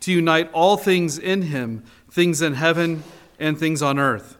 to 0.00 0.12
unite 0.12 0.50
all 0.52 0.76
things 0.76 1.18
in 1.18 1.42
him, 1.42 1.84
things 2.10 2.42
in 2.42 2.54
heaven 2.54 3.02
and 3.38 3.58
things 3.58 3.82
on 3.82 3.98
earth. 3.98 4.36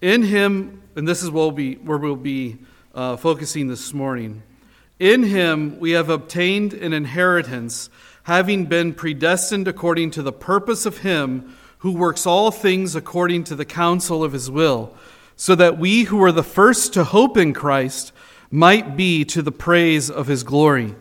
In 0.00 0.22
him, 0.22 0.82
and 0.96 1.06
this 1.06 1.22
is 1.22 1.30
where 1.30 1.50
we'll 1.50 2.16
be, 2.16 2.58
uh, 2.94 3.16
focusing 3.16 3.68
this 3.68 3.92
morning. 3.92 4.42
In 4.98 5.22
him 5.22 5.78
we 5.78 5.92
have 5.92 6.08
obtained 6.08 6.74
an 6.74 6.92
inheritance, 6.92 7.90
having 8.24 8.66
been 8.66 8.94
predestined 8.94 9.66
according 9.66 10.10
to 10.12 10.22
the 10.22 10.32
purpose 10.32 10.86
of 10.86 10.98
him 10.98 11.56
who 11.78 11.92
works 11.92 12.26
all 12.26 12.50
things 12.50 12.94
according 12.94 13.44
to 13.44 13.56
the 13.56 13.64
counsel 13.64 14.22
of 14.22 14.32
his 14.32 14.50
will, 14.50 14.94
so 15.36 15.54
that 15.54 15.78
we 15.78 16.04
who 16.04 16.18
were 16.18 16.32
the 16.32 16.42
first 16.42 16.92
to 16.92 17.04
hope 17.04 17.38
in 17.38 17.54
Christ 17.54 18.12
might 18.50 18.96
be 18.96 19.24
to 19.24 19.40
the 19.40 19.52
praise 19.52 20.10
of 20.10 20.26
his 20.26 20.42
glory. 20.42 20.94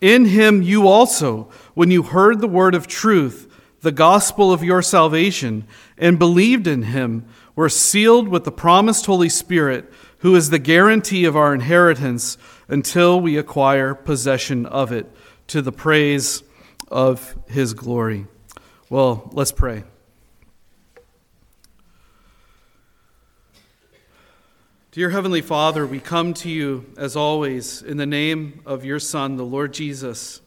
In 0.00 0.24
him 0.24 0.62
you 0.62 0.88
also, 0.88 1.48
when 1.74 1.90
you 1.90 2.02
heard 2.02 2.40
the 2.40 2.48
word 2.48 2.74
of 2.74 2.86
truth, 2.86 3.48
the 3.80 3.92
gospel 3.92 4.52
of 4.52 4.62
your 4.62 4.82
salvation, 4.82 5.66
and 5.98 6.18
believed 6.18 6.66
in 6.66 6.82
him, 6.82 7.26
were 7.54 7.68
sealed 7.68 8.28
with 8.28 8.44
the 8.44 8.52
promised 8.52 9.06
Holy 9.06 9.28
Spirit, 9.28 9.92
who 10.18 10.34
is 10.36 10.50
the 10.50 10.58
guarantee 10.58 11.24
of 11.24 11.36
our 11.36 11.52
inheritance 11.52 12.38
until 12.68 13.20
we 13.20 13.36
acquire 13.36 13.94
possession 13.94 14.66
of 14.66 14.92
it, 14.92 15.10
to 15.48 15.60
the 15.60 15.72
praise 15.72 16.42
of 16.88 17.34
his 17.48 17.74
glory. 17.74 18.26
Well, 18.88 19.30
let's 19.32 19.52
pray. 19.52 19.84
Dear 24.92 25.08
Heavenly 25.08 25.40
Father, 25.40 25.86
we 25.86 26.00
come 26.00 26.34
to 26.34 26.50
you 26.50 26.84
as 26.98 27.16
always 27.16 27.80
in 27.80 27.96
the 27.96 28.04
name 28.04 28.60
of 28.66 28.84
your 28.84 29.00
Son, 29.00 29.36
the 29.36 29.44
Lord 29.44 29.72
Jesus. 29.72 30.42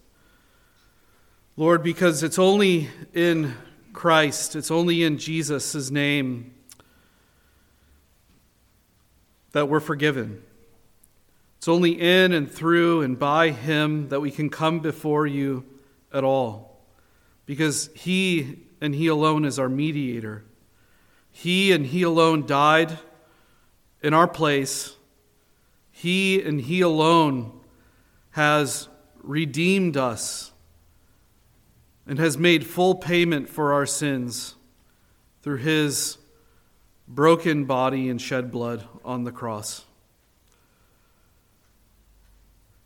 Lord, 1.57 1.83
because 1.83 2.21
it's 2.21 2.37
only 2.37 2.89
in 3.13 3.55
Christ, 3.93 4.57
it's 4.57 4.71
only 4.71 5.03
in 5.03 5.17
Jesus' 5.17 5.89
name 5.89 6.53
that 9.53 9.69
we're 9.69 9.79
forgiven. 9.79 10.43
It's 11.57 11.69
only 11.69 11.91
in 11.91 12.33
and 12.33 12.51
through 12.51 13.03
and 13.03 13.17
by 13.17 13.51
Him 13.51 14.09
that 14.09 14.19
we 14.19 14.31
can 14.31 14.49
come 14.49 14.81
before 14.81 15.25
you 15.25 15.63
at 16.13 16.25
all. 16.25 16.81
Because 17.45 17.89
He 17.95 18.59
and 18.81 18.93
He 18.93 19.07
alone 19.07 19.45
is 19.45 19.57
our 19.57 19.69
mediator. 19.69 20.43
He 21.31 21.71
and 21.71 21.85
He 21.85 22.01
alone 22.01 22.45
died 22.45 22.99
in 24.03 24.13
our 24.13 24.27
place. 24.27 24.93
He 25.89 26.41
and 26.41 26.59
He 26.59 26.81
alone 26.81 27.57
has 28.31 28.89
redeemed 29.23 29.95
us 29.95 30.51
and 32.07 32.19
has 32.19 32.37
made 32.37 32.65
full 32.65 32.95
payment 32.95 33.49
for 33.49 33.73
our 33.73 33.85
sins 33.85 34.55
through 35.41 35.57
His 35.57 36.17
broken 37.07 37.65
body 37.65 38.09
and 38.09 38.21
shed 38.21 38.51
blood 38.51 38.87
on 39.03 39.23
the 39.23 39.31
cross. 39.31 39.85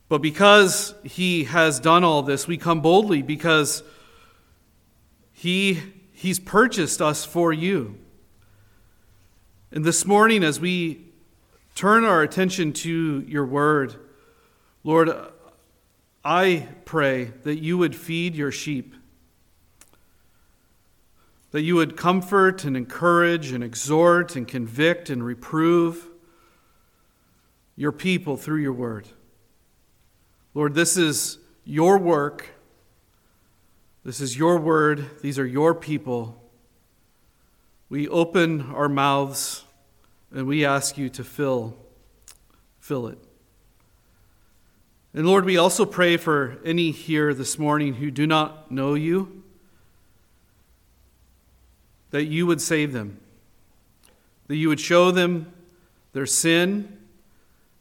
But 0.07 0.21
because 0.21 0.93
He 1.03 1.45
has 1.45 1.79
done 1.79 2.03
all 2.03 2.21
this, 2.21 2.47
we 2.47 2.57
come 2.57 2.81
boldly 2.81 3.21
because 3.21 3.83
He, 5.33 5.79
He's 6.11 6.39
purchased 6.39 7.01
us 7.01 7.25
for 7.25 7.53
you. 7.53 7.97
And 9.71 9.85
this 9.85 10.05
morning, 10.05 10.43
as 10.43 10.59
we 10.59 11.09
turn 11.79 12.03
our 12.03 12.21
attention 12.21 12.73
to 12.73 13.23
your 13.25 13.45
word. 13.45 13.95
Lord, 14.83 15.11
I 16.25 16.67
pray 16.83 17.31
that 17.43 17.59
you 17.59 17.77
would 17.77 17.95
feed 17.95 18.35
your 18.35 18.51
sheep, 18.51 18.95
that 21.51 21.61
you 21.61 21.75
would 21.75 21.97
comfort 21.97 22.63
and 22.63 22.77
encourage 22.77 23.51
and 23.51 23.63
exhort 23.63 24.35
and 24.35 24.47
convict 24.47 25.09
and 25.09 25.23
reprove 25.23 26.07
your 27.75 27.91
people 27.91 28.37
through 28.37 28.61
your 28.61 28.73
word. 28.73 29.07
Lord, 30.53 30.73
this 30.73 30.97
is 30.97 31.39
your 31.63 31.97
work. 31.97 32.49
This 34.03 34.21
is 34.21 34.37
your 34.37 34.57
word. 34.57 35.21
These 35.21 35.39
are 35.39 35.45
your 35.45 35.73
people. 35.73 36.43
We 37.89 38.07
open 38.07 38.73
our 38.73 38.89
mouths 38.89 39.63
and 40.31 40.45
we 40.45 40.65
ask 40.65 40.97
you 40.97 41.09
to 41.09 41.23
fill 41.23 41.77
fill 42.79 43.07
it. 43.07 43.19
And 45.13 45.27
Lord, 45.27 45.45
we 45.45 45.57
also 45.57 45.85
pray 45.85 46.17
for 46.17 46.59
any 46.63 46.91
here 46.91 47.33
this 47.33 47.57
morning 47.57 47.95
who 47.95 48.09
do 48.11 48.25
not 48.27 48.71
know 48.71 48.93
you 48.93 49.38
that 52.11 52.25
you 52.25 52.45
would 52.45 52.61
save 52.61 52.93
them. 52.93 53.19
That 54.47 54.55
you 54.55 54.69
would 54.69 54.79
show 54.79 55.11
them 55.11 55.51
their 56.13 56.25
sin 56.25 56.97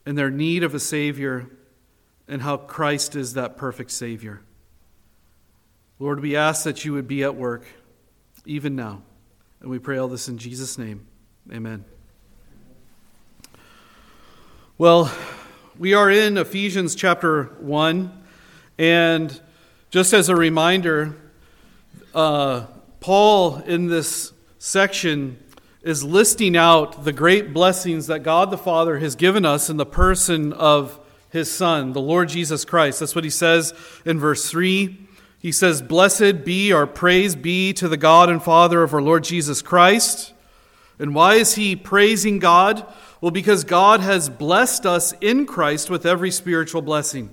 and 0.05 0.16
their 0.16 0.31
need 0.31 0.62
of 0.62 0.75
a 0.75 0.81
savior 0.81 1.49
and 2.28 2.43
how 2.43 2.59
Christ 2.59 3.17
is 3.17 3.34
that 3.34 3.56
perfect 3.56 3.91
savior. 3.91 4.43
Lord, 5.99 6.21
we 6.21 6.37
ask 6.37 6.65
that 6.65 6.84
you 6.84 6.93
would 6.93 7.09
be 7.09 7.22
at 7.22 7.34
work 7.34 7.65
even 8.44 8.77
now. 8.77 9.03
And 9.61 9.71
we 9.71 9.78
pray 9.78 9.99
all 9.99 10.09
this 10.09 10.28
in 10.28 10.38
Jesus' 10.38 10.78
name. 10.78 11.06
Amen. 11.53 11.84
Well, 14.77 15.12
we 15.78 15.94
are 15.94 16.11
in 16.11 16.38
Ephesians 16.38 16.94
chapter 16.94 17.44
1, 17.61 18.12
and 18.78 19.41
just 19.91 20.12
as 20.12 20.28
a 20.28 20.37
reminder, 20.37 21.17
uh, 22.15 22.67
Paul 23.01 23.59
in 23.59 23.87
this 23.87 24.33
section 24.59 25.39
is 25.83 26.03
listing 26.03 26.57
out 26.57 27.05
the 27.05 27.13
great 27.13 27.55
blessings 27.55 28.09
that 28.09 28.23
God 28.23 28.51
the 28.51 28.59
Father 28.59 28.99
has 28.99 29.15
given 29.15 29.45
us 29.47 29.71
in 29.71 29.77
the 29.77 29.87
person 29.87 30.53
of 30.53 30.99
his 31.31 31.51
Son, 31.51 31.93
the 31.93 32.01
Lord 32.01 32.29
Jesus 32.29 32.65
Christ. 32.65 33.01
That's 33.01 33.15
what 33.15 33.25
he 33.25 33.31
says 33.31 33.73
in 34.05 34.19
verse 34.19 34.51
3. 34.51 34.99
He 35.39 35.53
says, 35.53 35.81
Blessed 35.81 36.45
be 36.45 36.73
our 36.73 36.87
praise 36.87 37.37
be 37.37 37.73
to 37.75 37.89
the 37.89 37.97
God 37.97 38.29
and 38.29 38.43
Father 38.43 38.83
of 38.83 38.93
our 38.93 39.03
Lord 39.03 39.23
Jesus 39.23 39.63
Christ. 39.63 40.33
And 40.99 41.15
why 41.15 41.35
is 41.35 41.55
he 41.55 41.77
praising 41.77 42.41
God? 42.41 42.85
Well, 43.21 43.31
because 43.31 43.62
God 43.62 44.01
has 44.01 44.29
blessed 44.29 44.85
us 44.85 45.12
in 45.21 45.47
Christ 45.47 45.91
with 45.91 46.05
every 46.05 46.33
spiritual 46.33 46.83
blessing. 46.83 47.31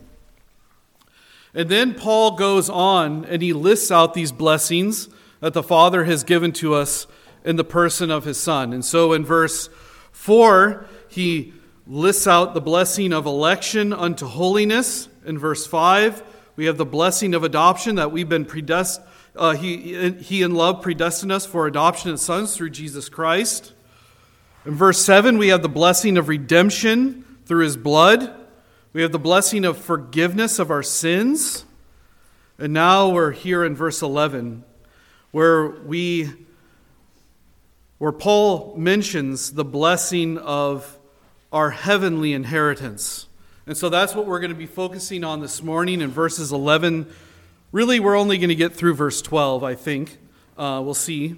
And 1.56 1.70
then 1.70 1.96
Paul 1.96 2.36
goes 2.36 2.70
on 2.70 3.26
and 3.26 3.42
he 3.42 3.54
lists 3.54 3.90
out 3.92 4.14
these 4.14 4.32
blessings 4.32 5.10
that 5.40 5.54
the 5.54 5.64
Father 5.64 6.06
has 6.06 6.24
given 6.24 6.52
to 6.54 6.74
us 6.74 7.08
in 7.44 7.56
the 7.56 7.64
person 7.64 8.12
of 8.12 8.26
his 8.26 8.40
Son. 8.40 8.74
And 8.74 8.84
so 8.84 9.14
in 9.14 9.24
verse 9.24 9.70
4, 10.12 10.88
he 11.10 11.54
lists 11.88 12.26
out 12.26 12.54
the 12.54 12.62
blessing 12.62 13.14
of 13.14 13.26
election 13.26 13.94
unto 13.94 14.26
holiness. 14.26 15.08
In 15.26 15.38
verse 15.38 15.68
5, 15.68 16.24
we 16.56 16.66
have 16.66 16.78
the 16.78 16.86
blessing 16.86 17.34
of 17.34 17.44
adoption 17.44 17.96
that 17.96 18.12
we've 18.12 18.30
been 18.30 18.46
predestined. 18.46 19.08
Uh, 19.36 19.54
he, 19.54 20.12
he 20.12 20.42
in 20.42 20.56
love 20.56 20.82
predestined 20.82 21.32
us 21.32 21.46
for 21.46 21.68
adoption 21.68 22.12
as 22.14 22.22
sons 22.22 22.56
through 22.56 22.70
Jesus 22.70 23.10
Christ. 23.10 23.74
In 24.66 24.74
verse 24.74 25.04
7, 25.04 25.38
we 25.38 25.50
have 25.50 25.62
the 25.62 25.70
blessing 25.70 26.18
of 26.18 26.30
redemption 26.30 27.26
through 27.46 27.66
his 27.66 27.78
blood. 27.78 28.34
We 28.94 29.02
have 29.02 29.12
the 29.12 29.20
blessing 29.20 29.66
of 29.66 29.78
forgiveness 29.78 30.58
of 30.58 30.72
our 30.72 30.82
sins. 30.82 31.66
And 32.58 32.72
now 32.72 33.10
we're 33.10 33.32
here 33.32 33.66
in 33.66 33.76
verse 33.76 34.02
11, 34.02 34.64
where 35.36 35.68
we 35.68 36.32
where 37.98 38.14
Paul 38.14 38.74
mentions 38.78 39.52
the 39.52 39.66
blessing 39.66 40.38
of 40.38 40.98
our 41.52 41.72
heavenly 41.72 42.32
inheritance. 42.32 43.28
And 43.68 43.76
so 43.76 43.90
that's 43.90 44.16
what 44.16 44.28
we're 44.28 44.40
going 44.40 44.54
to 44.54 44.58
be 44.58 44.66
focusing 44.66 45.26
on 45.26 45.42
this 45.42 45.62
morning 45.62 46.00
in 46.00 46.10
verses 46.10 46.54
11. 46.54 47.14
Really, 47.74 48.00
we're 48.00 48.18
only 48.18 48.38
going 48.38 48.48
to 48.48 48.56
get 48.56 48.76
through 48.76 48.94
verse 48.94 49.22
12, 49.22 49.62
I 49.62 49.76
think. 49.76 50.18
Uh, 50.58 50.82
we'll 50.82 50.94
see. 50.94 51.36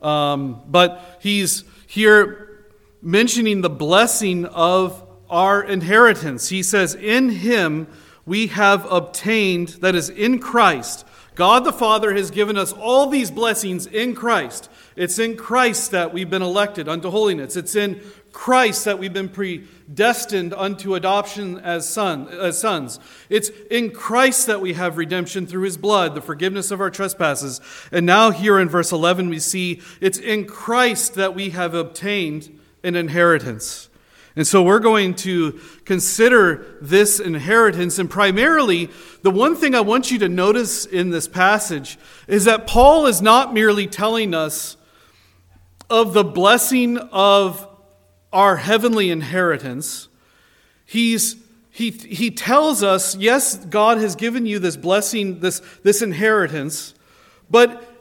Um, 0.00 0.62
but 0.68 1.18
he's 1.20 1.64
here 1.88 2.68
mentioning 3.02 3.60
the 3.60 3.70
blessing 3.70 4.46
of 4.46 5.02
our 5.28 5.64
inheritance. 5.64 6.48
He 6.50 6.62
says, 6.62 6.94
In 6.94 7.30
him 7.30 7.88
we 8.24 8.46
have 8.46 8.86
obtained, 8.88 9.70
that 9.80 9.96
is, 9.96 10.10
in 10.10 10.38
Christ. 10.38 11.04
God 11.34 11.64
the 11.64 11.72
Father 11.72 12.12
has 12.14 12.30
given 12.30 12.56
us 12.58 12.72
all 12.72 13.06
these 13.06 13.30
blessings 13.30 13.86
in 13.86 14.14
Christ. 14.14 14.68
It's 14.96 15.18
in 15.18 15.36
Christ 15.36 15.90
that 15.92 16.12
we've 16.12 16.28
been 16.28 16.42
elected 16.42 16.88
unto 16.88 17.10
holiness. 17.10 17.56
It's 17.56 17.74
in 17.74 18.02
Christ 18.32 18.84
that 18.84 18.98
we've 18.98 19.12
been 19.12 19.28
predestined 19.28 20.52
unto 20.54 20.94
adoption 20.94 21.58
as, 21.58 21.88
son, 21.88 22.28
as 22.28 22.58
sons. 22.58 22.98
It's 23.28 23.50
in 23.70 23.90
Christ 23.90 24.46
that 24.46 24.60
we 24.60 24.74
have 24.74 24.98
redemption 24.98 25.46
through 25.46 25.62
his 25.62 25.76
blood, 25.76 26.14
the 26.14 26.20
forgiveness 26.20 26.70
of 26.70 26.80
our 26.80 26.90
trespasses. 26.90 27.60
And 27.90 28.04
now, 28.04 28.30
here 28.30 28.58
in 28.58 28.68
verse 28.68 28.92
11, 28.92 29.28
we 29.28 29.38
see 29.38 29.80
it's 30.00 30.18
in 30.18 30.46
Christ 30.46 31.14
that 31.14 31.34
we 31.34 31.50
have 31.50 31.74
obtained 31.74 32.58
an 32.82 32.96
inheritance. 32.96 33.88
And 34.34 34.46
so 34.46 34.62
we're 34.62 34.78
going 34.78 35.14
to 35.16 35.60
consider 35.84 36.78
this 36.80 37.20
inheritance. 37.20 37.98
And 37.98 38.08
primarily, 38.08 38.90
the 39.22 39.30
one 39.30 39.56
thing 39.56 39.74
I 39.74 39.82
want 39.82 40.10
you 40.10 40.18
to 40.20 40.28
notice 40.28 40.86
in 40.86 41.10
this 41.10 41.28
passage 41.28 41.98
is 42.26 42.44
that 42.46 42.66
Paul 42.66 43.06
is 43.06 43.20
not 43.20 43.52
merely 43.52 43.86
telling 43.86 44.32
us 44.32 44.76
of 45.90 46.14
the 46.14 46.24
blessing 46.24 46.96
of 46.96 47.68
our 48.32 48.56
heavenly 48.56 49.10
inheritance, 49.10 50.08
he's, 50.86 51.36
he, 51.70 51.90
he 51.90 52.30
tells 52.30 52.82
us, 52.82 53.14
yes, 53.14 53.56
God 53.56 53.98
has 53.98 54.16
given 54.16 54.46
you 54.46 54.58
this 54.58 54.78
blessing, 54.78 55.40
this, 55.40 55.60
this 55.82 56.00
inheritance, 56.00 56.94
but 57.50 57.91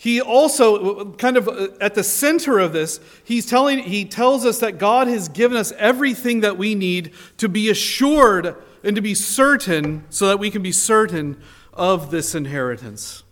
he 0.00 0.20
also, 0.20 1.10
kind 1.14 1.36
of 1.36 1.48
uh, 1.48 1.70
at 1.80 1.96
the 1.96 2.04
center 2.04 2.60
of 2.60 2.72
this, 2.72 3.00
he's 3.24 3.46
telling, 3.46 3.80
he 3.80 4.04
tells 4.04 4.46
us 4.46 4.60
that 4.60 4.78
God 4.78 5.08
has 5.08 5.28
given 5.28 5.56
us 5.56 5.72
everything 5.72 6.42
that 6.42 6.56
we 6.56 6.76
need 6.76 7.12
to 7.38 7.48
be 7.48 7.68
assured 7.68 8.54
and 8.84 8.94
to 8.94 9.02
be 9.02 9.16
certain, 9.16 10.04
so 10.08 10.28
that 10.28 10.38
we 10.38 10.52
can 10.52 10.62
be 10.62 10.70
certain 10.70 11.36
of 11.72 12.12
this 12.12 12.36
inheritance. 12.36 13.24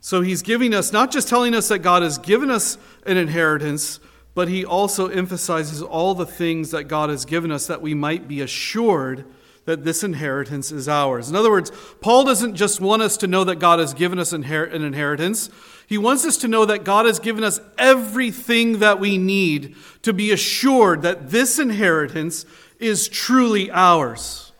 So 0.00 0.20
he's 0.20 0.42
giving 0.42 0.74
us, 0.74 0.92
not 0.92 1.12
just 1.12 1.28
telling 1.28 1.54
us 1.54 1.68
that 1.68 1.78
God 1.78 2.02
has 2.02 2.18
given 2.18 2.50
us 2.50 2.76
an 3.06 3.16
inheritance, 3.16 4.00
but 4.34 4.48
he 4.48 4.64
also 4.64 5.06
emphasizes 5.06 5.80
all 5.80 6.12
the 6.12 6.26
things 6.26 6.72
that 6.72 6.84
God 6.88 7.08
has 7.08 7.24
given 7.24 7.52
us 7.52 7.68
that 7.68 7.80
we 7.80 7.94
might 7.94 8.26
be 8.26 8.40
assured 8.40 9.24
that 9.68 9.84
this 9.84 10.02
inheritance 10.02 10.72
is 10.72 10.88
ours. 10.88 11.28
In 11.28 11.36
other 11.36 11.50
words, 11.50 11.70
Paul 12.00 12.24
doesn't 12.24 12.54
just 12.54 12.80
want 12.80 13.02
us 13.02 13.18
to 13.18 13.26
know 13.26 13.44
that 13.44 13.56
God 13.56 13.80
has 13.80 13.92
given 13.92 14.18
us 14.18 14.32
an 14.32 14.42
inheritance. 14.42 15.50
He 15.86 15.98
wants 15.98 16.24
us 16.24 16.38
to 16.38 16.48
know 16.48 16.64
that 16.64 16.84
God 16.84 17.04
has 17.04 17.18
given 17.18 17.44
us 17.44 17.60
everything 17.76 18.78
that 18.78 18.98
we 18.98 19.18
need 19.18 19.76
to 20.04 20.14
be 20.14 20.30
assured 20.30 21.02
that 21.02 21.28
this 21.28 21.58
inheritance 21.58 22.46
is 22.78 23.08
truly 23.08 23.70
ours. 23.70 24.52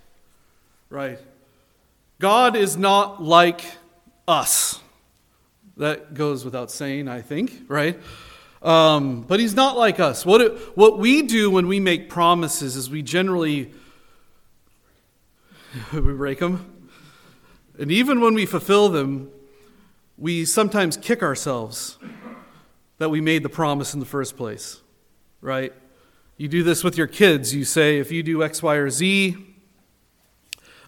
Right? 0.90 1.18
God 2.18 2.54
is 2.54 2.76
not 2.76 3.22
like 3.22 3.62
us. 4.26 4.78
That 5.78 6.12
goes 6.12 6.44
without 6.44 6.70
saying, 6.70 7.08
I 7.08 7.22
think, 7.22 7.62
right? 7.66 7.98
Um, 8.60 9.22
but 9.22 9.40
he's 9.40 9.54
not 9.54 9.78
like 9.78 10.00
us. 10.00 10.26
What, 10.26 10.42
it, 10.42 10.76
what 10.76 10.98
we 10.98 11.22
do 11.22 11.50
when 11.50 11.66
we 11.66 11.80
make 11.80 12.10
promises 12.10 12.76
is 12.76 12.90
we 12.90 13.00
generally 13.00 13.72
we 15.92 16.12
break 16.14 16.38
them. 16.38 16.88
And 17.78 17.90
even 17.90 18.20
when 18.20 18.34
we 18.34 18.46
fulfill 18.46 18.88
them, 18.88 19.30
we 20.16 20.44
sometimes 20.44 20.96
kick 20.96 21.22
ourselves 21.22 21.98
that 22.98 23.08
we 23.10 23.20
made 23.20 23.42
the 23.42 23.48
promise 23.48 23.94
in 23.94 24.00
the 24.00 24.06
first 24.06 24.36
place, 24.36 24.80
right? 25.40 25.72
You 26.36 26.48
do 26.48 26.62
this 26.62 26.82
with 26.82 26.96
your 26.96 27.06
kids. 27.06 27.54
You 27.54 27.64
say, 27.64 27.98
if 27.98 28.10
you 28.10 28.22
do 28.22 28.42
X, 28.42 28.62
Y, 28.62 28.74
or 28.74 28.90
Z, 28.90 29.36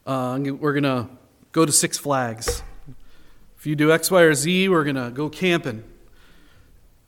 uh, 0.07 0.39
we're 0.41 0.73
going 0.73 0.83
to 0.83 1.09
go 1.53 1.65
to 1.65 1.73
Six 1.73 1.99
Flags. 1.99 2.63
If 3.57 3.67
you 3.67 3.77
do 3.77 3.93
X, 3.93 4.11
Y, 4.11 4.21
or 4.23 4.35
Z, 4.35 4.69
we're 4.69 4.85
going 4.85 4.97
to 4.97 5.11
go 5.11 5.29
camping 5.29 5.85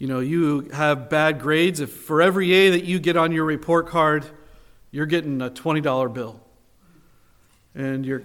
you 0.02 0.08
know, 0.08 0.18
you 0.18 0.62
have 0.72 1.08
bad 1.08 1.38
grades, 1.38 1.78
if 1.78 1.92
for 1.92 2.20
every 2.20 2.52
A 2.52 2.70
that 2.70 2.82
you 2.82 2.98
get 2.98 3.16
on 3.16 3.30
your 3.30 3.44
report 3.44 3.86
card, 3.86 4.26
you're 4.90 5.06
getting 5.06 5.40
a 5.40 5.48
$20 5.48 6.12
bill. 6.12 6.40
And 7.74 8.04
your 8.04 8.22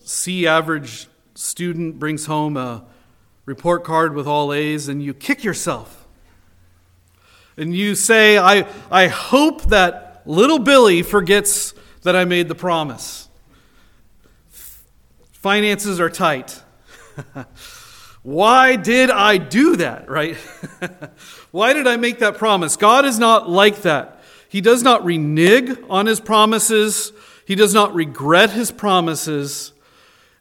C 0.00 0.46
average 0.46 1.06
student 1.34 1.98
brings 1.98 2.26
home 2.26 2.56
a 2.56 2.84
report 3.44 3.84
card 3.84 4.14
with 4.14 4.26
all 4.26 4.52
A's, 4.52 4.88
and 4.88 5.02
you 5.02 5.14
kick 5.14 5.44
yourself. 5.44 6.06
And 7.56 7.74
you 7.74 7.94
say, 7.94 8.38
I, 8.38 8.66
I 8.90 9.08
hope 9.08 9.62
that 9.66 10.22
little 10.26 10.58
Billy 10.58 11.02
forgets 11.02 11.74
that 12.02 12.14
I 12.14 12.24
made 12.24 12.48
the 12.48 12.54
promise. 12.54 13.28
Finances 15.32 16.00
are 16.00 16.10
tight. 16.10 16.62
Why 18.22 18.76
did 18.76 19.10
I 19.10 19.38
do 19.38 19.76
that, 19.76 20.10
right? 20.10 20.36
Why 21.50 21.72
did 21.72 21.86
I 21.86 21.96
make 21.96 22.18
that 22.18 22.36
promise? 22.36 22.76
God 22.76 23.04
is 23.04 23.18
not 23.18 23.48
like 23.48 23.82
that. 23.82 24.22
He 24.48 24.60
does 24.60 24.82
not 24.82 25.04
renege 25.04 25.76
on 25.88 26.06
his 26.06 26.20
promises, 26.20 27.12
he 27.48 27.54
does 27.54 27.72
not 27.72 27.94
regret 27.94 28.50
his 28.50 28.70
promises. 28.70 29.72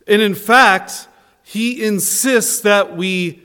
And 0.07 0.21
in 0.21 0.35
fact, 0.35 1.07
he 1.41 1.81
insists 1.81 2.59
that 2.63 2.97
we 2.97 3.41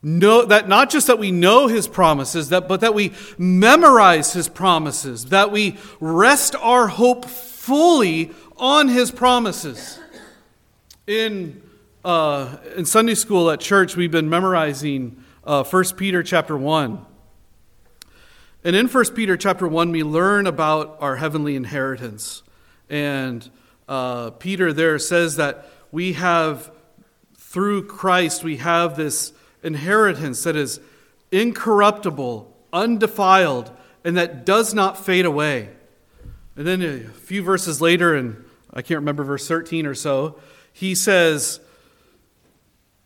know 0.00 0.44
that 0.44 0.68
not 0.68 0.90
just 0.90 1.08
that 1.08 1.18
we 1.18 1.32
know 1.32 1.66
his 1.66 1.88
promises 1.88 2.50
that 2.50 2.68
but 2.68 2.82
that 2.82 2.94
we 2.94 3.12
memorize 3.36 4.34
his 4.34 4.48
promises 4.48 5.24
that 5.26 5.50
we 5.50 5.78
rest 5.98 6.54
our 6.56 6.88
hope 6.88 7.24
fully 7.24 8.30
on 8.58 8.86
his 8.86 9.10
promises 9.10 9.98
in 11.06 11.60
uh, 12.04 12.58
in 12.76 12.84
Sunday 12.84 13.14
school 13.14 13.50
at 13.50 13.58
church, 13.58 13.96
we've 13.96 14.12
been 14.12 14.28
memorizing 14.28 15.24
uh, 15.42 15.64
1 15.64 15.84
Peter 15.96 16.22
chapter 16.22 16.56
1. 16.56 17.04
And 18.62 18.76
in 18.76 18.86
1 18.86 19.04
Peter 19.14 19.36
chapter 19.36 19.66
1, 19.66 19.90
we 19.90 20.02
learn 20.04 20.46
about 20.46 20.98
our 21.00 21.16
heavenly 21.16 21.56
inheritance. 21.56 22.42
And 22.88 23.48
uh, 23.88 24.30
Peter 24.30 24.72
there 24.72 24.98
says 24.98 25.36
that 25.36 25.68
we 25.90 26.14
have, 26.14 26.70
through 27.36 27.86
Christ, 27.86 28.44
we 28.44 28.58
have 28.58 28.96
this 28.96 29.32
inheritance 29.62 30.42
that 30.44 30.56
is 30.56 30.80
incorruptible, 31.30 32.54
undefiled, 32.72 33.70
and 34.04 34.16
that 34.16 34.44
does 34.44 34.74
not 34.74 35.04
fade 35.04 35.24
away. 35.24 35.70
And 36.56 36.66
then 36.66 36.82
a 36.82 37.08
few 37.10 37.42
verses 37.42 37.80
later, 37.80 38.14
and 38.14 38.44
I 38.72 38.82
can't 38.82 39.00
remember 39.00 39.24
verse 39.24 39.48
13 39.48 39.86
or 39.86 39.94
so, 39.94 40.38
he 40.72 40.94
says, 40.94 41.60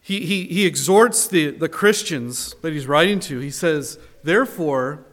he, 0.01 0.21
he, 0.21 0.45
he 0.45 0.67
exhorts 0.67 1.29
the, 1.29 1.51
the 1.51 1.69
Christians 1.69 2.55
that 2.63 2.73
he's 2.73 2.87
writing 2.87 3.21
to. 3.21 3.41
He 3.41 3.51
says, 3.51 3.99
Therefore, 4.23 5.05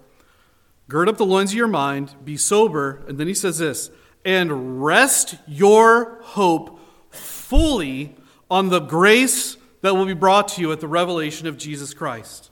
gird 0.88 1.10
up 1.10 1.18
the 1.18 1.26
loins 1.26 1.52
of 1.52 1.58
your 1.58 1.68
mind, 1.68 2.16
be 2.24 2.38
sober. 2.38 3.04
And 3.08 3.18
then 3.18 3.28
he 3.28 3.34
says 3.34 3.58
this, 3.58 3.92
and 4.26 4.84
rest 4.84 5.36
your 5.48 6.20
hope 6.22 6.80
fully 7.12 8.16
on 8.50 8.70
the 8.70 8.80
grace 8.80 9.58
that 9.82 9.96
will 9.96 10.06
be 10.06 10.14
brought 10.14 10.48
to 10.50 10.62
you 10.62 10.72
at 10.72 10.80
the 10.80 10.88
revelation 10.88 11.48
of 11.48 11.58
Jesus 11.58 11.94
Christ. 11.94 12.50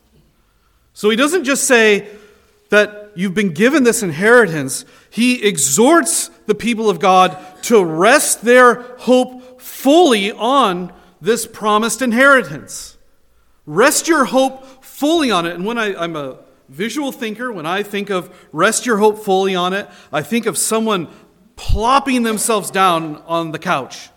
So 0.93 1.09
he 1.09 1.15
doesn't 1.15 1.43
just 1.43 1.63
say 1.63 2.07
that 2.69 3.11
you've 3.15 3.33
been 3.33 3.53
given 3.53 3.83
this 3.83 4.03
inheritance, 4.03 4.85
he 5.09 5.43
exhorts 5.43 6.29
the 6.45 6.55
people 6.55 6.89
of 6.89 6.99
God 6.99 7.37
to 7.63 7.83
rest 7.83 8.43
their 8.43 8.81
hope 8.99 9.61
fully 9.61 10.31
on 10.31 10.93
this 11.21 11.45
promised 11.45 12.01
inheritance. 12.01 12.97
Rest 13.65 14.07
your 14.07 14.25
hope 14.25 14.83
fully 14.83 15.31
on 15.31 15.45
it. 15.45 15.55
And 15.55 15.65
when 15.65 15.77
I, 15.77 15.95
I'm 15.95 16.15
a 16.15 16.39
visual 16.69 17.11
thinker, 17.11 17.51
when 17.51 17.65
I 17.65 17.83
think 17.83 18.09
of 18.09 18.35
rest 18.51 18.85
your 18.85 18.97
hope 18.97 19.19
fully 19.19 19.55
on 19.55 19.73
it, 19.73 19.87
I 20.11 20.21
think 20.21 20.45
of 20.45 20.57
someone 20.57 21.07
plopping 21.55 22.23
themselves 22.23 22.71
down 22.71 23.17
on 23.27 23.51
the 23.51 23.59
couch. 23.59 24.09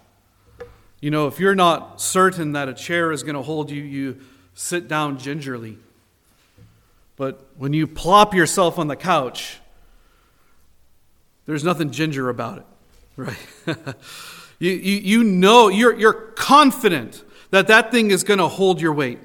You 1.01 1.11
know, 1.11 1.27
if 1.27 1.39
you're 1.39 1.55
not 1.55 2.01
certain 2.01 2.53
that 2.53 2.69
a 2.69 2.75
chair 2.75 3.13
is 3.13 3.23
going 3.23 3.37
to 3.37 3.43
hold 3.43 3.71
you, 3.71 3.83
you 3.83 4.21
sit 4.55 4.89
down 4.89 5.19
gingerly. 5.19 5.79
But 7.17 7.47
when 7.57 7.73
you 7.73 7.87
plop 7.87 8.35
yourself 8.35 8.79
on 8.79 8.89
the 8.89 8.97
couch, 8.97 9.59
there's 11.47 11.65
nothing 11.65 11.91
ginger 11.91 12.29
about 12.29 12.59
it, 12.59 12.67
right? 13.17 13.97
You, 14.59 14.71
you, 14.71 14.97
you 14.97 15.25
know, 15.25 15.69
you're, 15.69 15.95
you're 15.95 16.13
confident 16.13 17.23
that 17.51 17.67
that 17.69 17.91
thing 17.91 18.11
is 18.11 18.25
going 18.25 18.39
to 18.39 18.49
hold 18.49 18.81
your 18.81 18.93
weight. 18.93 19.19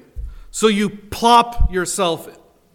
So 0.50 0.68
you 0.68 0.90
plop 0.90 1.72
yourself 1.72 2.28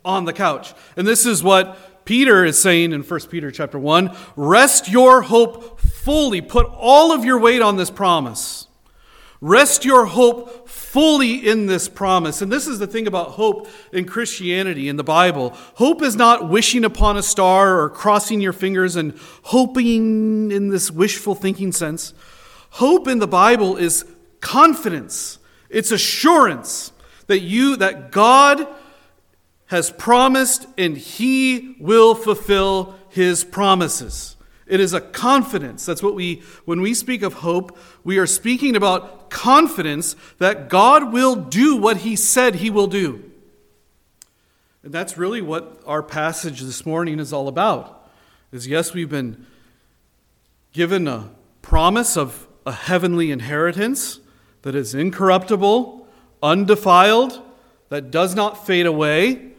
on 0.04 0.26
the 0.26 0.34
couch. 0.34 0.74
And 0.96 1.06
this 1.06 1.26
is 1.26 1.44
what 1.44 1.78
Peter 2.08 2.46
is 2.46 2.58
saying 2.58 2.94
in 2.94 3.04
1 3.04 3.20
Peter 3.30 3.52
chapter 3.52 3.78
1. 3.78 4.16
Rest 4.38 4.90
your 4.90 5.24
hope 5.24 5.78
fully. 5.82 6.40
Put 6.40 6.66
all 6.68 7.12
of 7.12 7.26
your 7.26 7.38
weight 7.38 7.62
on 7.62 7.76
this 7.76 7.92
promise. 7.92 8.68
Rest 9.42 9.84
your 9.84 10.06
hope 10.06 10.70
fully 10.70 11.36
in 11.46 11.66
this 11.66 11.90
promise. 11.90 12.42
And 12.42 12.50
this 12.50 12.66
is 12.66 12.80
the 12.80 12.88
thing 12.88 13.08
about 13.08 13.32
hope 13.32 13.68
in 13.92 14.06
Christianity, 14.06 14.88
in 14.88 14.96
the 14.96 15.04
Bible. 15.04 15.50
Hope 15.76 16.02
is 16.02 16.16
not 16.16 16.48
wishing 16.48 16.86
upon 16.86 17.18
a 17.18 17.22
star 17.22 17.78
or 17.82 17.90
crossing 17.90 18.40
your 18.40 18.54
fingers 18.54 18.96
and 18.96 19.14
hoping 19.44 20.50
in 20.50 20.70
this 20.70 20.90
wishful 20.90 21.36
thinking 21.36 21.74
sense. 21.74 22.14
Hope 22.70 23.10
in 23.10 23.20
the 23.20 23.28
Bible 23.28 23.76
is 23.76 24.06
confidence, 24.40 25.40
it's 25.70 25.92
assurance 25.92 26.94
that 27.28 27.42
you, 27.42 27.76
that 27.76 28.14
God 28.14 28.66
has 29.68 29.92
promised 29.92 30.68
and 30.78 30.98
he 30.98 31.76
will 31.80 32.16
fulfill 32.16 32.96
his 33.10 33.44
promises. 33.44 34.36
It 34.66 34.80
is 34.80 34.94
a 34.94 35.02
confidence. 35.02 35.86
That's 35.86 36.04
what 36.04 36.16
we, 36.16 36.42
when 36.66 36.82
we 36.82 36.94
speak 36.94 37.22
of 37.22 37.36
hope, 37.36 37.78
we 38.04 38.18
are 38.18 38.28
speaking 38.28 38.76
about 38.76 39.30
confidence 39.30 40.16
that 40.40 40.70
God 40.70 41.14
will 41.14 41.36
do 41.36 41.78
what 41.78 41.98
he 41.98 42.16
said 42.16 42.56
he 42.56 42.70
will 42.70 42.88
do. 42.88 43.32
And 44.84 44.94
that's 44.94 45.18
really 45.18 45.42
what 45.42 45.82
our 45.86 46.04
passage 46.04 46.62
this 46.62 46.86
morning 46.86 47.20
is 47.20 47.34
all 47.34 47.48
about. 47.48 48.10
Is 48.52 48.68
yes, 48.68 48.94
we've 48.94 49.10
been 49.10 49.46
given 50.72 51.08
a 51.08 51.30
promise 51.62 52.16
of 52.16 52.48
a 52.66 52.72
heavenly 52.72 53.32
inheritance 53.32 54.20
that 54.62 54.76
is 54.76 54.94
incorruptible, 54.94 56.08
undefiled, 56.44 57.42
that 57.90 58.12
does 58.12 58.36
not 58.36 58.66
fade 58.66 58.86
away, 58.86 59.54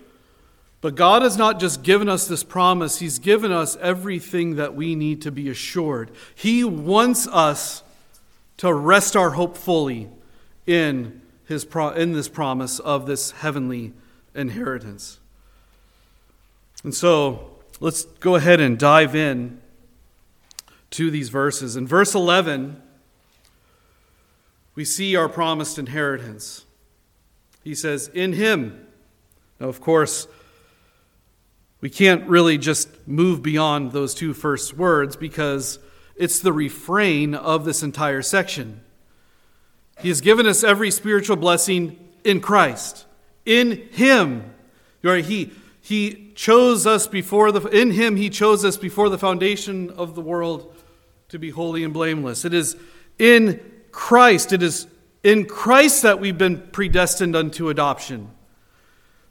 but 0.81 0.95
God 0.95 1.23
has 1.23 1.37
not 1.37 1.59
just 1.59 1.83
given 1.83 2.09
us 2.09 2.29
this 2.29 2.45
promise, 2.45 2.99
He's 2.99 3.19
given 3.19 3.51
us 3.51 3.77
everything 3.81 4.57
that 4.57 4.75
we 4.75 4.95
need 4.95 5.23
to 5.23 5.33
be 5.33 5.49
assured. 5.49 6.11
He 6.35 6.63
wants 6.65 7.27
us 7.27 7.83
to 8.59 8.73
rest 8.73 9.17
our 9.17 9.31
hope 9.31 9.57
fully 9.57 10.09
in, 10.67 11.23
his 11.47 11.65
pro- 11.65 11.91
in 11.91 12.13
this 12.13 12.29
promise 12.29 12.79
of 12.79 13.07
this 13.07 13.31
heavenly 13.31 13.93
inheritance. 14.35 15.19
And 16.85 16.95
so 16.95 17.57
let's 17.81 18.05
go 18.05 18.35
ahead 18.37 18.61
and 18.61 18.79
dive 18.79 19.17
in 19.17 19.61
to 20.91 21.11
these 21.11 21.29
verses. 21.29 21.77
In 21.77 21.87
verse 21.87 22.15
11, 22.15 22.81
we 24.75 24.85
see 24.85 25.17
our 25.17 25.29
promised 25.29 25.79
inheritance. 25.79 26.65
He 27.65 27.75
says, 27.75 28.09
In 28.15 28.35
Him. 28.35 28.87
Now, 29.59 29.69
of 29.69 29.81
course, 29.81 30.29
we 31.81 31.91
can't 31.91 32.29
really 32.29 32.59
just 32.59 32.89
move 33.07 33.43
beyond 33.43 33.93
those 33.93 34.15
two 34.15 34.35
first 34.35 34.77
words 34.77 35.17
because 35.17 35.79
it's 36.17 36.41
the 36.41 36.53
refrain 36.53 37.35
of 37.35 37.65
this 37.65 37.83
entire 37.83 38.23
section. 38.23 38.81
He 40.01 40.09
has 40.09 40.21
given 40.21 40.47
us 40.47 40.65
every 40.65 40.91
spiritual 40.91 41.37
blessing 41.37 41.99
in 42.25 42.41
Christ. 42.41 43.07
In 43.45 43.89
Him. 43.93 44.55
He, 45.03 45.53
he 45.81 46.33
chose 46.35 46.87
us 46.87 47.07
before 47.07 47.51
the 47.53 47.67
in 47.69 47.93
Him 47.93 48.17
He 48.17 48.29
chose 48.29 48.65
us 48.65 48.77
before 48.77 49.09
the 49.09 49.19
foundation 49.19 49.91
of 49.91 50.15
the 50.15 50.21
world 50.21 50.75
to 51.29 51.39
be 51.39 51.51
holy 51.51 51.85
and 51.85 51.95
blameless. 51.95 52.45
It 52.45 52.55
is 52.55 52.77
in 53.19 53.61
Christ. 53.91 54.53
It 54.53 54.63
is 54.63 54.87
in 55.23 55.47
Christ 55.47 56.03
that 56.03 56.21
we've 56.21 56.39
been 56.39 56.69
predestined 56.73 57.37
unto 57.37 57.69
adoption. 57.69 58.31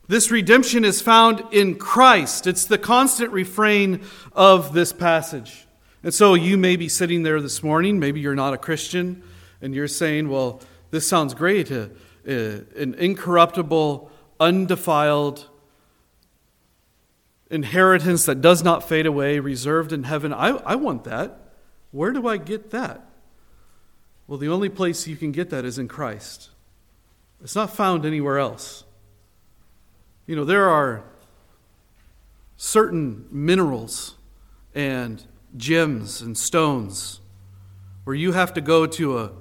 This 0.07 0.31
redemption 0.31 0.85
is 0.85 1.01
found 1.01 1.43
in 1.51 1.75
Christ. 1.75 2.47
It's 2.47 2.65
the 2.65 2.77
constant 2.77 3.31
refrain 3.31 4.05
of 4.31 4.73
this 4.73 4.93
passage. 4.93 5.67
And 6.01 6.13
so 6.13 6.33
you 6.33 6.57
may 6.57 6.77
be 6.77 6.87
sitting 6.87 7.23
there 7.23 7.41
this 7.41 7.61
morning, 7.61 7.99
maybe 7.99 8.21
you're 8.21 8.35
not 8.35 8.53
a 8.53 8.57
Christian, 8.57 9.21
and 9.61 9.75
you're 9.75 9.87
saying, 9.89 10.29
well, 10.29 10.61
this 10.91 11.07
sounds 11.07 11.33
great. 11.33 11.71
Uh, 11.71 11.87
uh, 12.27 12.61
an 12.75 12.93
incorruptible, 12.97 14.09
undefiled 14.39 15.45
inheritance 17.49 18.25
that 18.25 18.41
does 18.41 18.63
not 18.63 18.87
fade 18.87 19.05
away, 19.05 19.39
reserved 19.39 19.91
in 19.91 20.03
heaven. 20.03 20.33
I, 20.33 20.49
I 20.49 20.75
want 20.75 21.03
that. 21.05 21.39
Where 21.91 22.11
do 22.11 22.27
I 22.27 22.37
get 22.37 22.71
that? 22.71 23.05
Well, 24.27 24.37
the 24.37 24.49
only 24.49 24.69
place 24.69 25.07
you 25.07 25.15
can 25.15 25.31
get 25.31 25.49
that 25.49 25.65
is 25.65 25.79
in 25.79 25.87
Christ. 25.87 26.49
It's 27.41 27.55
not 27.55 27.75
found 27.75 28.05
anywhere 28.05 28.39
else. 28.39 28.83
You 30.27 30.35
know, 30.35 30.43
there 30.43 30.69
are 30.69 31.05
certain 32.57 33.27
minerals 33.31 34.15
and 34.75 35.23
gems 35.55 36.21
and 36.21 36.37
stones 36.37 37.21
where 38.03 38.15
you 38.15 38.33
have 38.33 38.53
to 38.55 38.61
go 38.61 38.85
to 38.85 39.19
a. 39.19 39.31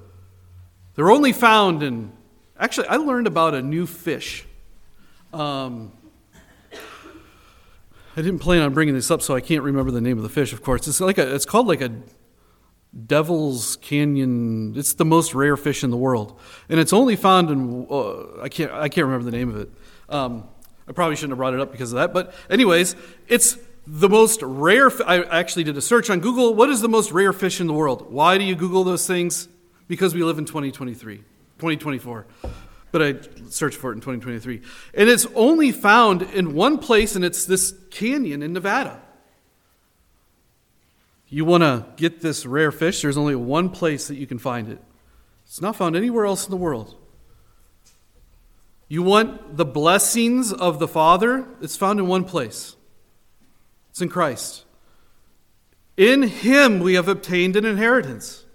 They're 0.94 1.10
only 1.10 1.32
found 1.32 1.82
in. 1.82 2.12
Actually, 2.56 2.86
I 2.86 2.96
learned 2.96 3.26
about 3.26 3.52
a 3.52 3.62
new 3.62 3.84
fish. 3.84 4.46
Um, 5.32 5.92
I 6.72 8.22
didn't 8.22 8.38
plan 8.38 8.62
on 8.62 8.72
bringing 8.72 8.94
this 8.94 9.10
up, 9.10 9.22
so 9.22 9.34
I 9.34 9.40
can't 9.40 9.64
remember 9.64 9.90
the 9.90 10.00
name 10.00 10.16
of 10.16 10.22
the 10.22 10.28
fish. 10.28 10.52
Of 10.52 10.62
course, 10.62 10.86
it's 10.86 11.00
like 11.00 11.18
a. 11.18 11.34
It's 11.34 11.44
called 11.44 11.66
like 11.66 11.80
a 11.80 11.90
Devil's 13.06 13.74
Canyon. 13.82 14.74
It's 14.76 14.94
the 14.94 15.04
most 15.04 15.34
rare 15.34 15.56
fish 15.56 15.82
in 15.82 15.90
the 15.90 15.96
world, 15.96 16.38
and 16.68 16.78
it's 16.78 16.92
only 16.92 17.16
found 17.16 17.50
in. 17.50 17.88
Uh, 17.90 18.40
I 18.40 18.48
can't. 18.48 18.70
I 18.70 18.88
can't 18.88 19.06
remember 19.06 19.28
the 19.28 19.36
name 19.36 19.48
of 19.48 19.56
it. 19.56 19.70
Um, 20.08 20.44
I 20.88 20.92
probably 20.92 21.16
shouldn't 21.16 21.32
have 21.32 21.38
brought 21.38 21.54
it 21.54 21.60
up 21.60 21.72
because 21.72 21.92
of 21.92 21.96
that. 21.96 22.12
But, 22.12 22.34
anyways, 22.48 22.94
it's 23.28 23.58
the 23.86 24.08
most 24.08 24.40
rare. 24.42 24.90
I 25.06 25.22
actually 25.22 25.64
did 25.64 25.76
a 25.76 25.80
search 25.80 26.10
on 26.10 26.20
Google. 26.20 26.54
What 26.54 26.70
is 26.70 26.80
the 26.80 26.88
most 26.88 27.12
rare 27.12 27.32
fish 27.32 27.60
in 27.60 27.66
the 27.66 27.72
world? 27.72 28.10
Why 28.10 28.38
do 28.38 28.44
you 28.44 28.54
Google 28.54 28.84
those 28.84 29.06
things? 29.06 29.48
Because 29.88 30.14
we 30.14 30.22
live 30.22 30.38
in 30.38 30.44
2023, 30.44 31.16
2024. 31.16 32.26
But 32.92 33.02
I 33.02 33.14
searched 33.48 33.76
for 33.76 33.90
it 33.90 33.94
in 33.94 34.00
2023. 34.00 34.62
And 34.94 35.08
it's 35.08 35.26
only 35.34 35.72
found 35.72 36.22
in 36.22 36.54
one 36.54 36.78
place, 36.78 37.16
and 37.16 37.24
it's 37.24 37.46
this 37.46 37.74
canyon 37.90 38.42
in 38.42 38.52
Nevada. 38.52 39.00
You 41.28 41.44
want 41.44 41.62
to 41.62 41.86
get 41.96 42.20
this 42.20 42.46
rare 42.46 42.70
fish, 42.70 43.02
there's 43.02 43.16
only 43.16 43.34
one 43.34 43.68
place 43.70 44.06
that 44.08 44.16
you 44.16 44.26
can 44.26 44.38
find 44.38 44.68
it. 44.68 44.80
It's 45.44 45.60
not 45.60 45.76
found 45.76 45.96
anywhere 45.96 46.24
else 46.24 46.44
in 46.44 46.50
the 46.50 46.56
world. 46.56 46.94
You 48.88 49.02
want 49.02 49.56
the 49.56 49.64
blessings 49.64 50.52
of 50.52 50.78
the 50.78 50.88
Father? 50.88 51.46
It's 51.60 51.76
found 51.76 51.98
in 51.98 52.06
one 52.06 52.24
place 52.24 52.76
it's 53.90 54.00
in 54.00 54.08
Christ. 54.08 54.64
In 55.96 56.22
Him 56.22 56.80
we 56.80 56.94
have 56.94 57.08
obtained 57.08 57.56
an 57.56 57.64
inheritance. 57.64 58.45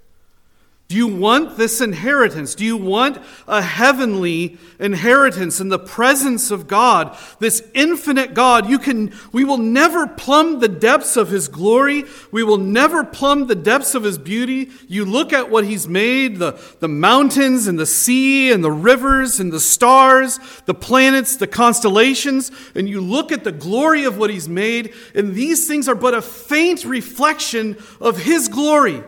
Do 0.92 0.98
you 0.98 1.08
want 1.08 1.56
this 1.56 1.80
inheritance? 1.80 2.54
Do 2.54 2.66
you 2.66 2.76
want 2.76 3.18
a 3.48 3.62
heavenly 3.62 4.58
inheritance 4.78 5.62
in 5.62 5.70
the 5.70 5.80
presence 5.80 6.52
of 6.52 6.68
God, 6.68 7.18
this 7.40 7.64
infinite 7.74 8.34
God? 8.34 8.70
You 8.70 8.78
can 8.78 9.14
we 9.32 9.46
will 9.46 9.58
never 9.58 10.06
plumb 10.06 10.60
the 10.60 10.68
depths 10.68 11.16
of 11.16 11.30
his 11.30 11.48
glory. 11.48 12.04
We 12.34 12.44
will 12.44 12.58
never 12.58 13.06
plumb 13.06 13.48
the 13.48 13.56
depths 13.56 13.96
of 13.96 14.04
his 14.04 14.18
beauty. 14.18 14.70
You 14.90 15.06
look 15.06 15.32
at 15.32 15.50
what 15.50 15.64
he's 15.64 15.88
made, 15.88 16.40
the, 16.40 16.62
the 16.82 16.90
mountains 16.90 17.68
and 17.68 17.80
the 17.80 17.86
sea 17.86 18.52
and 18.52 18.62
the 18.62 18.70
rivers 18.70 19.40
and 19.40 19.50
the 19.50 19.62
stars, 19.62 20.40
the 20.66 20.74
planets, 20.74 21.38
the 21.38 21.48
constellations, 21.48 22.52
and 22.76 22.90
you 22.90 23.00
look 23.00 23.32
at 23.32 23.46
the 23.46 23.54
glory 23.54 24.04
of 24.04 24.18
what 24.18 24.30
he's 24.30 24.50
made, 24.50 24.94
and 25.16 25.36
these 25.36 25.70
things 25.70 25.88
are 25.88 25.96
but 25.96 26.14
a 26.14 26.22
faint 26.22 26.84
reflection 26.84 27.78
of 28.02 28.18
his 28.18 28.50
glory. 28.50 29.02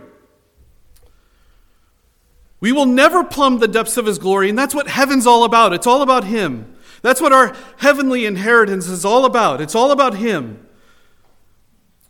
We 2.64 2.72
will 2.72 2.86
never 2.86 3.26
plumb 3.26 3.60
the 3.60 3.68
depths 3.68 3.98
of 3.98 4.06
His 4.06 4.18
glory, 4.18 4.48
and 4.48 4.58
that's 4.58 4.74
what 4.74 4.88
heaven's 4.88 5.28
all 5.28 5.44
about. 5.44 5.74
It's 5.74 5.86
all 5.86 6.02
about 6.02 6.24
Him. 6.24 6.78
That's 7.02 7.20
what 7.20 7.34
our 7.34 7.54
heavenly 7.76 8.26
inheritance 8.26 8.88
is 8.88 9.04
all 9.04 9.26
about. 9.26 9.60
It's 9.60 9.76
all 9.76 9.92
about 9.92 10.16
Him. 10.16 10.66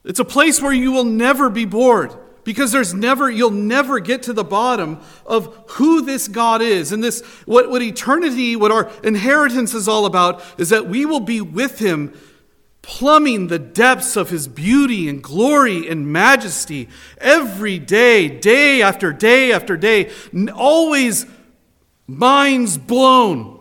It's 0.03 0.19
a 0.19 0.23
place 0.23 0.61
where 0.61 0.71
you 0.71 0.91
will 0.91 1.05
never 1.05 1.49
be 1.49 1.65
bored 1.65 2.13
because 2.43 2.71
there's 2.71 2.93
never 2.93 3.31
you'll 3.31 3.49
never 3.49 3.99
get 3.99 4.21
to 4.23 4.33
the 4.33 4.43
bottom 4.43 4.99
of 5.25 5.57
who 5.69 6.03
this 6.03 6.27
God 6.27 6.61
is. 6.61 6.91
And 6.91 7.03
this 7.03 7.21
what, 7.47 7.71
what 7.71 7.81
eternity, 7.81 8.55
what 8.55 8.71
our 8.71 8.91
inheritance 9.03 9.73
is 9.73 9.87
all 9.87 10.05
about, 10.05 10.43
is 10.59 10.69
that 10.69 10.85
we 10.87 11.03
will 11.03 11.19
be 11.19 11.41
with 11.41 11.79
him 11.79 12.15
plumbing 12.83 13.47
the 13.47 13.57
depths 13.57 14.15
of 14.15 14.29
his 14.29 14.47
beauty 14.47 15.09
and 15.09 15.23
glory 15.23 15.87
and 15.89 16.11
majesty 16.11 16.89
every 17.17 17.79
day, 17.79 18.27
day 18.27 18.83
after 18.83 19.11
day 19.11 19.51
after 19.51 19.75
day, 19.75 20.11
always 20.53 21.25
minds 22.05 22.77
blown. 22.77 23.59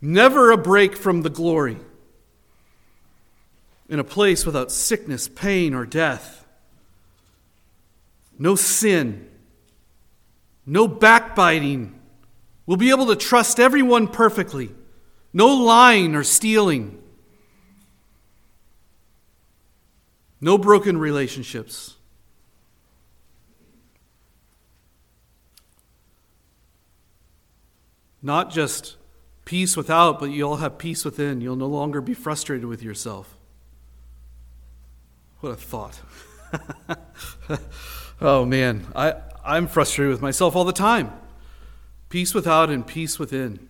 Never 0.00 0.52
a 0.52 0.58
break 0.58 0.94
from 0.94 1.22
the 1.22 1.30
glory. 1.30 1.78
In 3.88 3.98
a 3.98 4.04
place 4.04 4.44
without 4.44 4.70
sickness, 4.70 5.26
pain, 5.26 5.72
or 5.74 5.86
death. 5.86 6.46
No 8.38 8.54
sin. 8.54 9.26
No 10.66 10.86
backbiting. 10.86 11.98
We'll 12.66 12.76
be 12.76 12.90
able 12.90 13.06
to 13.06 13.16
trust 13.16 13.58
everyone 13.58 14.06
perfectly 14.08 14.70
no 15.32 15.48
lying 15.48 16.14
or 16.14 16.24
stealing, 16.24 17.02
no 20.40 20.58
broken 20.58 20.98
relationships. 20.98 21.94
Not 28.20 28.50
just 28.50 28.96
peace 29.44 29.76
without, 29.76 30.18
but 30.18 30.30
you'll 30.30 30.56
have 30.56 30.76
peace 30.76 31.04
within. 31.04 31.40
You'll 31.40 31.56
no 31.56 31.66
longer 31.66 32.00
be 32.00 32.14
frustrated 32.14 32.66
with 32.66 32.82
yourself. 32.82 33.36
What 35.40 35.50
a 35.50 35.56
thought. 35.56 36.00
oh 38.20 38.44
man, 38.44 38.86
I, 38.94 39.14
I'm 39.44 39.68
frustrated 39.68 40.10
with 40.10 40.22
myself 40.22 40.56
all 40.56 40.64
the 40.64 40.72
time. 40.72 41.12
Peace 42.08 42.34
without 42.34 42.70
and 42.70 42.86
peace 42.86 43.18
within. 43.18 43.67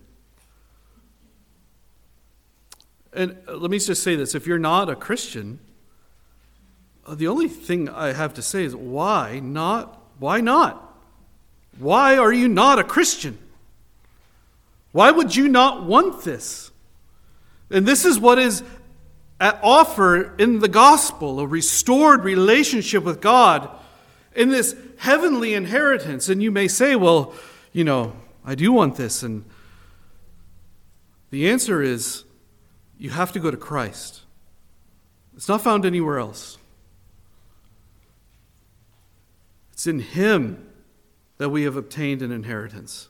And 3.18 3.36
let 3.48 3.68
me 3.68 3.80
just 3.80 4.04
say 4.04 4.14
this 4.14 4.36
if 4.36 4.46
you're 4.46 4.60
not 4.60 4.88
a 4.88 4.94
Christian, 4.94 5.58
uh, 7.04 7.16
the 7.16 7.26
only 7.26 7.48
thing 7.48 7.88
I 7.88 8.12
have 8.12 8.32
to 8.34 8.42
say 8.42 8.62
is 8.62 8.76
why 8.76 9.40
not? 9.40 10.00
Why 10.20 10.40
not? 10.40 10.96
Why 11.80 12.16
are 12.16 12.32
you 12.32 12.46
not 12.46 12.78
a 12.78 12.84
Christian? 12.84 13.36
Why 14.92 15.10
would 15.10 15.34
you 15.34 15.48
not 15.48 15.82
want 15.82 16.22
this? 16.22 16.70
And 17.70 17.84
this 17.84 18.04
is 18.04 18.20
what 18.20 18.38
is 18.38 18.62
at 19.40 19.58
offer 19.64 20.36
in 20.36 20.60
the 20.60 20.68
gospel 20.68 21.40
a 21.40 21.46
restored 21.46 22.22
relationship 22.22 23.02
with 23.02 23.20
God 23.20 23.68
in 24.36 24.50
this 24.50 24.76
heavenly 24.98 25.54
inheritance. 25.54 26.28
And 26.28 26.40
you 26.40 26.52
may 26.52 26.68
say, 26.68 26.94
well, 26.94 27.34
you 27.72 27.82
know, 27.82 28.12
I 28.44 28.54
do 28.54 28.70
want 28.70 28.94
this. 28.94 29.24
And 29.24 29.44
the 31.30 31.50
answer 31.50 31.82
is 31.82 32.22
you 32.98 33.10
have 33.10 33.32
to 33.32 33.38
go 33.38 33.50
to 33.50 33.56
Christ. 33.56 34.22
It's 35.36 35.48
not 35.48 35.62
found 35.62 35.86
anywhere 35.86 36.18
else. 36.18 36.58
It's 39.72 39.86
in 39.86 40.00
Him 40.00 40.68
that 41.38 41.50
we 41.50 41.62
have 41.62 41.76
obtained 41.76 42.22
an 42.22 42.32
inheritance. 42.32 43.08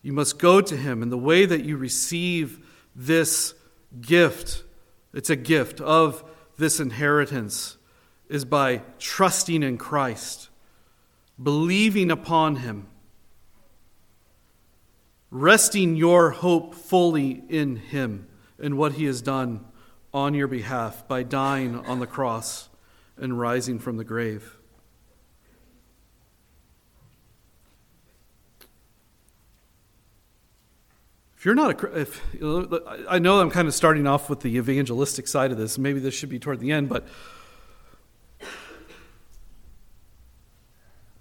You 0.00 0.14
must 0.14 0.38
go 0.38 0.62
to 0.62 0.76
Him. 0.76 1.02
And 1.02 1.12
the 1.12 1.18
way 1.18 1.44
that 1.44 1.62
you 1.62 1.76
receive 1.76 2.66
this 2.96 3.52
gift, 4.00 4.64
it's 5.12 5.28
a 5.28 5.36
gift 5.36 5.82
of 5.82 6.24
this 6.56 6.80
inheritance, 6.80 7.76
is 8.30 8.46
by 8.46 8.80
trusting 8.98 9.62
in 9.62 9.76
Christ, 9.76 10.48
believing 11.42 12.10
upon 12.10 12.56
Him, 12.56 12.86
resting 15.30 15.96
your 15.96 16.30
hope 16.30 16.74
fully 16.74 17.42
in 17.50 17.76
Him 17.76 18.26
and 18.60 18.76
what 18.76 18.92
He 18.92 19.04
has 19.04 19.22
done 19.22 19.64
on 20.12 20.34
your 20.34 20.48
behalf 20.48 21.06
by 21.06 21.22
dying 21.22 21.76
on 21.86 22.00
the 22.00 22.06
cross 22.06 22.68
and 23.16 23.38
rising 23.38 23.78
from 23.78 23.96
the 23.96 24.04
grave. 24.04 24.56
If 31.40 31.46
you're 31.46 31.54
not 31.54 31.82
a, 31.82 32.00
if 32.00 32.22
I 33.08 33.18
know 33.18 33.40
I'm 33.40 33.50
kind 33.50 33.66
of 33.66 33.72
starting 33.72 34.06
off 34.06 34.28
with 34.28 34.40
the 34.40 34.58
evangelistic 34.58 35.26
side 35.26 35.50
of 35.50 35.56
this, 35.56 35.78
maybe 35.78 35.98
this 35.98 36.12
should 36.12 36.28
be 36.28 36.38
toward 36.38 36.60
the 36.60 36.70
end, 36.70 36.90
but 36.90 37.08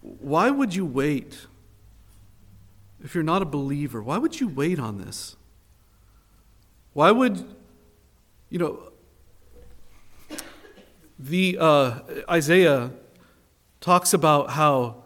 why 0.01 0.50
would 0.50 0.75
you 0.75 0.86
wait 0.86 1.48
if 3.01 3.15
you're 3.15 3.24
not 3.24 3.41
a 3.41 3.46
believer? 3.46 4.03
Why 4.03 4.17
would 4.17 4.41
you 4.41 4.50
wait 4.50 4.77
on 4.77 4.98
this? 4.98 5.38
Why 6.93 7.12
would, 7.12 7.43
you 8.50 8.60
know, 8.60 8.91
the 11.17 11.58
uh, 11.60 11.99
Isaiah 12.30 12.91
talks 13.82 14.13
about 14.13 14.52
how 14.52 15.04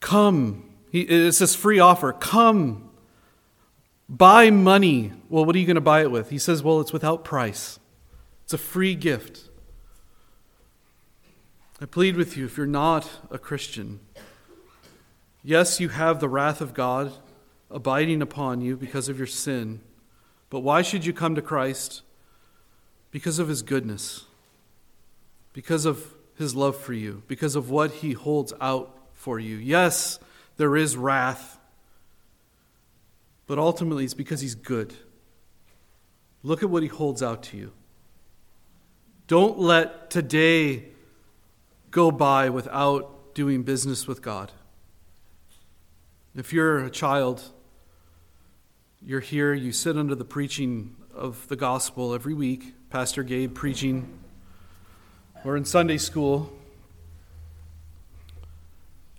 come, 0.00 0.70
he, 0.90 1.02
it's 1.02 1.38
this 1.38 1.54
free 1.54 1.78
offer, 1.78 2.12
come 2.12 2.86
Buy 4.08 4.50
money. 4.50 5.12
Well, 5.28 5.44
what 5.44 5.56
are 5.56 5.58
you 5.58 5.66
going 5.66 5.76
to 5.76 5.80
buy 5.80 6.02
it 6.02 6.10
with? 6.10 6.30
He 6.30 6.38
says, 6.38 6.62
Well, 6.62 6.80
it's 6.80 6.92
without 6.92 7.24
price, 7.24 7.78
it's 8.44 8.52
a 8.52 8.58
free 8.58 8.94
gift. 8.94 9.48
I 11.80 11.84
plead 11.84 12.16
with 12.16 12.38
you 12.38 12.46
if 12.46 12.56
you're 12.56 12.66
not 12.66 13.06
a 13.30 13.38
Christian, 13.38 14.00
yes, 15.42 15.78
you 15.78 15.90
have 15.90 16.20
the 16.20 16.28
wrath 16.28 16.62
of 16.62 16.72
God 16.72 17.12
abiding 17.70 18.22
upon 18.22 18.62
you 18.62 18.78
because 18.78 19.10
of 19.10 19.18
your 19.18 19.26
sin, 19.26 19.80
but 20.50 20.60
why 20.60 20.82
should 20.82 21.04
you 21.04 21.12
come 21.12 21.34
to 21.34 21.42
Christ? 21.42 22.02
Because 23.10 23.38
of 23.38 23.48
his 23.48 23.62
goodness, 23.62 24.24
because 25.52 25.84
of 25.86 26.14
his 26.36 26.54
love 26.54 26.76
for 26.76 26.92
you, 26.92 27.22
because 27.28 27.56
of 27.56 27.70
what 27.70 27.90
he 27.90 28.12
holds 28.12 28.52
out 28.60 28.96
for 29.14 29.38
you. 29.38 29.56
Yes, 29.56 30.18
there 30.56 30.76
is 30.76 30.96
wrath 30.96 31.56
but 33.46 33.58
ultimately 33.58 34.04
it's 34.04 34.14
because 34.14 34.40
he's 34.40 34.54
good. 34.54 34.94
Look 36.42 36.62
at 36.62 36.70
what 36.70 36.82
he 36.82 36.88
holds 36.88 37.22
out 37.22 37.44
to 37.44 37.56
you. 37.56 37.72
Don't 39.28 39.58
let 39.58 40.10
today 40.10 40.84
go 41.90 42.10
by 42.10 42.50
without 42.50 43.34
doing 43.34 43.62
business 43.62 44.06
with 44.06 44.22
God. 44.22 44.52
If 46.34 46.52
you're 46.52 46.84
a 46.84 46.90
child, 46.90 47.42
you're 49.04 49.20
here, 49.20 49.52
you 49.54 49.72
sit 49.72 49.96
under 49.96 50.14
the 50.14 50.24
preaching 50.24 50.96
of 51.14 51.46
the 51.48 51.56
gospel 51.56 52.14
every 52.14 52.34
week, 52.34 52.74
Pastor 52.90 53.22
Gabe 53.22 53.54
preaching, 53.54 54.18
or 55.44 55.56
in 55.56 55.64
Sunday 55.64 55.98
school. 55.98 56.52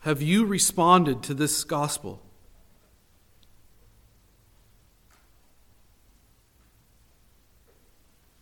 Have 0.01 0.21
you 0.21 0.45
responded 0.45 1.23
to 1.23 1.33
this 1.33 1.63
gospel? 1.63 2.21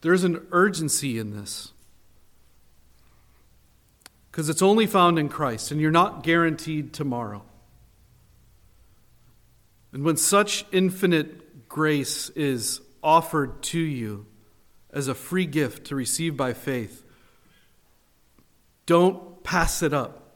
There's 0.01 0.23
an 0.23 0.45
urgency 0.51 1.17
in 1.17 1.35
this. 1.35 1.71
Because 4.29 4.49
it's 4.49 4.61
only 4.61 4.85
found 4.85 5.17
in 5.17 5.29
Christ, 5.29 5.71
and 5.71 5.81
you're 5.81 5.91
not 5.91 6.21
guaranteed 6.21 6.93
tomorrow. 6.93 7.43
And 9.95 10.03
when 10.03 10.17
such 10.17 10.65
infinite 10.73 11.69
grace 11.69 12.29
is 12.31 12.81
offered 13.01 13.63
to 13.63 13.79
you 13.79 14.25
as 14.91 15.07
a 15.07 15.15
free 15.15 15.45
gift 15.45 15.87
to 15.87 15.95
receive 15.95 16.35
by 16.35 16.51
faith, 16.51 17.05
don't 18.85 19.41
pass 19.41 19.81
it 19.81 19.93
up. 19.93 20.35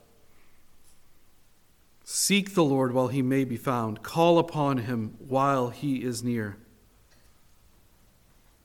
Seek 2.05 2.53
the 2.53 2.63
Lord 2.63 2.93
while 2.93 3.09
he 3.09 3.21
may 3.21 3.43
be 3.43 3.57
found, 3.57 4.01
call 4.01 4.39
upon 4.39 4.77
him 4.77 5.15
while 5.19 5.71
he 5.71 6.05
is 6.05 6.23
near. 6.23 6.55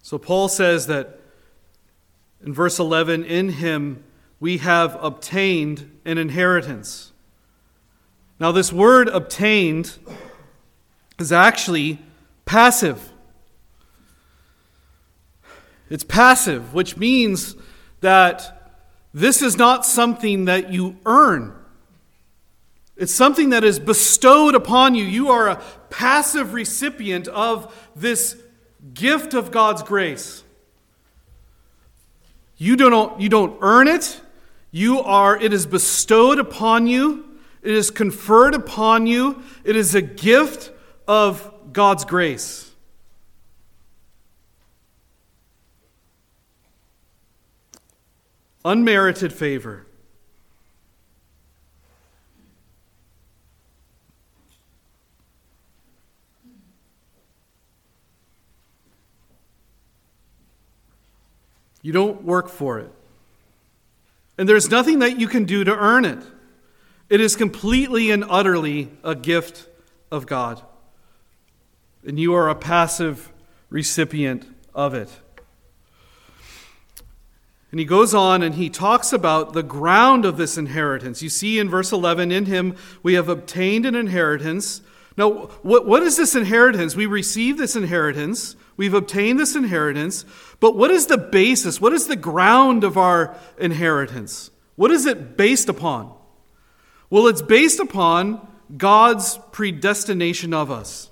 So 0.01 0.17
Paul 0.17 0.47
says 0.47 0.87
that 0.87 1.19
in 2.41 2.55
verse 2.55 2.79
11, 2.79 3.25
in 3.25 3.49
him 3.49 4.05
we 4.39 4.59
have 4.59 4.97
obtained 5.03 5.91
an 6.05 6.19
inheritance. 6.19 7.13
Now, 8.39 8.53
this 8.53 8.73
word 8.73 9.09
obtained 9.09 9.99
is 11.18 11.33
actually 11.33 11.98
passive. 12.44 13.12
It's 15.90 16.05
passive, 16.05 16.74
which 16.74 16.96
means 16.96 17.57
that 18.00 18.72
this 19.12 19.42
is 19.42 19.57
not 19.57 19.87
something 19.87 20.46
that 20.46 20.72
you 20.72 20.96
earn. 21.07 21.55
It's 22.96 23.12
something 23.14 23.50
that 23.50 23.64
is 23.64 23.79
bestowed 23.79 24.55
upon 24.55 24.94
you. 24.94 25.05
You 25.05 25.31
are 25.31 25.48
a 25.48 25.62
passive 25.90 26.55
recipient 26.55 27.29
of 27.29 27.74
this 27.94 28.37
gift 28.92 29.35
of 29.35 29.50
God's 29.50 29.83
grace. 29.83 30.42
You 32.57 32.77
don't, 32.77 33.20
you 33.20 33.29
don't 33.29 33.59
earn 33.61 33.88
it. 33.88 34.20
You 34.70 35.00
are, 35.00 35.37
it 35.37 35.53
is 35.53 35.66
bestowed 35.66 36.38
upon 36.38 36.87
you. 36.87 37.38
It 37.62 37.72
is 37.72 37.90
conferred 37.90 38.55
upon 38.55 39.07
you. 39.07 39.42
It 39.64 39.77
is 39.77 39.94
a 39.94 40.03
gift 40.03 40.70
of 41.07 41.73
God's 41.73 42.05
grace. 42.05 42.71
Unmerited 48.64 49.33
favor. 49.33 49.87
You 61.83 61.93
don't 61.93 62.25
work 62.25 62.49
for 62.49 62.79
it. 62.79 62.90
And 64.38 64.49
there's 64.49 64.71
nothing 64.71 65.01
that 65.01 65.21
you 65.21 65.29
can 65.29 65.45
do 65.45 65.64
to 65.64 65.77
earn 65.77 66.07
it. 66.07 66.19
It 67.11 67.21
is 67.21 67.37
completely 67.37 68.11
and 68.11 68.25
utterly 68.27 68.90
a 69.05 69.14
gift 69.14 69.69
of 70.11 70.27
God. 70.27 70.62
And 72.07 72.19
you 72.19 72.35
are 72.35 72.49
a 72.49 72.55
passive 72.55 73.33
recipient 73.71 74.47
of 74.75 74.95
it. 74.95 75.11
And 77.71 77.81
he 77.81 77.87
goes 77.87 78.14
on 78.14 78.45
and 78.45 78.55
he 78.55 78.71
talks 78.71 79.12
about 79.12 79.53
the 79.53 79.62
ground 79.64 80.25
of 80.25 80.37
this 80.37 80.57
inheritance. 80.57 81.23
You 81.23 81.29
see 81.29 81.59
in 81.59 81.69
verse 81.69 81.90
11, 81.90 82.31
in 82.31 82.47
him 82.47 82.77
we 83.03 83.14
have 83.14 83.29
obtained 83.29 83.85
an 83.85 83.97
inheritance. 83.97 84.81
Now, 85.17 85.49
what, 85.62 85.85
what 85.85 86.05
is 86.05 86.17
this 86.17 86.37
inheritance? 86.37 86.95
We 86.95 87.07
receive 87.07 87.59
this 87.59 87.75
inheritance, 87.75 88.55
we've 88.77 88.95
obtained 88.95 89.40
this 89.40 89.57
inheritance, 89.57 90.25
but 90.61 90.77
what 90.77 90.93
is 90.93 91.07
the 91.07 91.19
basis? 91.19 91.81
What 91.81 91.93
is 91.93 92.07
the 92.07 92.14
ground 92.14 92.85
of 92.85 92.97
our 92.97 93.37
inheritance? 93.59 94.53
What 94.77 94.93
is 94.93 95.05
it 95.05 95.37
based 95.37 95.69
upon? 95.69 96.12
Well, 97.11 97.27
it's 97.27 97.43
based 97.43 97.81
upon 97.81 98.47
God's 98.77 99.38
predestination 99.51 100.55
of 100.55 100.71
us. 100.71 101.11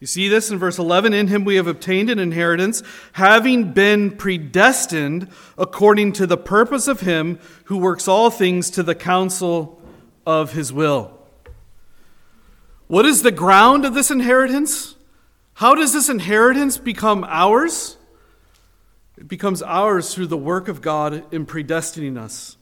You 0.00 0.06
see 0.06 0.28
this 0.28 0.50
in 0.50 0.58
verse 0.58 0.78
11 0.78 1.12
In 1.12 1.26
him 1.26 1.44
we 1.44 1.56
have 1.56 1.66
obtained 1.66 2.08
an 2.08 2.18
inheritance, 2.18 2.82
having 3.12 3.72
been 3.72 4.16
predestined 4.16 5.28
according 5.56 6.12
to 6.14 6.26
the 6.26 6.36
purpose 6.36 6.86
of 6.86 7.00
him 7.00 7.38
who 7.64 7.78
works 7.78 8.06
all 8.06 8.30
things 8.30 8.70
to 8.70 8.82
the 8.82 8.94
counsel 8.94 9.80
of 10.24 10.52
his 10.52 10.72
will. 10.72 11.12
What 12.86 13.06
is 13.06 13.22
the 13.22 13.32
ground 13.32 13.84
of 13.84 13.94
this 13.94 14.10
inheritance? 14.10 14.94
How 15.54 15.74
does 15.74 15.92
this 15.92 16.08
inheritance 16.08 16.78
become 16.78 17.24
ours? 17.24 17.96
It 19.16 19.26
becomes 19.26 19.62
ours 19.62 20.14
through 20.14 20.28
the 20.28 20.36
work 20.36 20.68
of 20.68 20.80
God 20.80 21.24
in 21.34 21.44
predestining 21.44 22.16
us 22.16 22.56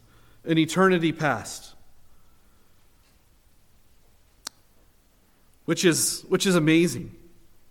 in 0.46 0.56
eternity 0.56 1.12
past. 1.12 1.74
Which 5.66 5.84
is, 5.84 6.24
which 6.28 6.46
is 6.46 6.54
amazing. 6.54 7.14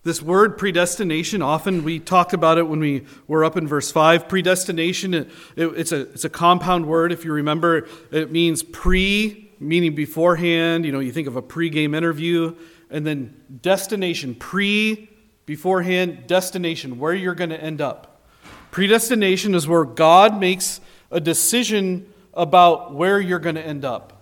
This 0.06 0.22
word 0.22 0.60
predestination, 0.60 1.41
often 1.41 1.84
we 1.84 2.00
talked 2.00 2.34
about 2.34 2.60
it 2.60 2.68
when 2.68 2.80
we 2.80 3.08
were 3.28 3.44
up 3.44 3.58
in 3.58 3.68
verse 3.68 3.91
5. 3.91 4.30
Predestination, 4.30 5.15
it, 5.15 5.32
it, 5.56 5.65
it's, 5.65 5.91
a, 5.91 6.02
it's 6.02 6.24
a 6.24 6.30
compound 6.30 6.86
word. 6.86 7.12
If 7.12 7.26
you 7.26 7.34
remember, 7.34 7.88
it 8.12 8.32
means 8.32 8.62
pre, 8.62 9.52
meaning 9.60 9.96
beforehand. 9.96 10.86
You 10.86 10.91
know, 10.91 11.00
you 11.00 11.12
think 11.12 11.28
of 11.28 11.38
a 11.38 11.41
pre-game 11.41 11.96
interview. 11.96 12.56
And 12.91 13.04
then 13.04 13.36
destination, 13.63 14.36
pre, 14.36 15.10
beforehand, 15.48 16.28
destination, 16.28 17.00
where 17.00 17.15
you're 17.15 17.34
going 17.34 17.50
to 17.50 17.60
end 17.60 17.82
up. 17.82 18.22
Predestination 18.70 19.56
is 19.56 19.68
where 19.68 19.86
God 19.86 20.39
makes 20.39 20.82
a 21.10 21.20
decision 21.20 22.13
about 22.36 22.94
where 22.94 23.20
you're 23.20 23.39
going 23.39 23.56
to 23.56 23.65
end 23.65 23.84
up. 23.84 24.22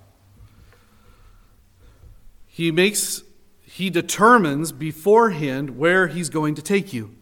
He 2.47 2.71
makes 2.71 3.21
he 3.73 3.89
determines 3.89 4.71
beforehand 4.71 5.79
where 5.79 6.05
He's 6.05 6.29
going 6.29 6.53
to 6.53 6.61
take 6.61 6.93
you. 6.93 7.15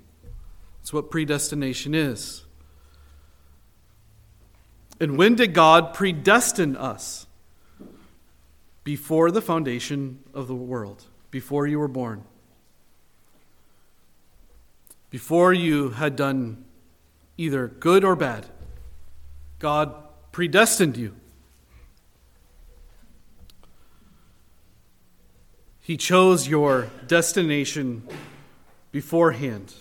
That's 0.78 0.92
what 0.92 1.10
predestination 1.10 1.96
is. 1.96 2.44
And 5.00 5.18
when 5.18 5.36
did 5.36 5.54
God 5.54 5.94
predestine 5.94 6.76
us? 6.76 7.26
Before 8.84 9.32
the 9.32 9.42
foundation 9.42 10.20
of 10.34 10.50
the 10.50 10.54
world, 10.56 11.06
before 11.30 11.68
you 11.68 11.80
were 11.80 11.88
born. 11.88 12.26
Before 15.10 15.54
you 15.54 15.92
had 15.92 16.18
done 16.18 16.66
either 17.38 17.70
good 17.70 18.04
or 18.04 18.18
bad, 18.18 18.46
God 19.60 19.94
predestined 20.34 20.98
you. 20.98 21.16
He 25.92 25.98
chose 25.98 26.48
your 26.48 26.90
destination 27.06 28.08
beforehand. 28.94 29.74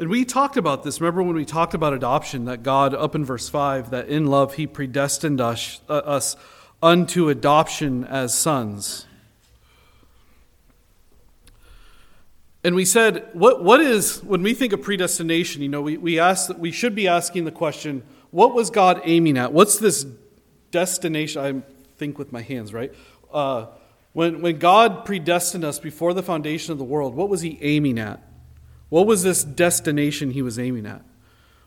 And 0.00 0.10
we 0.10 0.24
talked 0.24 0.56
about 0.56 0.82
this. 0.82 1.00
Remember 1.00 1.22
when 1.22 1.36
we 1.36 1.44
talked 1.44 1.74
about 1.74 1.92
adoption, 1.92 2.46
that 2.46 2.64
God, 2.64 2.92
up 2.92 3.14
in 3.14 3.24
verse 3.24 3.48
5, 3.48 3.90
that 3.90 4.08
in 4.08 4.26
love 4.26 4.54
he 4.54 4.66
predestined 4.66 5.40
us, 5.40 5.80
uh, 5.88 5.92
us 5.92 6.34
unto 6.82 7.28
adoption 7.28 8.02
as 8.02 8.34
sons. 8.36 9.06
And 12.64 12.74
we 12.74 12.84
said, 12.84 13.28
what, 13.32 13.62
what 13.62 13.80
is, 13.80 14.24
when 14.24 14.42
we 14.42 14.54
think 14.54 14.72
of 14.72 14.82
predestination, 14.82 15.62
you 15.62 15.68
know, 15.68 15.82
we, 15.82 15.98
we, 15.98 16.18
ask, 16.18 16.50
we 16.58 16.72
should 16.72 16.96
be 16.96 17.06
asking 17.06 17.44
the 17.44 17.52
question, 17.52 18.02
what 18.32 18.54
was 18.54 18.70
God 18.70 19.00
aiming 19.04 19.38
at? 19.38 19.52
What's 19.52 19.78
this 19.78 20.04
destination? 20.72 21.44
I'm 21.44 21.64
think 22.02 22.18
with 22.18 22.32
my 22.32 22.42
hands, 22.42 22.74
right? 22.74 22.92
Uh, 23.32 23.66
when, 24.12 24.42
when 24.42 24.58
God 24.58 25.04
predestined 25.04 25.64
us 25.64 25.78
before 25.78 26.12
the 26.14 26.22
foundation 26.22 26.72
of 26.72 26.78
the 26.78 26.84
world, 26.84 27.14
what 27.14 27.28
was 27.28 27.42
he 27.42 27.60
aiming 27.62 27.96
at? 27.96 28.20
What 28.88 29.06
was 29.06 29.22
this 29.22 29.44
destination 29.44 30.32
he 30.32 30.42
was 30.42 30.58
aiming 30.58 30.84
at? 30.84 31.02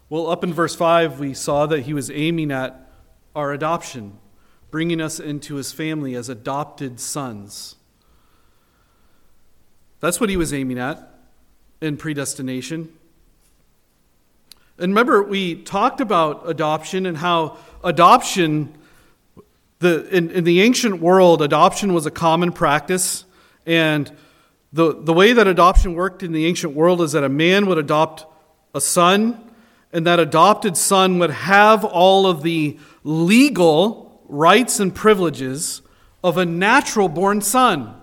Well, 0.10 0.30
up 0.30 0.43
in 0.43 0.54
verse 0.54 0.76
5, 0.76 1.21
we 1.21 1.34
saw 1.34 1.67
that 1.67 1.84
he 1.84 1.93
was 1.93 2.12
aiming 2.12 2.52
at 2.52 2.91
our 3.34 3.54
adoption, 3.54 4.19
bringing 4.71 5.00
us 5.00 5.21
into 5.21 5.56
his 5.56 5.71
family 5.71 6.15
as 6.15 6.28
adopted 6.28 7.00
sons. 7.00 7.76
That's 10.02 10.19
what 10.19 10.30
he 10.30 10.36
was 10.36 10.54
aiming 10.54 10.80
at 10.80 11.17
in 11.80 11.95
predestination. 11.95 12.91
And 14.78 14.91
remember, 14.91 15.24
we 15.24 15.56
talked 15.56 16.02
about 16.02 16.50
adoption 16.50 17.06
and 17.06 17.19
how 17.19 17.58
adoption 17.86 18.78
the, 19.79 20.07
in, 20.15 20.31
in 20.31 20.43
the 20.43 20.61
ancient 20.61 21.01
world, 21.01 21.41
adoption 21.41 21.93
was 21.93 22.05
a 22.05 22.11
common 22.11 22.51
practice. 22.51 23.25
And 23.65 24.11
the, 24.71 24.93
the 25.01 25.13
way 25.13 25.33
that 25.33 25.47
adoption 25.47 25.95
worked 25.95 26.23
in 26.23 26.31
the 26.31 26.45
ancient 26.45 26.73
world 26.73 27.01
is 27.01 27.11
that 27.13 27.23
a 27.23 27.29
man 27.29 27.65
would 27.67 27.77
adopt 27.77 28.25
a 28.73 28.81
son, 28.81 29.41
and 29.93 30.05
that 30.05 30.19
adopted 30.19 30.75
son 30.75 31.19
would 31.19 31.29
have 31.29 31.85
all 31.85 32.27
of 32.27 32.43
the 32.43 32.77
legal 33.03 34.21
rights 34.27 34.79
and 34.79 34.93
privileges 34.93 35.81
of 36.23 36.38
a 36.38 36.45
natural 36.45 37.07
born 37.07 37.41
son. 37.41 38.01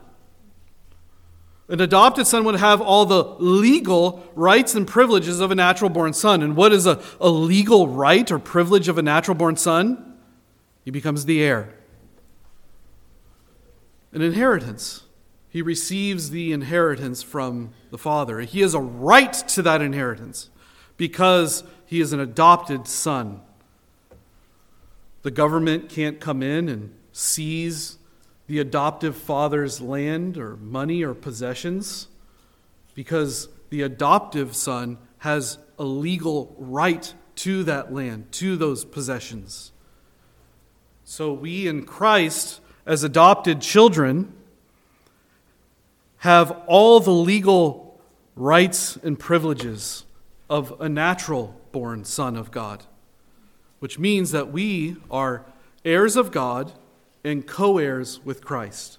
An 1.69 1.81
adopted 1.81 2.27
son 2.27 2.45
would 2.45 2.57
have 2.57 2.81
all 2.81 3.07
the 3.07 3.25
legal 3.39 4.31
rights 4.35 4.75
and 4.75 4.87
privileges 4.87 5.41
of 5.41 5.51
a 5.51 5.55
natural 5.55 5.91
born 5.91 6.13
son. 6.13 6.43
And 6.43 6.55
what 6.55 6.73
is 6.73 6.87
a, 6.87 7.03
a 7.21 7.31
legal 7.31 7.89
right 7.89 8.31
or 8.31 8.39
privilege 8.39 8.89
of 8.89 8.99
a 8.99 9.03
natural 9.03 9.35
born 9.35 9.57
son? 9.57 10.12
He 10.85 10.91
becomes 10.91 11.25
the 11.25 11.43
heir. 11.43 11.75
An 14.13 14.23
inheritance. 14.23 15.05
He 15.49 15.63
receives 15.63 16.31
the 16.31 16.53
inheritance 16.53 17.23
from 17.23 17.73
the 17.91 17.99
Father. 17.99 18.41
He 18.41 18.61
has 18.61 18.75
a 18.75 18.81
right 18.81 19.33
to 19.33 19.63
that 19.63 19.83
inheritance 19.83 20.51
because 20.97 21.65
he 21.85 22.01
is 22.01 22.13
an 22.13 22.21
adopted 22.21 22.87
son. 22.87 23.41
The 25.23 25.31
government 25.31 25.89
can't 25.89 26.21
come 26.21 26.43
in 26.43 26.69
and 26.69 26.95
seize 27.13 27.99
the 28.47 28.59
adoptive 28.59 29.17
father's 29.17 29.81
land 29.81 30.37
or 30.37 30.57
money 30.57 31.03
or 31.03 31.15
possessions 31.15 32.09
because 32.95 33.49
the 33.71 33.83
adoptive 33.83 34.55
son 34.55 34.99
has 35.19 35.59
a 35.79 35.85
legal 35.85 36.55
right 36.59 37.15
to 37.37 37.65
that 37.65 37.93
land, 37.93 38.31
to 38.33 38.57
those 38.57 38.85
possessions. 38.85 39.72
So 41.15 41.31
we 41.31 41.69
in 41.69 41.85
Christ, 41.85 42.63
as 42.87 43.05
adopted 43.05 43.61
children, 43.61 44.33
have 46.21 46.59
all 46.67 47.01
the 47.01 47.11
legal 47.11 48.01
rights 48.35 48.97
and 48.97 49.19
privileges 49.19 50.07
of 50.49 50.75
a 50.81 50.89
natural 50.89 51.55
born 51.71 52.07
son 52.07 52.35
of 52.35 52.51
God, 52.51 52.85
which 53.79 53.99
means 53.99 54.31
that 54.31 54.53
we 54.53 54.97
are 55.11 55.45
heirs 55.85 56.17
of 56.17 56.33
God 56.33 56.73
and 57.23 57.47
co 57.47 57.77
heirs 57.77 58.25
with 58.25 58.43
Christ. 58.43 58.97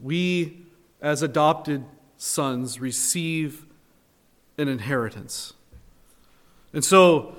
We, 0.00 0.66
as 1.00 1.22
adopted 1.22 1.82
sons, 2.18 2.78
receive 2.78 3.64
an 4.58 4.68
inheritance. 4.68 5.54
And 6.74 6.84
so, 6.84 7.36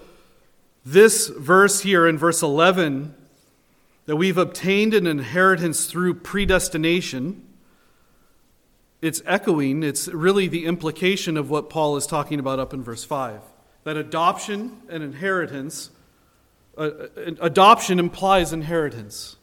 this 0.83 1.27
verse 1.27 1.81
here 1.81 2.07
in 2.07 2.17
verse 2.17 2.41
11 2.41 3.17
that 4.05 4.15
we've 4.15 4.37
obtained 4.37 4.93
an 4.93 5.07
inheritance 5.07 5.85
through 5.85 6.15
predestination, 6.15 7.47
it's 9.01 9.21
echoing, 9.25 9.83
it's 9.83 10.07
really 10.07 10.47
the 10.47 10.65
implication 10.65 11.37
of 11.37 11.49
what 11.49 11.69
Paul 11.69 11.97
is 11.97 12.05
talking 12.05 12.39
about 12.39 12.59
up 12.59 12.73
in 12.73 12.83
verse 12.83 13.03
5. 13.03 13.41
That 13.83 13.97
adoption 13.97 14.81
and 14.89 15.03
inheritance, 15.03 15.89
uh, 16.77 16.81
uh, 16.81 17.07
adoption 17.41 17.99
implies 17.99 18.53
inheritance. 18.53 19.37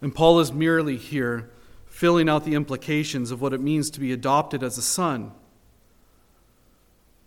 And 0.00 0.14
Paul 0.14 0.40
is 0.40 0.52
merely 0.52 0.96
here 0.96 1.50
filling 1.86 2.28
out 2.28 2.44
the 2.44 2.54
implications 2.54 3.30
of 3.30 3.40
what 3.40 3.52
it 3.52 3.60
means 3.60 3.90
to 3.90 4.00
be 4.00 4.12
adopted 4.12 4.62
as 4.62 4.76
a 4.76 4.82
son. 4.82 5.32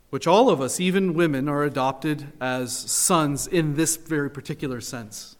Which 0.09 0.27
all 0.27 0.49
of 0.49 0.61
us, 0.61 0.79
even 0.79 1.13
women, 1.13 1.47
are 1.49 1.63
adopted 1.63 2.27
as 2.39 2.75
sons 2.75 3.47
in 3.47 3.75
this 3.75 3.95
very 3.95 4.29
particular 4.29 4.81
sense 4.81 5.35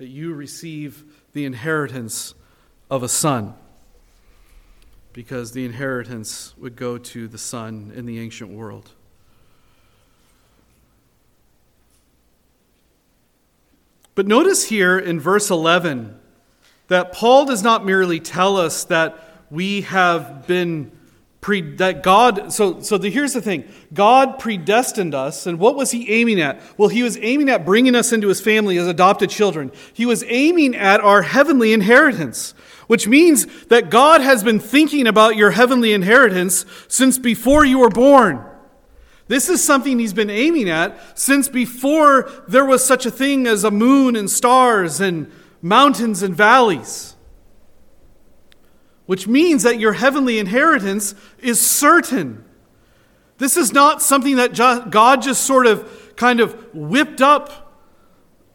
that 0.00 0.08
you 0.08 0.32
receive 0.32 1.04
the 1.34 1.44
inheritance 1.44 2.34
of 2.90 3.02
a 3.02 3.08
son. 3.08 3.54
because 5.12 5.52
the 5.52 5.64
inheritance 5.64 6.54
would 6.56 6.76
go 6.76 6.96
to 6.96 7.26
the 7.26 7.36
Son 7.36 7.92
in 7.96 8.06
the 8.06 8.20
ancient 8.20 8.48
world. 8.48 8.92
But 14.14 14.28
notice 14.28 14.68
here 14.68 14.96
in 14.96 15.18
verse 15.18 15.50
11 15.50 16.16
that 16.86 17.12
Paul 17.12 17.44
does 17.44 17.64
not 17.64 17.84
merely 17.84 18.20
tell 18.20 18.56
us 18.56 18.84
that 18.84 19.18
we 19.50 19.80
have 19.80 20.46
been 20.46 20.92
pre 21.40 21.62
that 21.76 22.02
God 22.02 22.52
so 22.52 22.80
so 22.80 22.98
the, 22.98 23.10
here's 23.10 23.32
the 23.32 23.40
thing. 23.40 23.64
God 23.92 24.38
predestined 24.38 25.14
us 25.14 25.46
and 25.46 25.58
what 25.58 25.76
was 25.76 25.90
he 25.90 26.10
aiming 26.10 26.40
at? 26.40 26.60
Well, 26.76 26.88
he 26.88 27.02
was 27.02 27.18
aiming 27.20 27.48
at 27.48 27.64
bringing 27.64 27.94
us 27.94 28.12
into 28.12 28.28
his 28.28 28.40
family 28.40 28.76
as 28.78 28.86
adopted 28.86 29.30
children. 29.30 29.72
He 29.92 30.06
was 30.06 30.24
aiming 30.26 30.74
at 30.76 31.00
our 31.00 31.22
heavenly 31.22 31.72
inheritance, 31.72 32.52
which 32.86 33.08
means 33.08 33.46
that 33.66 33.90
God 33.90 34.20
has 34.20 34.44
been 34.44 34.60
thinking 34.60 35.06
about 35.06 35.36
your 35.36 35.52
heavenly 35.52 35.92
inheritance 35.92 36.66
since 36.88 37.18
before 37.18 37.64
you 37.64 37.78
were 37.78 37.90
born. 37.90 38.44
This 39.28 39.48
is 39.48 39.62
something 39.62 40.00
he's 40.00 40.12
been 40.12 40.28
aiming 40.28 40.68
at 40.68 41.16
since 41.16 41.48
before 41.48 42.28
there 42.48 42.64
was 42.64 42.84
such 42.84 43.06
a 43.06 43.12
thing 43.12 43.46
as 43.46 43.62
a 43.62 43.70
moon 43.70 44.16
and 44.16 44.28
stars 44.28 45.00
and 45.00 45.30
mountains 45.62 46.22
and 46.22 46.34
valleys. 46.34 47.09
Which 49.10 49.26
means 49.26 49.64
that 49.64 49.80
your 49.80 49.94
heavenly 49.94 50.38
inheritance 50.38 51.16
is 51.40 51.60
certain. 51.60 52.44
This 53.38 53.56
is 53.56 53.72
not 53.72 54.00
something 54.02 54.36
that 54.36 54.54
God 54.54 55.20
just 55.20 55.42
sort 55.42 55.66
of 55.66 56.14
kind 56.14 56.38
of 56.38 56.72
whipped 56.72 57.20
up 57.20 57.74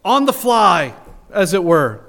on 0.06 0.24
the 0.24 0.32
fly, 0.32 0.96
as 1.30 1.54
it 1.54 1.62
were. 1.62 2.06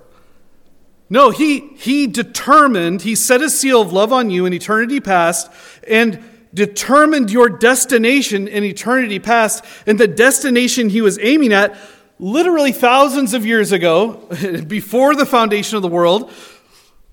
No, 1.11 1.31
he, 1.31 1.71
he 1.75 2.07
determined, 2.07 3.03
he 3.03 3.17
set 3.17 3.43
a 3.43 3.51
seal 3.51 3.83
of 3.83 3.93
love 3.93 4.13
on 4.13 4.31
you 4.31 4.47
in 4.47 4.53
eternity 4.53 5.01
past, 5.01 5.51
and 5.89 6.23
determined 6.55 7.33
your 7.33 7.49
destination 7.49 8.47
in 8.47 8.63
eternity 8.63 9.19
past, 9.19 9.65
and 9.89 9.99
the 9.99 10.07
destination 10.07 10.89
he 10.91 11.01
was 11.01 11.19
aiming 11.19 11.53
at 11.53 11.77
literally 12.21 12.71
thousands 12.71 13.35
of 13.35 13.45
years 13.45 13.73
ago, 13.73 14.13
before 14.69 15.17
the 15.17 15.27
foundation 15.27 15.75
of 15.75 15.83
the 15.83 15.89
world, 15.89 16.31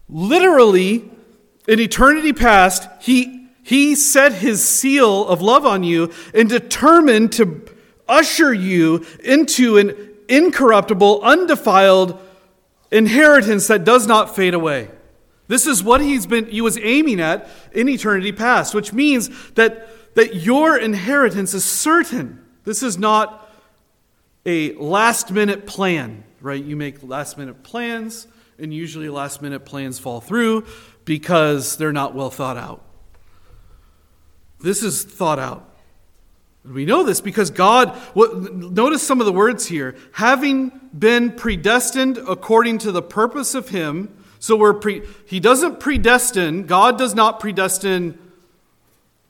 literally 0.08 1.10
in 1.68 1.80
eternity 1.80 2.34
past, 2.34 2.88
he, 3.00 3.48
he 3.64 3.96
set 3.96 4.34
his 4.34 4.64
seal 4.64 5.28
of 5.28 5.42
love 5.42 5.66
on 5.66 5.84
you 5.84 6.12
and 6.34 6.50
determined 6.50 7.32
to 7.34 7.62
usher 8.08 8.54
you 8.54 9.06
into 9.24 9.78
an 9.78 10.14
incorruptible, 10.28 11.22
undefiled 11.22 12.20
inheritance 12.92 13.68
that 13.68 13.84
does 13.84 14.08
not 14.08 14.36
fade 14.36 14.54
away. 14.54 14.90
This 15.48 15.68
is 15.68 15.84
what 15.84 16.02
he's 16.02 16.26
been 16.26 16.46
he 16.46 16.62
was 16.62 16.78
aiming 16.78 17.20
at 17.20 17.50
in 17.74 17.90
eternity 17.90 18.32
past, 18.32 18.74
which 18.74 18.94
means 18.94 19.30
that, 19.54 20.16
that 20.16 20.36
your 20.36 20.78
inheritance 20.78 21.54
is 21.54 21.66
certain. 21.66 22.44
This 22.64 22.82
is 22.82 22.98
not 22.98 23.50
a 24.46 24.74
last 24.74 25.32
minute 25.32 25.66
plan, 25.66 26.24
right? 26.42 26.64
You 26.64 26.76
make 26.76 27.04
last 27.04 27.38
minute 27.38 27.64
plans, 27.64 28.28
and 28.58 28.74
usually 28.74 29.10
last 29.10 29.42
minute 29.42 29.66
plans 29.66 30.00
fall 30.00 30.22
through 30.22 30.66
because 31.06 31.78
they're 31.78 31.94
not 31.94 32.16
well 32.16 32.30
thought 32.30 32.58
out. 32.58 32.82
This 34.62 34.84
is 34.84 35.04
thought 35.04 35.40
out. 35.40 35.70
We 36.64 36.86
know 36.86 37.04
this 37.04 37.20
because 37.20 37.50
God, 37.50 37.90
what, 38.14 38.54
notice 38.54 39.06
some 39.06 39.20
of 39.20 39.26
the 39.26 39.34
words 39.34 39.68
here. 39.68 39.96
Having 40.14 40.72
been 40.98 41.32
predestined 41.32 42.18
according 42.18 42.78
to 42.80 42.92
the 42.92 43.02
purpose 43.02 43.54
of 43.54 43.70
Him 43.70 44.24
so 44.44 44.58
we're 44.58 44.74
pre, 44.74 45.04
he 45.26 45.40
doesn't 45.40 45.80
predestine, 45.80 46.68
God 46.68 46.98
does 46.98 47.16
not 47.16 47.40
predestine 47.40 48.20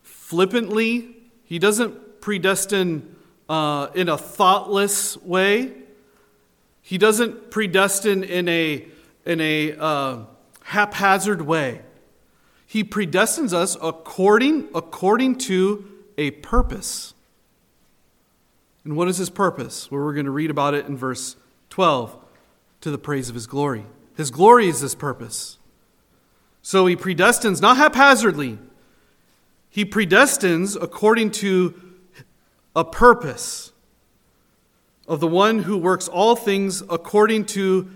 flippantly. 0.02 1.16
He 1.44 1.60
doesn't 1.60 2.20
predestine 2.20 3.16
uh, 3.48 3.90
in 3.94 4.10
a 4.10 4.18
thoughtless 4.18 5.16
way. 5.18 5.74
He 6.82 6.98
doesn't 6.98 7.52
predestine 7.52 8.24
in 8.24 8.50
a, 8.50 8.88
in 9.24 9.40
a 9.40 9.74
uh, 9.74 10.18
haphazard 10.64 11.42
way. 11.44 11.82
He 12.66 12.84
predestines 12.84 13.54
us 13.54 13.78
according, 13.82 14.70
according 14.74 15.38
to 15.40 15.86
a 16.18 16.32
purpose. 16.32 17.14
And 18.84 18.96
what 18.96 19.08
is 19.08 19.18
his 19.18 19.30
purpose? 19.30 19.90
Well, 19.90 20.02
we're 20.02 20.14
going 20.14 20.26
to 20.26 20.32
read 20.32 20.50
about 20.50 20.74
it 20.74 20.88
in 20.88 20.98
verse 20.98 21.36
12 21.70 22.18
to 22.82 22.92
the 22.92 22.98
praise 22.98 23.30
of 23.30 23.36
his 23.36 23.48
glory. 23.48 23.86
His 24.16 24.32
glory 24.32 24.68
is 24.68 24.80
his 24.80 24.96
purpose. 24.96 25.58
So 26.62 26.86
he 26.86 26.96
predestines 26.96 27.62
not 27.62 27.78
haphazardly, 27.78 28.58
he 29.70 29.86
predestines 29.86 30.78
according 30.82 31.32
to 31.32 31.74
a 32.76 32.86
purpose 32.86 33.72
of 35.08 35.20
the 35.20 35.28
one 35.28 35.60
who 35.60 35.78
works 35.78 36.08
all 36.08 36.36
things 36.36 36.82
according 36.90 37.46
to 37.46 37.90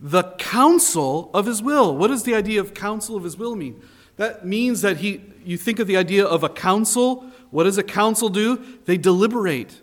the 0.00 0.24
counsel 0.38 1.30
of 1.32 1.46
his 1.46 1.62
will. 1.62 1.96
What 1.96 2.08
does 2.08 2.24
the 2.24 2.34
idea 2.34 2.60
of 2.60 2.74
counsel 2.74 3.16
of 3.16 3.24
his 3.24 3.36
will 3.36 3.56
mean? 3.56 3.80
That 4.16 4.46
means 4.46 4.82
that 4.82 4.98
he 4.98 5.22
you 5.44 5.56
think 5.56 5.78
of 5.78 5.86
the 5.86 5.96
idea 5.96 6.24
of 6.24 6.42
a 6.42 6.48
council. 6.48 7.26
What 7.50 7.64
does 7.64 7.78
a 7.78 7.82
council 7.82 8.28
do? 8.28 8.62
They 8.86 8.96
deliberate. 8.96 9.80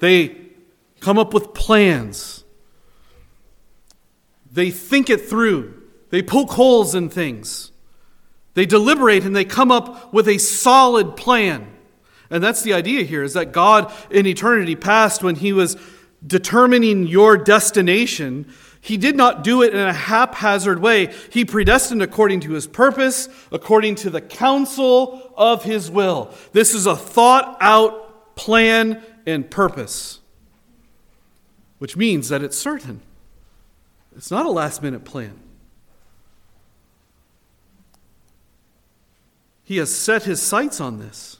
They 0.00 0.36
come 1.00 1.18
up 1.18 1.32
with 1.32 1.54
plans. 1.54 2.44
They 4.52 4.70
think 4.70 5.08
it 5.08 5.28
through, 5.28 5.80
they 6.10 6.22
poke 6.22 6.50
holes 6.50 6.94
in 6.94 7.08
things, 7.08 7.70
they 8.54 8.66
deliberate, 8.66 9.24
and 9.24 9.34
they 9.34 9.44
come 9.44 9.70
up 9.70 10.12
with 10.12 10.26
a 10.26 10.38
solid 10.38 11.16
plan. 11.16 11.68
And 12.30 12.42
that's 12.42 12.62
the 12.62 12.72
idea 12.72 13.04
here 13.04 13.22
is 13.22 13.34
that 13.34 13.52
God 13.52 13.92
in 14.10 14.26
eternity 14.26 14.74
past, 14.76 15.22
when 15.22 15.36
He 15.36 15.52
was 15.52 15.76
determining 16.26 17.06
your 17.06 17.36
destination, 17.36 18.52
He 18.80 18.96
did 18.96 19.16
not 19.16 19.44
do 19.44 19.62
it 19.62 19.74
in 19.74 19.80
a 19.80 19.92
haphazard 19.92 20.80
way. 20.80 21.12
He 21.30 21.44
predestined 21.44 22.02
according 22.02 22.40
to 22.40 22.52
His 22.52 22.66
purpose, 22.66 23.28
according 23.52 23.96
to 23.96 24.10
the 24.10 24.20
counsel 24.20 25.32
of 25.36 25.64
His 25.64 25.90
will. 25.90 26.32
This 26.52 26.74
is 26.74 26.86
a 26.86 26.96
thought 26.96 27.56
out 27.60 28.36
plan 28.36 29.02
and 29.26 29.50
purpose, 29.50 30.20
which 31.78 31.96
means 31.96 32.28
that 32.28 32.42
it's 32.42 32.56
certain. 32.56 33.02
It's 34.16 34.30
not 34.30 34.46
a 34.46 34.50
last 34.50 34.82
minute 34.82 35.04
plan. 35.04 35.38
He 39.70 39.76
has 39.76 39.94
set 39.94 40.24
his 40.24 40.42
sights 40.42 40.80
on 40.80 40.98
this. 40.98 41.38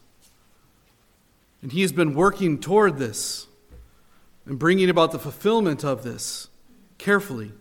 And 1.62 1.72
he 1.72 1.82
has 1.82 1.90
been 1.90 2.14
working 2.14 2.60
toward 2.60 2.96
this 2.96 3.48
and 4.46 4.58
bringing 4.58 4.90
about 4.90 5.12
the 5.12 5.18
fulfillment 5.18 5.84
of 5.84 6.02
this 6.02 6.48
carefully. 6.98 7.52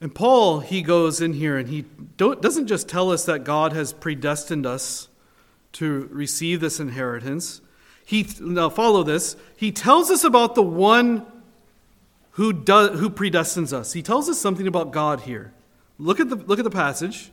And 0.00 0.14
Paul, 0.14 0.60
he 0.60 0.82
goes 0.82 1.20
in 1.20 1.32
here 1.32 1.56
and 1.56 1.68
he 1.68 1.82
doesn't 2.16 2.66
just 2.66 2.88
tell 2.88 3.10
us 3.10 3.24
that 3.24 3.44
God 3.44 3.72
has 3.72 3.92
predestined 3.92 4.66
us 4.66 5.08
to 5.72 6.08
receive 6.10 6.60
this 6.60 6.80
inheritance, 6.80 7.60
he 8.04 8.26
now 8.40 8.68
follow 8.68 9.02
this. 9.02 9.36
He 9.56 9.72
tells 9.72 10.10
us 10.10 10.22
about 10.22 10.54
the 10.54 10.62
one 10.62 11.26
who 12.32 12.52
does 12.52 13.00
who 13.00 13.10
predestines 13.10 13.72
us. 13.72 13.92
He 13.92 14.02
tells 14.02 14.28
us 14.28 14.40
something 14.40 14.66
about 14.66 14.92
God 14.92 15.22
here. 15.22 15.52
Look 15.98 16.20
at 16.20 16.28
the 16.28 16.36
look 16.36 16.58
at 16.58 16.64
the 16.64 16.70
passage. 16.70 17.30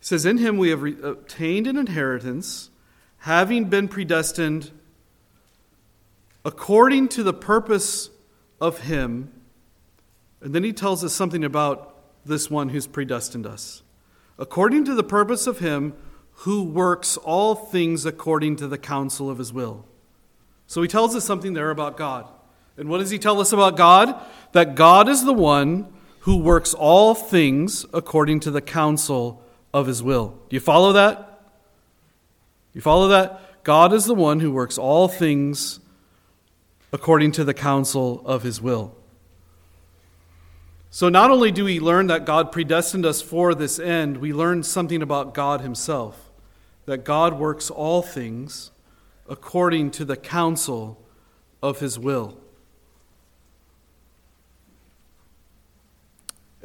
He 0.00 0.06
says, 0.06 0.24
"In 0.24 0.38
him 0.38 0.58
we 0.58 0.70
have 0.70 0.82
re- 0.82 0.96
obtained 1.02 1.66
an 1.66 1.76
inheritance, 1.76 2.70
having 3.18 3.66
been 3.66 3.86
predestined 3.86 4.70
according 6.44 7.08
to 7.08 7.22
the 7.22 7.34
purpose 7.34 8.10
of 8.60 8.80
him." 8.80 9.30
And 10.40 10.54
then 10.54 10.64
he 10.64 10.72
tells 10.72 11.04
us 11.04 11.12
something 11.12 11.44
about 11.44 11.94
this 12.24 12.50
one 12.50 12.70
who's 12.70 12.86
predestined 12.86 13.46
us. 13.46 13.82
According 14.38 14.84
to 14.86 14.94
the 14.94 15.02
purpose 15.02 15.46
of 15.46 15.58
him 15.58 15.92
who 16.32 16.62
works 16.62 17.18
all 17.18 17.54
things 17.54 18.06
according 18.06 18.56
to 18.56 18.66
the 18.66 18.78
counsel 18.78 19.28
of 19.28 19.36
his 19.36 19.52
will. 19.52 19.84
So 20.66 20.80
he 20.80 20.88
tells 20.88 21.14
us 21.14 21.24
something 21.24 21.52
there 21.52 21.70
about 21.70 21.98
God. 21.98 22.26
And 22.78 22.88
what 22.88 22.98
does 22.98 23.10
he 23.10 23.18
tell 23.18 23.40
us 23.40 23.52
about 23.52 23.76
God? 23.76 24.14
That 24.52 24.74
God 24.74 25.10
is 25.10 25.24
the 25.24 25.34
one 25.34 25.92
who 26.20 26.38
works 26.38 26.72
all 26.72 27.14
things 27.14 27.84
according 27.92 28.40
to 28.40 28.50
the 28.50 28.62
counsel 28.62 29.42
of 29.72 29.86
his 29.86 30.02
will. 30.02 30.38
Do 30.48 30.56
you 30.56 30.60
follow 30.60 30.92
that? 30.92 31.42
You 32.72 32.80
follow 32.80 33.08
that? 33.08 33.62
God 33.62 33.92
is 33.92 34.06
the 34.06 34.14
one 34.14 34.40
who 34.40 34.52
works 34.52 34.78
all 34.78 35.08
things 35.08 35.80
according 36.92 37.32
to 37.32 37.44
the 37.44 37.54
counsel 37.54 38.22
of 38.24 38.42
his 38.42 38.60
will. 38.60 38.96
So, 40.92 41.08
not 41.08 41.30
only 41.30 41.52
do 41.52 41.64
we 41.64 41.78
learn 41.78 42.08
that 42.08 42.24
God 42.24 42.50
predestined 42.50 43.06
us 43.06 43.22
for 43.22 43.54
this 43.54 43.78
end, 43.78 44.16
we 44.16 44.32
learn 44.32 44.64
something 44.64 45.02
about 45.02 45.34
God 45.34 45.60
himself 45.60 46.30
that 46.86 47.04
God 47.04 47.38
works 47.38 47.70
all 47.70 48.02
things 48.02 48.72
according 49.28 49.92
to 49.92 50.04
the 50.04 50.16
counsel 50.16 51.00
of 51.62 51.78
his 51.78 51.96
will. 51.96 52.36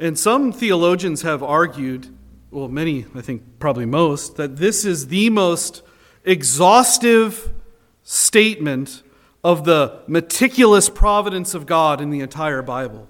And 0.00 0.18
some 0.18 0.52
theologians 0.52 1.22
have 1.22 1.44
argued, 1.44 2.08
well, 2.56 2.68
many, 2.68 3.04
I 3.14 3.20
think 3.20 3.58
probably 3.58 3.84
most, 3.84 4.36
that 4.36 4.56
this 4.56 4.86
is 4.86 5.08
the 5.08 5.28
most 5.28 5.82
exhaustive 6.24 7.52
statement 8.02 9.02
of 9.44 9.66
the 9.66 10.00
meticulous 10.06 10.88
providence 10.88 11.52
of 11.52 11.66
God 11.66 12.00
in 12.00 12.08
the 12.08 12.20
entire 12.20 12.62
Bible. 12.62 13.08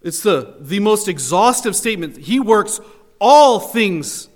It's 0.00 0.22
the, 0.22 0.56
the 0.58 0.80
most 0.80 1.06
exhaustive 1.06 1.76
statement. 1.76 2.16
He 2.16 2.40
works 2.40 2.80
all 3.20 3.60
things 3.60 4.30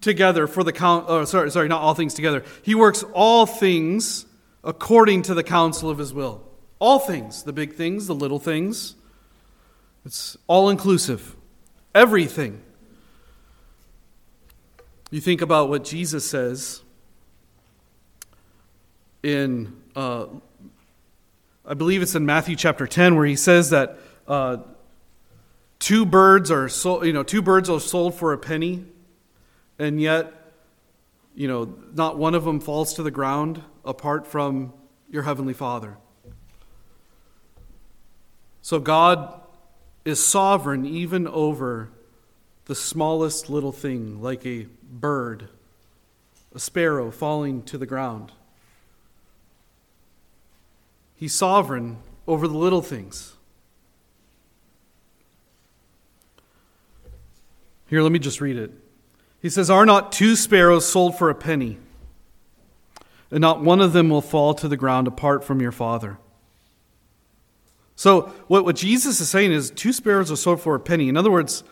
together 0.00 0.48
for 0.48 0.64
the 0.64 0.72
count. 0.72 1.04
Oh, 1.06 1.20
uh, 1.20 1.26
sorry, 1.26 1.52
sorry, 1.52 1.68
not 1.68 1.82
all 1.82 1.94
things 1.94 2.14
together. 2.14 2.42
He 2.62 2.74
works 2.74 3.04
all 3.12 3.46
things 3.46 4.26
according 4.64 5.22
to 5.22 5.34
the 5.34 5.44
counsel 5.44 5.88
of 5.88 5.98
his 5.98 6.12
will. 6.12 6.42
All 6.80 6.98
things, 6.98 7.44
the 7.44 7.52
big 7.52 7.74
things, 7.74 8.08
the 8.08 8.14
little 8.14 8.40
things. 8.40 8.96
It's 10.04 10.36
all 10.48 10.68
inclusive. 10.68 11.36
Everything. 11.94 12.60
You 15.10 15.20
think 15.20 15.42
about 15.42 15.68
what 15.68 15.84
Jesus 15.84 16.28
says 16.28 16.82
in, 19.22 19.80
uh, 19.94 20.26
I 21.64 21.74
believe 21.74 22.02
it's 22.02 22.16
in 22.16 22.26
Matthew 22.26 22.56
chapter 22.56 22.86
10, 22.86 23.14
where 23.14 23.24
he 23.24 23.36
says 23.36 23.70
that 23.70 23.98
uh, 24.26 24.56
two 25.78 26.04
birds 26.04 26.50
are 26.50 26.68
sold, 26.68 27.06
you 27.06 27.12
know, 27.12 27.22
two 27.22 27.42
birds 27.42 27.70
are 27.70 27.78
sold 27.78 28.16
for 28.16 28.32
a 28.32 28.38
penny, 28.38 28.84
and 29.78 30.00
yet, 30.00 30.32
you 31.36 31.46
know, 31.46 31.74
not 31.94 32.18
one 32.18 32.34
of 32.34 32.44
them 32.44 32.58
falls 32.58 32.94
to 32.94 33.04
the 33.04 33.10
ground 33.10 33.62
apart 33.84 34.26
from 34.26 34.72
your 35.10 35.22
heavenly 35.22 35.54
Father. 35.54 35.96
So 38.62 38.80
God 38.80 39.42
is 40.04 40.24
sovereign 40.24 40.84
even 40.84 41.26
over 41.26 41.88
the 42.66 42.74
smallest 42.74 43.50
little 43.50 43.72
thing, 43.72 44.20
like 44.22 44.44
a 44.46 44.66
bird, 44.82 45.48
a 46.54 46.58
sparrow 46.58 47.10
falling 47.10 47.62
to 47.62 47.78
the 47.78 47.86
ground. 47.86 48.32
He's 51.16 51.34
sovereign 51.34 51.98
over 52.26 52.48
the 52.48 52.56
little 52.56 52.82
things. 52.82 53.34
Here, 57.86 58.02
let 58.02 58.12
me 58.12 58.18
just 58.18 58.40
read 58.40 58.56
it. 58.56 58.72
He 59.40 59.50
says, 59.50 59.70
Are 59.70 59.86
not 59.86 60.10
two 60.10 60.36
sparrows 60.36 60.86
sold 60.86 61.18
for 61.18 61.28
a 61.30 61.34
penny? 61.34 61.78
And 63.30 63.40
not 63.40 63.62
one 63.62 63.80
of 63.80 63.92
them 63.92 64.08
will 64.08 64.22
fall 64.22 64.54
to 64.54 64.68
the 64.68 64.76
ground 64.76 65.06
apart 65.06 65.44
from 65.44 65.60
your 65.60 65.72
Father. 65.72 66.18
So, 67.96 68.22
what, 68.48 68.64
what 68.64 68.76
Jesus 68.76 69.20
is 69.20 69.28
saying 69.28 69.52
is 69.52 69.70
two 69.70 69.92
sparrows 69.92 70.30
are 70.32 70.36
sold 70.36 70.60
for 70.60 70.74
a 70.74 70.80
penny. 70.80 71.08
In 71.08 71.16
other 71.16 71.30
words, 71.30 71.62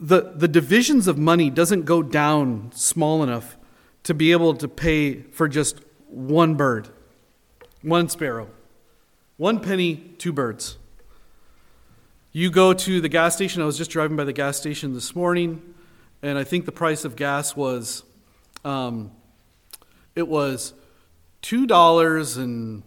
the, 0.00 0.32
the 0.34 0.48
divisions 0.48 1.08
of 1.08 1.18
money 1.18 1.50
doesn't 1.50 1.82
go 1.82 2.02
down 2.02 2.70
small 2.74 3.22
enough 3.22 3.56
to 4.04 4.14
be 4.14 4.32
able 4.32 4.54
to 4.54 4.68
pay 4.68 5.22
for 5.22 5.48
just 5.48 5.80
one 6.06 6.54
bird, 6.54 6.88
one 7.82 8.08
sparrow. 8.08 8.48
One 9.38 9.60
penny, 9.60 9.96
two 10.18 10.32
birds. 10.32 10.78
You 12.32 12.50
go 12.50 12.74
to 12.74 13.00
the 13.00 13.08
gas 13.08 13.36
station. 13.36 13.62
I 13.62 13.66
was 13.66 13.78
just 13.78 13.90
driving 13.90 14.16
by 14.16 14.24
the 14.24 14.32
gas 14.32 14.56
station 14.56 14.94
this 14.94 15.14
morning, 15.14 15.62
and 16.22 16.36
I 16.36 16.42
think 16.42 16.64
the 16.64 16.72
price 16.72 17.04
of 17.04 17.14
gas 17.14 17.54
was, 17.54 18.02
um, 18.64 19.12
it 20.16 20.26
was 20.26 20.74
two 21.40 21.68
dollars 21.68 22.36
and 22.36 22.82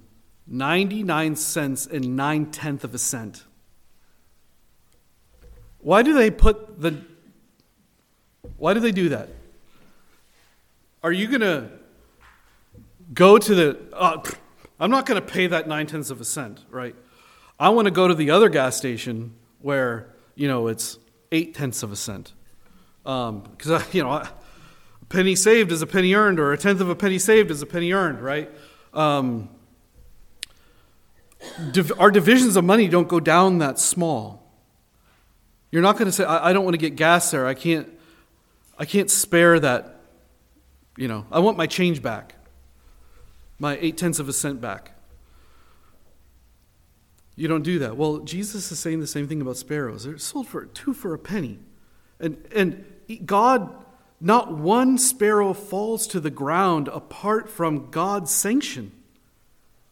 ninety 0.47 1.03
nine 1.03 1.35
cents 1.35 1.85
and 1.85 2.15
nine 2.15 2.47
tenth 2.51 2.83
of 2.83 2.93
a 2.93 2.97
cent. 2.97 3.43
Why 5.79 6.03
do 6.03 6.13
they 6.13 6.29
put 6.29 6.79
the 6.79 7.01
why 8.57 8.73
do 8.73 8.79
they 8.79 8.91
do 8.91 9.09
that? 9.09 9.29
Are 11.03 11.11
you 11.11 11.27
going 11.27 11.41
to 11.41 11.71
go 13.13 13.37
to 13.37 13.55
the. 13.55 13.79
Uh, 13.93 14.21
I'm 14.79 14.91
not 14.91 15.05
going 15.05 15.21
to 15.21 15.27
pay 15.27 15.47
that 15.47 15.67
nine 15.67 15.87
tenths 15.87 16.09
of 16.09 16.21
a 16.21 16.25
cent, 16.25 16.63
right? 16.69 16.95
I 17.59 17.69
want 17.69 17.85
to 17.85 17.91
go 17.91 18.07
to 18.07 18.15
the 18.15 18.31
other 18.31 18.49
gas 18.49 18.77
station 18.77 19.35
where, 19.59 20.07
you 20.35 20.47
know, 20.47 20.67
it's 20.67 20.97
eight 21.31 21.53
tenths 21.53 21.83
of 21.83 21.91
a 21.91 21.95
cent. 21.95 22.33
Because, 23.03 23.71
um, 23.71 23.83
you 23.91 24.03
know, 24.03 24.11
a 24.11 24.31
penny 25.09 25.35
saved 25.35 25.71
is 25.71 25.81
a 25.81 25.87
penny 25.87 26.15
earned, 26.15 26.39
or 26.39 26.51
a 26.53 26.57
tenth 26.57 26.81
of 26.81 26.89
a 26.89 26.95
penny 26.95 27.19
saved 27.19 27.51
is 27.51 27.61
a 27.61 27.67
penny 27.67 27.93
earned, 27.93 28.21
right? 28.21 28.49
Um, 28.93 29.49
div- 31.71 31.93
our 31.99 32.11
divisions 32.11 32.55
of 32.55 32.63
money 32.63 32.87
don't 32.87 33.07
go 33.07 33.19
down 33.19 33.59
that 33.59 33.79
small. 33.79 34.41
You're 35.71 35.81
not 35.81 35.97
going 35.97 36.05
to 36.05 36.11
say, 36.11 36.23
I, 36.23 36.49
I 36.49 36.53
don't 36.53 36.63
want 36.63 36.73
to 36.73 36.79
get 36.79 36.95
gas 36.95 37.31
there. 37.31 37.47
I 37.47 37.53
can't, 37.53 37.87
I 38.77 38.85
can't 38.85 39.09
spare 39.09 39.59
that. 39.59 40.01
You 40.97 41.07
know, 41.07 41.25
I 41.31 41.39
want 41.39 41.57
my 41.57 41.67
change 41.67 42.01
back, 42.01 42.35
my 43.57 43.77
eight 43.79 43.97
tenths 43.97 44.19
of 44.19 44.27
a 44.27 44.33
cent 44.33 44.59
back. 44.59 44.91
You 47.35 47.47
don't 47.47 47.63
do 47.63 47.79
that. 47.79 47.95
Well, 47.95 48.19
Jesus 48.19 48.71
is 48.71 48.79
saying 48.79 48.99
the 48.99 49.07
same 49.07 49.27
thing 49.27 49.41
about 49.41 49.57
sparrows. 49.57 50.03
They're 50.03 50.17
sold 50.17 50.47
for 50.47 50.65
two 50.65 50.93
for 50.93 51.13
a 51.13 51.17
penny. 51.17 51.59
And, 52.19 52.45
and 52.53 52.85
God, 53.25 53.73
not 54.19 54.53
one 54.53 54.97
sparrow 54.97 55.53
falls 55.53 56.05
to 56.07 56.19
the 56.19 56.29
ground 56.29 56.87
apart 56.89 57.49
from 57.49 57.89
God's 57.89 58.31
sanction. 58.31 58.91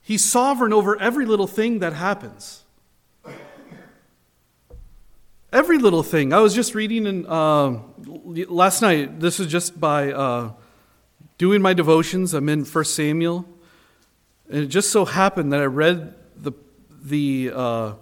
He's 0.10 0.26
sovereign 0.26 0.74
over 0.74 1.00
every 1.00 1.28
little 1.28 1.46
thing 1.46 1.80
that 1.80 1.94
happens. 1.94 2.64
Every 5.54 5.78
little 5.78 6.02
thing. 6.02 6.34
I 6.34 6.40
was 6.40 6.56
just 6.56 6.74
reading 6.74 7.06
in, 7.06 7.28
uh, 7.28 7.78
last 8.48 8.82
night, 8.82 9.20
this 9.20 9.40
is 9.40 9.46
just 9.46 9.80
by 9.80 10.12
uh, 10.12 10.54
doing 11.38 11.62
my 11.62 11.76
devotions. 11.76 12.34
I'm 12.34 12.50
in 12.50 12.66
1 12.66 12.86
Samuel. 12.86 13.46
And 14.50 14.64
it 14.64 14.68
just 14.70 14.90
so 14.90 15.06
happened 15.06 15.54
that 15.54 15.62
I 15.62 15.66
read 15.66 16.16
the, 16.36 16.54
the, 16.90 17.52
uh, 17.54 17.94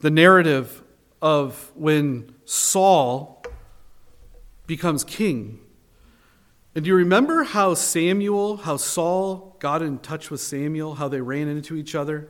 the 0.00 0.10
narrative 0.10 0.82
of 1.20 1.70
when 1.74 2.34
Saul 2.46 3.44
becomes 4.66 5.04
king. 5.04 5.60
And 6.74 6.84
do 6.84 6.88
you 6.88 6.96
remember 6.96 7.44
how 7.44 7.74
Samuel, 7.74 8.56
how 8.56 8.76
Saul 8.76 9.56
got 9.60 9.80
in 9.80 9.98
touch 9.98 10.30
with 10.30 10.40
Samuel, 10.40 10.96
how 10.96 11.08
they 11.08 11.20
ran 11.20 11.48
into 11.48 11.76
each 11.76 11.94
other? 11.94 12.28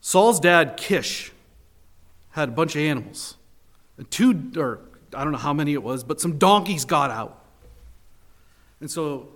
Saul's 0.00 0.38
dad, 0.38 0.76
Kish, 0.76 1.32
had 2.30 2.50
a 2.50 2.52
bunch 2.52 2.76
of 2.76 2.82
animals. 2.82 3.36
And 3.96 4.10
two, 4.10 4.52
or 4.56 4.80
I 5.14 5.24
don't 5.24 5.32
know 5.32 5.38
how 5.38 5.54
many 5.54 5.72
it 5.72 5.82
was, 5.82 6.04
but 6.04 6.20
some 6.20 6.36
donkeys 6.36 6.84
got 6.84 7.10
out. 7.10 7.44
And 8.80 8.90
so 8.90 9.28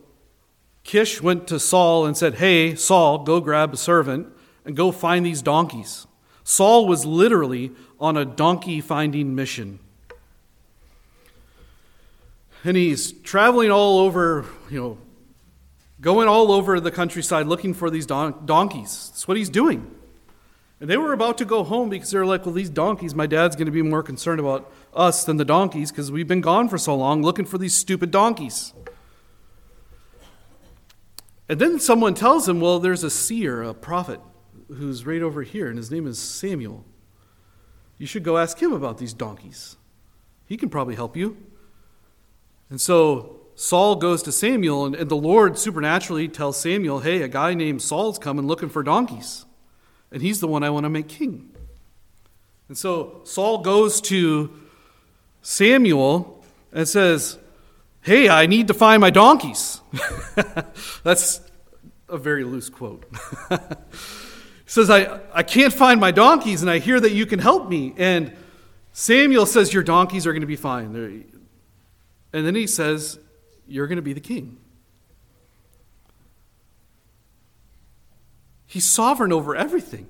Kish 0.84 1.22
went 1.22 1.48
to 1.48 1.58
Saul 1.58 2.04
and 2.04 2.16
said, 2.16 2.34
Hey, 2.34 2.74
Saul, 2.74 3.24
go 3.24 3.40
grab 3.40 3.72
a 3.72 3.76
servant 3.76 4.28
and 4.64 4.76
go 4.76 4.92
find 4.92 5.24
these 5.24 5.40
donkeys. 5.40 6.06
Saul 6.44 6.86
was 6.86 7.06
literally 7.06 7.72
on 7.98 8.16
a 8.16 8.24
donkey 8.24 8.80
finding 8.80 9.34
mission. 9.34 9.78
And 12.64 12.76
he's 12.76 13.12
traveling 13.12 13.70
all 13.70 13.98
over, 13.98 14.44
you 14.70 14.80
know, 14.80 14.98
going 16.00 16.28
all 16.28 16.52
over 16.52 16.80
the 16.80 16.90
countryside 16.90 17.46
looking 17.46 17.74
for 17.74 17.90
these 17.90 18.06
don- 18.06 18.46
donkeys. 18.46 19.08
That's 19.10 19.28
what 19.28 19.36
he's 19.36 19.48
doing. 19.50 19.94
And 20.80 20.88
they 20.88 20.96
were 20.96 21.12
about 21.12 21.38
to 21.38 21.44
go 21.44 21.62
home 21.62 21.90
because 21.90 22.10
they're 22.10 22.24
like, 22.24 22.46
well, 22.46 22.54
these 22.54 22.70
donkeys, 22.70 23.14
my 23.14 23.26
dad's 23.26 23.54
going 23.54 23.66
to 23.66 23.72
be 23.72 23.82
more 23.82 24.02
concerned 24.02 24.40
about 24.40 24.72
us 24.94 25.24
than 25.24 25.36
the 25.36 25.44
donkeys 25.44 25.90
because 25.90 26.10
we've 26.10 26.28
been 26.28 26.40
gone 26.40 26.68
for 26.68 26.78
so 26.78 26.94
long 26.94 27.22
looking 27.22 27.44
for 27.44 27.58
these 27.58 27.74
stupid 27.74 28.10
donkeys. 28.10 28.72
And 31.50 31.60
then 31.60 31.80
someone 31.80 32.14
tells 32.14 32.48
him, 32.48 32.60
well, 32.60 32.78
there's 32.78 33.04
a 33.04 33.10
seer, 33.10 33.62
a 33.62 33.74
prophet, 33.74 34.20
who's 34.68 35.04
right 35.04 35.20
over 35.20 35.42
here, 35.42 35.68
and 35.68 35.76
his 35.76 35.90
name 35.90 36.06
is 36.06 36.18
Samuel. 36.18 36.84
You 37.98 38.06
should 38.06 38.22
go 38.22 38.38
ask 38.38 38.62
him 38.62 38.72
about 38.72 38.98
these 38.98 39.12
donkeys. 39.12 39.76
He 40.46 40.56
can 40.56 40.70
probably 40.70 40.94
help 40.94 41.16
you. 41.16 41.36
And 42.70 42.80
so 42.80 43.40
Saul 43.56 43.96
goes 43.96 44.22
to 44.22 44.32
Samuel, 44.32 44.86
and, 44.86 44.94
and 44.94 45.10
the 45.10 45.16
Lord 45.16 45.58
supernaturally 45.58 46.28
tells 46.28 46.58
Samuel, 46.58 47.00
hey, 47.00 47.22
a 47.22 47.28
guy 47.28 47.52
named 47.52 47.82
Saul's 47.82 48.18
coming 48.18 48.46
looking 48.46 48.68
for 48.70 48.82
donkeys 48.82 49.44
and 50.12 50.22
he's 50.22 50.40
the 50.40 50.48
one 50.48 50.62
I 50.62 50.70
want 50.70 50.84
to 50.84 50.90
make 50.90 51.08
king. 51.08 51.50
And 52.68 52.76
so 52.76 53.20
Saul 53.24 53.58
goes 53.58 54.00
to 54.02 54.50
Samuel 55.42 56.44
and 56.72 56.88
says, 56.88 57.38
Hey, 58.02 58.28
I 58.28 58.46
need 58.46 58.68
to 58.68 58.74
find 58.74 59.00
my 59.00 59.10
donkeys. 59.10 59.80
That's 61.02 61.40
a 62.08 62.16
very 62.16 62.44
loose 62.44 62.70
quote. 62.70 63.04
he 63.50 63.56
says, 64.64 64.88
I, 64.88 65.20
I 65.34 65.42
can't 65.42 65.72
find 65.72 66.00
my 66.00 66.10
donkeys, 66.10 66.62
and 66.62 66.70
I 66.70 66.78
hear 66.78 66.98
that 66.98 67.12
you 67.12 67.26
can 67.26 67.40
help 67.40 67.68
me. 67.68 67.92
And 67.98 68.32
Samuel 68.92 69.44
says, 69.44 69.74
Your 69.74 69.82
donkeys 69.82 70.26
are 70.26 70.32
going 70.32 70.40
to 70.40 70.46
be 70.46 70.56
fine. 70.56 71.26
And 72.32 72.46
then 72.46 72.54
he 72.54 72.66
says, 72.66 73.18
You're 73.66 73.86
going 73.86 73.96
to 73.96 74.02
be 74.02 74.12
the 74.12 74.20
king. 74.20 74.58
He's 78.66 78.84
sovereign 78.84 79.32
over 79.32 79.56
everything. 79.56 80.08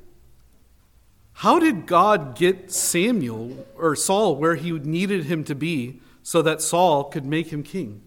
How 1.33 1.59
did 1.59 1.87
God 1.87 2.37
get 2.37 2.71
Samuel 2.71 3.67
or 3.75 3.97
Saul 3.97 4.37
where 4.37 4.57
he 4.57 4.73
needed 4.73 5.25
him 5.25 5.45
to 5.45 5.55
be 5.55 6.01
so 6.23 6.43
that 6.43 6.61
Saul 6.61 7.05
could 7.05 7.25
make 7.25 7.51
him 7.51 7.63
king? 7.63 8.03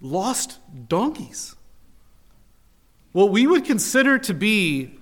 Lost 0.00 0.60
donkeys. 0.88 1.56
What 3.10 3.30
we 3.30 3.48
would 3.48 3.64
consider 3.64 4.18
to 4.20 4.34
be 4.34 4.96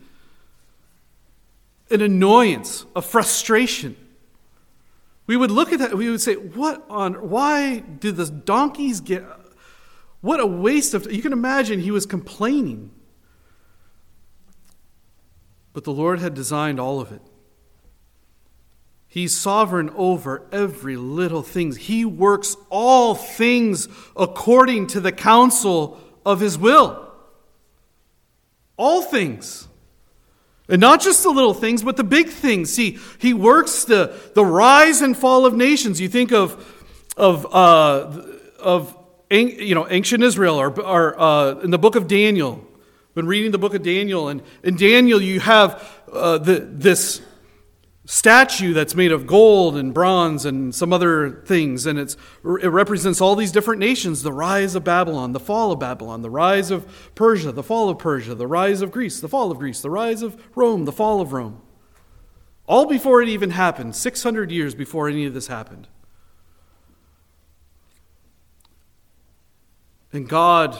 an 1.90 2.00
annoyance, 2.00 2.86
a 2.96 3.02
frustration. 3.02 3.94
We 5.26 5.36
would 5.36 5.50
look 5.50 5.72
at 5.72 5.78
that, 5.78 5.96
we 5.96 6.10
would 6.10 6.20
say, 6.20 6.34
What 6.34 6.84
on, 6.90 7.14
why 7.30 7.78
did 7.78 8.16
the 8.16 8.26
donkeys 8.26 9.00
get, 9.00 9.24
what 10.20 10.40
a 10.40 10.46
waste 10.46 10.94
of, 10.94 11.10
you 11.10 11.22
can 11.22 11.32
imagine 11.32 11.80
he 11.80 11.90
was 11.90 12.06
complaining. 12.06 12.90
But 15.72 15.84
the 15.84 15.92
Lord 15.92 16.18
had 16.18 16.34
designed 16.34 16.78
all 16.78 17.00
of 17.00 17.12
it. 17.12 17.22
He's 19.12 19.36
sovereign 19.36 19.90
over 19.90 20.48
every 20.52 20.96
little 20.96 21.42
thing. 21.42 21.76
He 21.76 22.02
works 22.02 22.56
all 22.70 23.14
things 23.14 23.86
according 24.16 24.86
to 24.88 25.00
the 25.00 25.12
counsel 25.12 26.00
of 26.24 26.40
His 26.40 26.56
will. 26.56 27.12
All 28.78 29.02
things. 29.02 29.68
And 30.72 30.80
not 30.80 31.02
just 31.02 31.22
the 31.22 31.28
little 31.28 31.52
things, 31.52 31.82
but 31.82 31.98
the 31.98 32.02
big 32.02 32.30
things. 32.30 32.72
See, 32.72 32.98
He 33.18 33.34
works 33.34 33.84
the, 33.84 34.18
the 34.34 34.42
rise 34.42 35.02
and 35.02 35.14
fall 35.14 35.44
of 35.44 35.52
nations. 35.52 36.00
You 36.00 36.08
think 36.08 36.32
of, 36.32 36.56
of, 37.14 37.44
uh, 37.54 38.22
of 38.58 38.96
you 39.30 39.74
know, 39.74 39.86
ancient 39.90 40.24
Israel 40.24 40.56
or, 40.58 40.80
or 40.80 41.20
uh, 41.20 41.60
in 41.60 41.70
the 41.70 41.78
book 41.78 41.94
of 41.94 42.08
Daniel. 42.08 42.66
Been 43.14 43.26
reading 43.26 43.50
the 43.50 43.58
book 43.58 43.74
of 43.74 43.82
Daniel, 43.82 44.28
and 44.28 44.42
in 44.62 44.76
Daniel 44.76 45.20
you 45.20 45.40
have 45.40 46.02
uh, 46.10 46.38
the, 46.38 46.60
this 46.60 47.20
statue 48.04 48.72
that's 48.72 48.94
made 48.94 49.12
of 49.12 49.26
gold 49.26 49.76
and 49.76 49.94
bronze 49.94 50.44
and 50.44 50.74
some 50.74 50.92
other 50.92 51.42
things, 51.46 51.86
and 51.86 51.98
it's, 51.98 52.16
it 52.60 52.68
represents 52.68 53.20
all 53.20 53.36
these 53.36 53.52
different 53.52 53.78
nations 53.78 54.22
the 54.22 54.32
rise 54.32 54.74
of 54.74 54.82
Babylon, 54.82 55.32
the 55.32 55.40
fall 55.40 55.72
of 55.72 55.78
Babylon, 55.78 56.22
the 56.22 56.30
rise 56.30 56.70
of 56.70 57.12
Persia, 57.14 57.52
the 57.52 57.62
fall 57.62 57.88
of 57.88 57.98
Persia, 57.98 58.34
the 58.34 58.46
rise 58.46 58.82
of 58.82 58.90
Greece, 58.90 59.20
the 59.20 59.28
fall 59.28 59.50
of 59.50 59.58
Greece, 59.58 59.80
the 59.80 59.90
rise 59.90 60.22
of 60.22 60.42
Rome, 60.56 60.84
the 60.84 60.92
fall 60.92 61.20
of 61.20 61.32
Rome. 61.32 61.62
All 62.66 62.86
before 62.86 63.22
it 63.22 63.28
even 63.28 63.50
happened, 63.50 63.94
600 63.94 64.50
years 64.50 64.74
before 64.74 65.08
any 65.08 65.24
of 65.24 65.34
this 65.34 65.46
happened. 65.46 65.88
And 70.12 70.28
God 70.28 70.78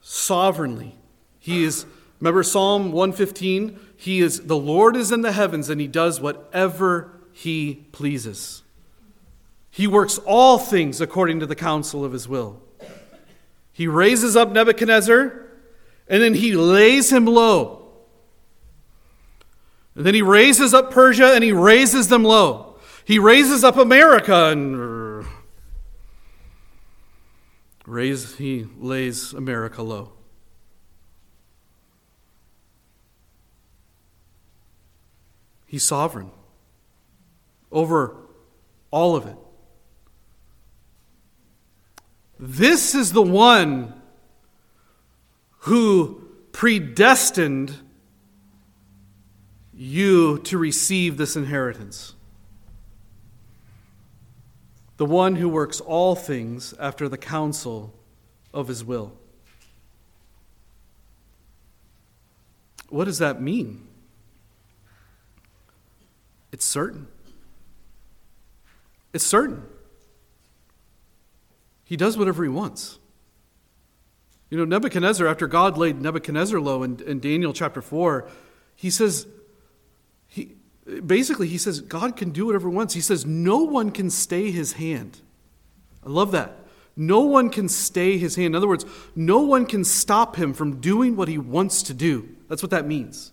sovereignly, 0.00 0.96
He 1.38 1.64
is, 1.64 1.84
remember 2.20 2.42
Psalm 2.42 2.92
115? 2.92 3.78
He 4.00 4.20
is 4.20 4.42
the 4.42 4.56
Lord 4.56 4.94
is 4.94 5.10
in 5.10 5.22
the 5.22 5.32
heavens 5.32 5.68
and 5.68 5.80
he 5.80 5.88
does 5.88 6.20
whatever 6.20 7.18
he 7.32 7.86
pleases. 7.90 8.62
He 9.72 9.88
works 9.88 10.18
all 10.18 10.56
things 10.56 11.00
according 11.00 11.40
to 11.40 11.46
the 11.46 11.56
counsel 11.56 12.04
of 12.04 12.12
his 12.12 12.28
will. 12.28 12.62
He 13.72 13.88
raises 13.88 14.36
up 14.36 14.52
Nebuchadnezzar 14.52 15.46
and 16.08 16.22
then 16.22 16.34
he 16.34 16.52
lays 16.52 17.10
him 17.10 17.26
low. 17.26 17.90
And 19.96 20.06
then 20.06 20.14
he 20.14 20.22
raises 20.22 20.72
up 20.72 20.92
Persia 20.92 21.34
and 21.34 21.42
he 21.42 21.50
raises 21.50 22.06
them 22.06 22.22
low. 22.22 22.76
He 23.04 23.18
raises 23.18 23.64
up 23.64 23.76
America 23.76 24.50
and 24.52 25.26
raise, 27.84 28.36
he 28.36 28.68
lays 28.78 29.32
America 29.32 29.82
low. 29.82 30.12
He's 35.68 35.84
sovereign 35.84 36.30
over 37.70 38.16
all 38.90 39.14
of 39.14 39.26
it. 39.26 39.36
This 42.40 42.94
is 42.94 43.12
the 43.12 43.22
one 43.22 43.92
who 45.58 46.26
predestined 46.52 47.74
you 49.74 50.38
to 50.38 50.56
receive 50.56 51.18
this 51.18 51.36
inheritance. 51.36 52.14
The 54.96 55.04
one 55.04 55.36
who 55.36 55.50
works 55.50 55.80
all 55.80 56.14
things 56.14 56.72
after 56.80 57.10
the 57.10 57.18
counsel 57.18 57.92
of 58.54 58.68
his 58.68 58.82
will. 58.82 59.12
What 62.88 63.04
does 63.04 63.18
that 63.18 63.42
mean? 63.42 63.86
It's 66.58 66.66
certain. 66.66 67.06
It's 69.12 69.24
certain. 69.24 69.62
He 71.84 71.96
does 71.96 72.18
whatever 72.18 72.42
he 72.42 72.48
wants. 72.48 72.98
You 74.50 74.58
know, 74.58 74.64
Nebuchadnezzar, 74.64 75.28
after 75.28 75.46
God 75.46 75.78
laid 75.78 76.02
Nebuchadnezzar 76.02 76.58
low 76.58 76.82
in, 76.82 77.00
in 77.06 77.20
Daniel 77.20 77.52
chapter 77.52 77.80
4, 77.80 78.28
he 78.74 78.90
says, 78.90 79.28
he, 80.26 80.56
basically, 81.06 81.46
he 81.46 81.58
says, 81.58 81.80
God 81.80 82.16
can 82.16 82.32
do 82.32 82.46
whatever 82.46 82.68
he 82.68 82.74
wants. 82.74 82.94
He 82.94 83.02
says, 83.02 83.24
no 83.24 83.58
one 83.58 83.92
can 83.92 84.10
stay 84.10 84.50
his 84.50 84.72
hand. 84.72 85.20
I 86.04 86.08
love 86.08 86.32
that. 86.32 86.58
No 86.96 87.20
one 87.20 87.50
can 87.50 87.68
stay 87.68 88.18
his 88.18 88.34
hand. 88.34 88.46
In 88.46 88.54
other 88.56 88.66
words, 88.66 88.84
no 89.14 89.42
one 89.42 89.64
can 89.64 89.84
stop 89.84 90.34
him 90.34 90.52
from 90.54 90.80
doing 90.80 91.14
what 91.14 91.28
he 91.28 91.38
wants 91.38 91.84
to 91.84 91.94
do. 91.94 92.28
That's 92.48 92.64
what 92.64 92.70
that 92.70 92.84
means. 92.84 93.30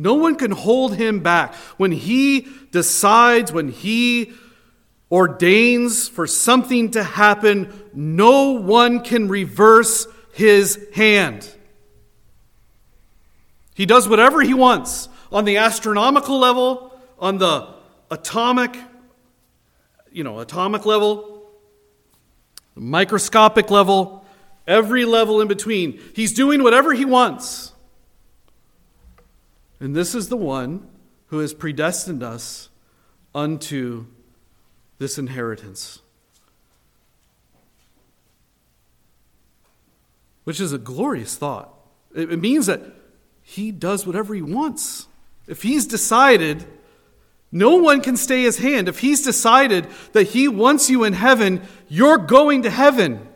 No 0.00 0.14
one 0.14 0.36
can 0.36 0.50
hold 0.50 0.94
him 0.94 1.20
back. 1.20 1.54
When 1.76 1.92
he 1.92 2.48
decides, 2.70 3.52
when 3.52 3.68
he 3.68 4.32
ordains 5.12 6.08
for 6.08 6.26
something 6.26 6.92
to 6.92 7.02
happen, 7.04 7.70
no 7.92 8.52
one 8.52 9.00
can 9.00 9.28
reverse 9.28 10.06
his 10.32 10.78
hand. 10.94 11.46
He 13.74 13.84
does 13.84 14.08
whatever 14.08 14.40
he 14.40 14.54
wants 14.54 15.10
on 15.30 15.44
the 15.44 15.58
astronomical 15.58 16.38
level, 16.38 16.98
on 17.18 17.36
the 17.36 17.68
atomic, 18.10 18.74
you 20.10 20.24
know, 20.24 20.38
atomic 20.38 20.86
level, 20.86 21.50
microscopic 22.74 23.70
level, 23.70 24.24
every 24.66 25.04
level 25.04 25.42
in 25.42 25.48
between. 25.48 26.00
He's 26.14 26.32
doing 26.32 26.62
whatever 26.62 26.94
he 26.94 27.04
wants. 27.04 27.72
And 29.80 29.96
this 29.96 30.14
is 30.14 30.28
the 30.28 30.36
one 30.36 30.86
who 31.26 31.38
has 31.38 31.54
predestined 31.54 32.22
us 32.22 32.68
unto 33.34 34.06
this 34.98 35.18
inheritance. 35.18 36.00
Which 40.44 40.60
is 40.60 40.72
a 40.72 40.78
glorious 40.78 41.36
thought. 41.36 41.74
It 42.14 42.40
means 42.40 42.66
that 42.66 42.82
he 43.42 43.70
does 43.70 44.06
whatever 44.06 44.34
he 44.34 44.42
wants. 44.42 45.06
If 45.46 45.62
he's 45.62 45.86
decided, 45.86 46.66
no 47.52 47.76
one 47.76 48.00
can 48.00 48.16
stay 48.16 48.42
his 48.42 48.58
hand. 48.58 48.88
If 48.88 48.98
he's 48.98 49.22
decided 49.22 49.86
that 50.12 50.28
he 50.28 50.48
wants 50.48 50.90
you 50.90 51.04
in 51.04 51.12
heaven, 51.12 51.62
you're 51.88 52.18
going 52.18 52.62
to 52.62 52.70
heaven. 52.70 53.26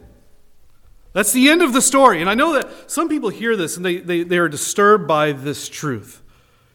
That's 1.12 1.32
the 1.32 1.48
end 1.48 1.62
of 1.62 1.72
the 1.72 1.80
story. 1.80 2.20
And 2.20 2.28
I 2.28 2.34
know 2.34 2.52
that 2.54 2.90
some 2.90 3.08
people 3.08 3.30
hear 3.30 3.56
this 3.56 3.76
and 3.76 3.86
they, 3.86 3.98
they, 3.98 4.24
they 4.24 4.38
are 4.38 4.48
disturbed 4.48 5.06
by 5.06 5.32
this 5.32 5.68
truth. 5.68 6.20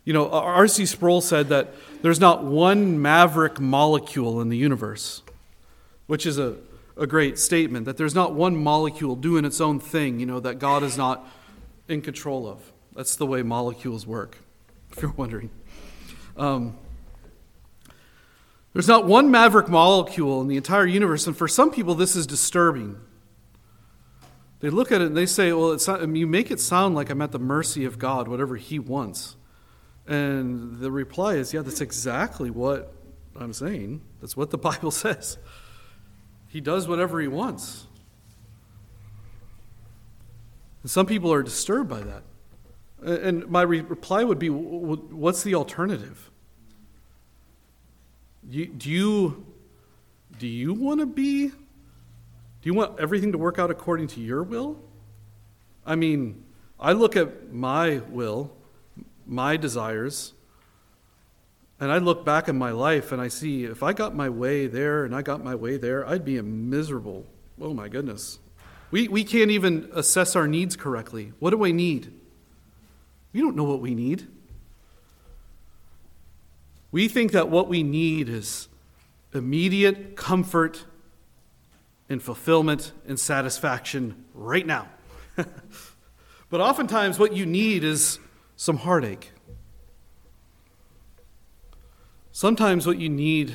You 0.09 0.13
know, 0.13 0.27
R.C. 0.31 0.87
Sproul 0.87 1.21
said 1.21 1.49
that 1.49 1.75
there's 2.01 2.19
not 2.19 2.43
one 2.43 2.99
maverick 2.99 3.59
molecule 3.59 4.41
in 4.41 4.49
the 4.49 4.57
universe, 4.57 5.21
which 6.07 6.25
is 6.25 6.39
a, 6.39 6.55
a 6.97 7.05
great 7.05 7.37
statement, 7.37 7.85
that 7.85 7.97
there's 7.97 8.15
not 8.15 8.33
one 8.33 8.55
molecule 8.55 9.15
doing 9.15 9.45
its 9.45 9.61
own 9.61 9.79
thing, 9.79 10.19
you 10.19 10.25
know, 10.25 10.39
that 10.39 10.57
God 10.57 10.81
is 10.81 10.97
not 10.97 11.27
in 11.87 12.01
control 12.01 12.47
of. 12.47 12.59
That's 12.95 13.17
the 13.17 13.27
way 13.27 13.43
molecules 13.43 14.07
work, 14.07 14.39
if 14.91 14.99
you're 15.03 15.11
wondering. 15.11 15.51
Um, 16.35 16.75
there's 18.73 18.87
not 18.87 19.05
one 19.05 19.29
maverick 19.29 19.69
molecule 19.69 20.41
in 20.41 20.47
the 20.47 20.57
entire 20.57 20.87
universe, 20.87 21.27
and 21.27 21.37
for 21.37 21.47
some 21.47 21.69
people, 21.69 21.93
this 21.93 22.15
is 22.15 22.25
disturbing. 22.25 22.99
They 24.61 24.71
look 24.71 24.91
at 24.91 25.01
it 25.01 25.05
and 25.05 25.15
they 25.15 25.27
say, 25.27 25.53
Well, 25.53 25.71
it's 25.71 25.87
not, 25.87 26.01
you 26.15 26.25
make 26.25 26.49
it 26.49 26.59
sound 26.59 26.95
like 26.95 27.11
I'm 27.11 27.21
at 27.21 27.31
the 27.31 27.37
mercy 27.37 27.85
of 27.85 27.99
God, 27.99 28.27
whatever 28.27 28.55
He 28.55 28.79
wants. 28.79 29.35
And 30.09 30.79
the 30.79 30.91
reply 30.91 31.35
is, 31.35 31.53
yeah, 31.53 31.61
that's 31.61 31.81
exactly 31.81 32.49
what 32.49 32.91
I'm 33.35 33.53
saying. 33.53 34.01
That's 34.19 34.35
what 34.35 34.49
the 34.49 34.57
Bible 34.69 34.89
says. 34.89 35.37
He 36.47 36.59
does 36.59 36.87
whatever 36.87 37.21
he 37.21 37.27
wants. 37.27 37.85
And 40.81 40.89
some 40.89 41.05
people 41.05 41.31
are 41.31 41.43
disturbed 41.43 41.91
by 41.91 42.01
that. 42.01 42.23
And 43.03 43.47
my 43.49 43.61
reply 43.61 44.23
would 44.23 44.39
be 44.39 44.49
what's 44.49 45.43
the 45.43 45.53
alternative? 45.53 46.31
Do 48.49 48.57
you, 48.57 49.45
do 50.39 50.47
you 50.47 50.73
want 50.73 51.01
to 51.01 51.05
be, 51.05 51.49
do 51.49 51.53
you 52.63 52.73
want 52.73 52.99
everything 52.99 53.31
to 53.33 53.37
work 53.37 53.59
out 53.59 53.69
according 53.69 54.07
to 54.07 54.21
your 54.21 54.41
will? 54.41 54.81
I 55.85 55.95
mean, 55.95 56.43
I 56.79 56.93
look 56.93 57.15
at 57.15 57.53
my 57.53 57.99
will, 58.09 58.51
my 59.29 59.57
desires, 59.57 60.33
and 61.79 61.91
I 61.91 61.99
look 61.99 62.25
back 62.25 62.47
in 62.47 62.57
my 62.57 62.71
life 62.71 63.11
and 63.11 63.21
I 63.21 63.29
see 63.29 63.63
if 63.63 63.83
I 63.83 63.93
got 63.93 64.15
my 64.15 64.27
way 64.27 64.67
there 64.67 65.05
and 65.05 65.15
I 65.15 65.21
got 65.21 65.43
my 65.43 65.55
way 65.55 65.77
there, 65.77 66.05
I'd 66.05 66.25
be 66.25 66.37
a 66.37 66.43
miserable. 66.43 67.25
Oh 67.61 67.73
my 67.73 67.87
goodness. 67.87 68.39
We, 68.91 69.07
we 69.07 69.23
can't 69.23 69.51
even 69.51 69.89
assess 69.93 70.35
our 70.35 70.47
needs 70.47 70.75
correctly. 70.75 71.31
What 71.39 71.51
do 71.51 71.63
I 71.63 71.71
need? 71.71 72.11
We 73.31 73.39
don't 73.39 73.55
know 73.55 73.63
what 73.63 73.79
we 73.79 73.93
need. 73.93 74.27
We 76.91 77.07
think 77.07 77.31
that 77.33 77.49
what 77.49 77.69
we 77.69 77.83
need 77.83 78.27
is 78.27 78.67
immediate 79.33 80.15
comfort 80.15 80.85
and 82.09 82.21
fulfillment 82.21 82.91
and 83.07 83.19
satisfaction 83.19 84.25
right 84.33 84.65
now. 84.65 84.87
but 85.35 86.59
oftentimes, 86.59 87.19
what 87.19 87.33
you 87.33 87.45
need 87.45 87.83
is 87.83 88.17
some 88.59 88.75
heartache. 88.75 89.31
Sometimes, 92.33 92.85
what 92.85 92.99
you 92.99 93.07
need 93.07 93.53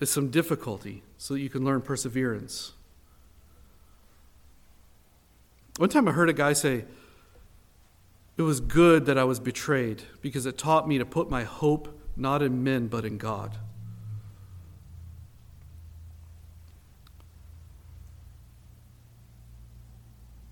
is 0.00 0.10
some 0.10 0.28
difficulty 0.28 1.02
so 1.16 1.32
that 1.32 1.40
you 1.40 1.48
can 1.48 1.64
learn 1.64 1.80
perseverance. 1.80 2.74
One 5.78 5.88
time 5.88 6.06
I 6.08 6.12
heard 6.12 6.28
a 6.28 6.34
guy 6.34 6.52
say, 6.52 6.84
It 8.36 8.42
was 8.42 8.60
good 8.60 9.06
that 9.06 9.16
I 9.16 9.24
was 9.24 9.40
betrayed 9.40 10.02
because 10.20 10.44
it 10.44 10.58
taught 10.58 10.86
me 10.86 10.98
to 10.98 11.06
put 11.06 11.30
my 11.30 11.44
hope 11.44 11.98
not 12.14 12.42
in 12.42 12.62
men 12.62 12.88
but 12.88 13.06
in 13.06 13.16
God. 13.16 13.56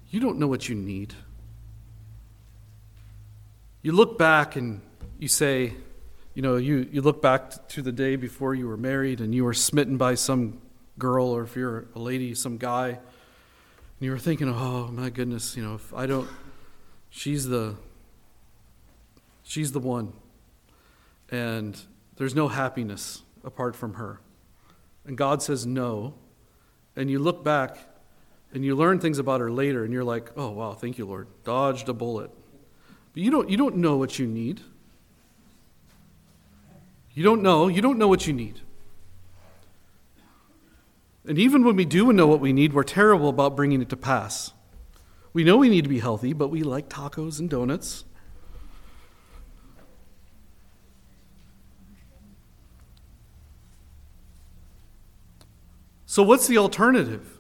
You 0.08 0.18
don't 0.18 0.38
know 0.38 0.46
what 0.46 0.66
you 0.66 0.74
need. 0.74 1.12
You 3.83 3.93
look 3.93 4.18
back 4.18 4.57
and 4.57 4.83
you 5.18 5.28
say, 5.28 5.72
you 6.35 6.43
know, 6.43 6.57
you, 6.57 6.87
you 6.93 7.01
look 7.01 7.22
back 7.22 7.66
to 7.68 7.81
the 7.81 7.93
day 7.93 8.16
before 8.16 8.55
you 8.55 8.68
were 8.68 8.76
married 8.76 9.20
and 9.20 9.35
you 9.35 9.43
were 9.43 9.55
smitten 9.55 9.97
by 9.97 10.16
some 10.16 10.61
girl, 10.99 11.28
or 11.28 11.45
if 11.45 11.57
you're 11.57 11.87
a 11.95 11.99
lady, 11.99 12.35
some 12.35 12.59
guy, 12.59 12.89
and 12.89 12.99
you 14.01 14.11
were 14.11 14.18
thinking, 14.18 14.49
oh 14.51 14.89
my 14.89 15.09
goodness, 15.09 15.57
you 15.57 15.64
know, 15.64 15.76
if 15.76 15.95
I 15.95 16.05
don't, 16.05 16.28
she's 17.09 17.47
the, 17.47 17.74
she's 19.43 19.72
the 19.72 19.81
one. 19.81 20.12
And 21.31 21.81
there's 22.16 22.35
no 22.35 22.49
happiness 22.49 23.22
apart 23.45 23.74
from 23.74 23.95
her. 23.95 24.20
And 25.07 25.16
God 25.16 25.43
says 25.43 25.64
no. 25.64 26.14
And 26.97 27.11
you 27.11 27.18
look 27.18 27.43
back 27.43 27.78
and 28.53 28.62
you 28.62 28.76
learn 28.76 29.01
things 29.01 29.18
about 29.18 29.41
her 29.41 29.51
later 29.51 29.85
and 29.85 29.93
you're 29.93 30.05
like, 30.05 30.31
oh, 30.37 30.51
wow, 30.51 30.74
thank 30.74 30.99
you, 30.99 31.07
Lord. 31.07 31.28
Dodged 31.45 31.89
a 31.89 31.95
bullet. 31.95 32.31
But 33.12 33.22
you 33.22 33.30
don't, 33.30 33.50
you 33.50 33.56
don't 33.56 33.76
know 33.76 33.96
what 33.96 34.18
you 34.18 34.26
need. 34.26 34.61
You 37.12 37.24
don't 37.24 37.42
know. 37.42 37.68
You 37.68 37.82
don't 37.82 37.98
know 37.98 38.08
what 38.08 38.26
you 38.26 38.32
need. 38.32 38.61
And 41.26 41.38
even 41.38 41.64
when 41.64 41.76
we 41.76 41.84
do 41.84 42.12
know 42.12 42.26
what 42.26 42.40
we 42.40 42.52
need, 42.52 42.72
we're 42.72 42.82
terrible 42.82 43.28
about 43.28 43.56
bringing 43.56 43.82
it 43.82 43.88
to 43.90 43.96
pass. 43.96 44.52
We 45.32 45.44
know 45.44 45.56
we 45.56 45.68
need 45.68 45.82
to 45.82 45.88
be 45.88 46.00
healthy, 46.00 46.32
but 46.32 46.48
we 46.48 46.62
like 46.62 46.88
tacos 46.88 47.38
and 47.38 47.48
donuts. 47.48 48.04
So, 56.06 56.24
what's 56.24 56.48
the 56.48 56.58
alternative? 56.58 57.38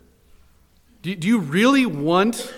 Do, 1.02 1.16
do 1.16 1.26
you 1.26 1.40
really 1.40 1.86
want 1.86 2.54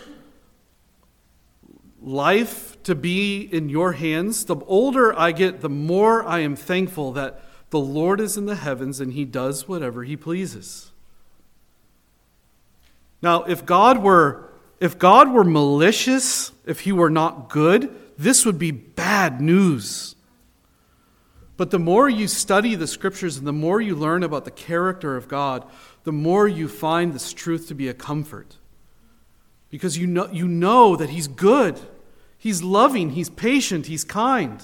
life 2.02 2.71
to 2.84 2.94
be 2.94 3.40
in 3.40 3.68
your 3.68 3.92
hands? 3.92 4.44
The 4.44 4.56
older 4.66 5.18
I 5.18 5.32
get, 5.32 5.60
the 5.60 5.68
more 5.68 6.26
I 6.26 6.40
am 6.40 6.56
thankful 6.56 7.12
that 7.12 7.42
the 7.70 7.80
Lord 7.80 8.20
is 8.20 8.36
in 8.36 8.46
the 8.46 8.56
heavens 8.56 9.00
and 9.00 9.12
he 9.12 9.24
does 9.24 9.66
whatever 9.66 10.04
he 10.04 10.16
pleases. 10.16 10.92
Now, 13.22 13.44
if 13.44 13.64
God 13.64 13.98
were 13.98 14.52
if 14.82 14.98
God 14.98 15.30
were 15.30 15.44
malicious, 15.44 16.50
if 16.66 16.80
he 16.80 16.90
were 16.90 17.08
not 17.08 17.48
good, 17.48 17.94
this 18.18 18.44
would 18.44 18.58
be 18.58 18.72
bad 18.72 19.40
news. 19.40 20.16
But 21.56 21.70
the 21.70 21.78
more 21.78 22.08
you 22.08 22.26
study 22.26 22.74
the 22.74 22.88
scriptures 22.88 23.36
and 23.36 23.46
the 23.46 23.52
more 23.52 23.80
you 23.80 23.94
learn 23.94 24.24
about 24.24 24.44
the 24.44 24.50
character 24.50 25.16
of 25.16 25.28
God, 25.28 25.64
the 26.02 26.10
more 26.10 26.48
you 26.48 26.66
find 26.66 27.12
this 27.12 27.32
truth 27.32 27.68
to 27.68 27.76
be 27.76 27.86
a 27.86 27.94
comfort. 27.94 28.56
Because 29.70 29.96
you 29.96 30.08
know, 30.08 30.28
you 30.32 30.48
know 30.48 30.96
that 30.96 31.10
He's 31.10 31.28
good, 31.28 31.78
He's 32.42 32.60
loving, 32.60 33.10
He's 33.10 33.30
patient, 33.30 33.86
He's 33.86 34.02
kind. 34.02 34.60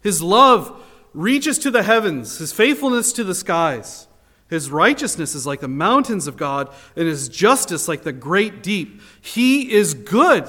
His 0.00 0.22
love 0.22 0.82
reaches 1.12 1.58
to 1.58 1.70
the 1.70 1.82
heavens, 1.82 2.38
His 2.38 2.54
faithfulness 2.54 3.12
to 3.12 3.22
the 3.22 3.34
skies. 3.34 4.08
His 4.48 4.70
righteousness 4.70 5.34
is 5.34 5.46
like 5.46 5.60
the 5.60 5.68
mountains 5.68 6.26
of 6.26 6.38
God, 6.38 6.72
and 6.96 7.06
His 7.06 7.28
justice 7.28 7.86
like 7.86 8.02
the 8.02 8.14
great 8.14 8.62
deep. 8.62 9.02
He 9.20 9.70
is 9.74 9.92
good. 9.92 10.48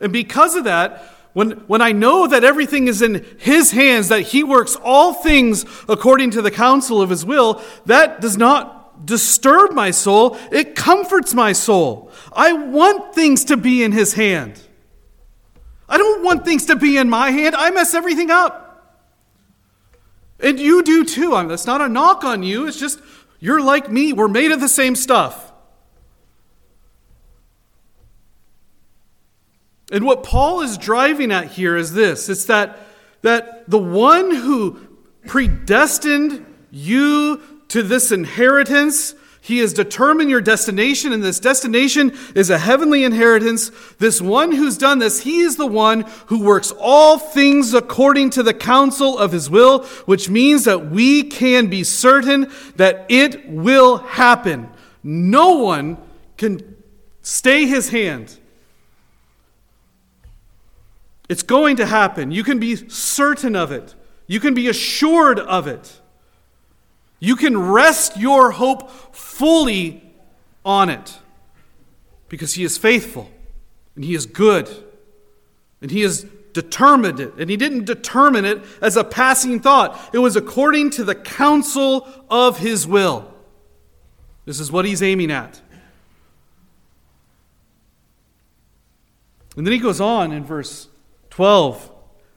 And 0.00 0.12
because 0.12 0.54
of 0.54 0.62
that, 0.62 1.02
when, 1.32 1.50
when 1.66 1.82
I 1.82 1.90
know 1.90 2.28
that 2.28 2.44
everything 2.44 2.86
is 2.86 3.02
in 3.02 3.26
His 3.40 3.72
hands, 3.72 4.06
that 4.10 4.20
He 4.20 4.44
works 4.44 4.76
all 4.84 5.12
things 5.12 5.64
according 5.88 6.30
to 6.30 6.42
the 6.42 6.52
counsel 6.52 7.02
of 7.02 7.10
His 7.10 7.24
will, 7.24 7.60
that 7.86 8.20
does 8.20 8.36
not 8.36 9.04
disturb 9.04 9.72
my 9.72 9.90
soul, 9.90 10.38
it 10.52 10.76
comforts 10.76 11.34
my 11.34 11.52
soul. 11.52 12.12
I 12.32 12.52
want 12.52 13.12
things 13.12 13.44
to 13.46 13.56
be 13.56 13.82
in 13.82 13.90
His 13.90 14.14
hand. 14.14 14.68
I 15.90 15.98
don't 15.98 16.22
want 16.22 16.44
things 16.44 16.66
to 16.66 16.76
be 16.76 16.96
in 16.96 17.10
my 17.10 17.32
hand. 17.32 17.56
I 17.56 17.70
mess 17.70 17.92
everything 17.94 18.30
up. 18.30 18.68
And 20.38 20.58
you 20.58 20.82
do 20.82 21.04
too. 21.04 21.34
I 21.34 21.42
mean, 21.42 21.48
that's 21.48 21.66
not 21.66 21.80
a 21.80 21.88
knock 21.88 22.24
on 22.24 22.42
you. 22.42 22.66
It's 22.66 22.78
just 22.78 23.00
you're 23.40 23.60
like 23.60 23.90
me. 23.90 24.12
We're 24.12 24.28
made 24.28 24.52
of 24.52 24.60
the 24.60 24.68
same 24.68 24.94
stuff. 24.94 25.52
And 29.92 30.04
what 30.04 30.22
Paul 30.22 30.60
is 30.60 30.78
driving 30.78 31.32
at 31.32 31.48
here 31.48 31.76
is 31.76 31.92
this 31.92 32.28
it's 32.28 32.44
that, 32.44 32.78
that 33.22 33.68
the 33.68 33.78
one 33.78 34.32
who 34.34 34.80
predestined 35.26 36.46
you 36.70 37.42
to 37.68 37.82
this 37.82 38.12
inheritance. 38.12 39.14
He 39.42 39.58
has 39.58 39.72
determined 39.72 40.28
your 40.28 40.42
destination, 40.42 41.12
and 41.12 41.22
this 41.22 41.40
destination 41.40 42.16
is 42.34 42.50
a 42.50 42.58
heavenly 42.58 43.04
inheritance. 43.04 43.70
This 43.98 44.20
one 44.20 44.52
who's 44.52 44.76
done 44.76 44.98
this, 44.98 45.22
he 45.22 45.40
is 45.40 45.56
the 45.56 45.66
one 45.66 46.02
who 46.26 46.44
works 46.44 46.72
all 46.78 47.18
things 47.18 47.72
according 47.72 48.30
to 48.30 48.42
the 48.42 48.52
counsel 48.52 49.18
of 49.18 49.32
his 49.32 49.48
will, 49.48 49.84
which 50.04 50.28
means 50.28 50.64
that 50.64 50.90
we 50.90 51.22
can 51.22 51.68
be 51.68 51.84
certain 51.84 52.52
that 52.76 53.06
it 53.08 53.48
will 53.48 53.98
happen. 53.98 54.68
No 55.02 55.56
one 55.56 55.96
can 56.36 56.76
stay 57.22 57.66
his 57.66 57.88
hand. 57.88 58.36
It's 61.30 61.42
going 61.42 61.76
to 61.76 61.86
happen. 61.86 62.30
You 62.30 62.44
can 62.44 62.58
be 62.58 62.76
certain 62.88 63.56
of 63.56 63.72
it, 63.72 63.94
you 64.26 64.38
can 64.38 64.52
be 64.52 64.68
assured 64.68 65.38
of 65.38 65.66
it. 65.66 65.99
You 67.20 67.36
can 67.36 67.56
rest 67.56 68.16
your 68.16 68.50
hope 68.50 68.90
fully 69.14 70.02
on 70.64 70.88
it 70.88 71.18
because 72.28 72.54
He 72.54 72.64
is 72.64 72.78
faithful 72.78 73.30
and 73.94 74.02
He 74.02 74.14
is 74.14 74.24
good 74.24 74.68
and 75.82 75.90
He 75.90 76.00
has 76.00 76.24
determined 76.52 77.20
it. 77.20 77.34
And 77.38 77.50
He 77.50 77.56
didn't 77.56 77.84
determine 77.84 78.46
it 78.46 78.62
as 78.80 78.96
a 78.96 79.04
passing 79.04 79.60
thought, 79.60 80.10
it 80.14 80.18
was 80.18 80.34
according 80.34 80.90
to 80.90 81.04
the 81.04 81.14
counsel 81.14 82.08
of 82.30 82.58
His 82.58 82.86
will. 82.86 83.32
This 84.46 84.58
is 84.58 84.72
what 84.72 84.86
He's 84.86 85.02
aiming 85.02 85.30
at. 85.30 85.60
And 89.56 89.66
then 89.66 89.72
He 89.72 89.78
goes 89.78 90.00
on 90.00 90.32
in 90.32 90.42
verse 90.42 90.88
12 91.28 91.90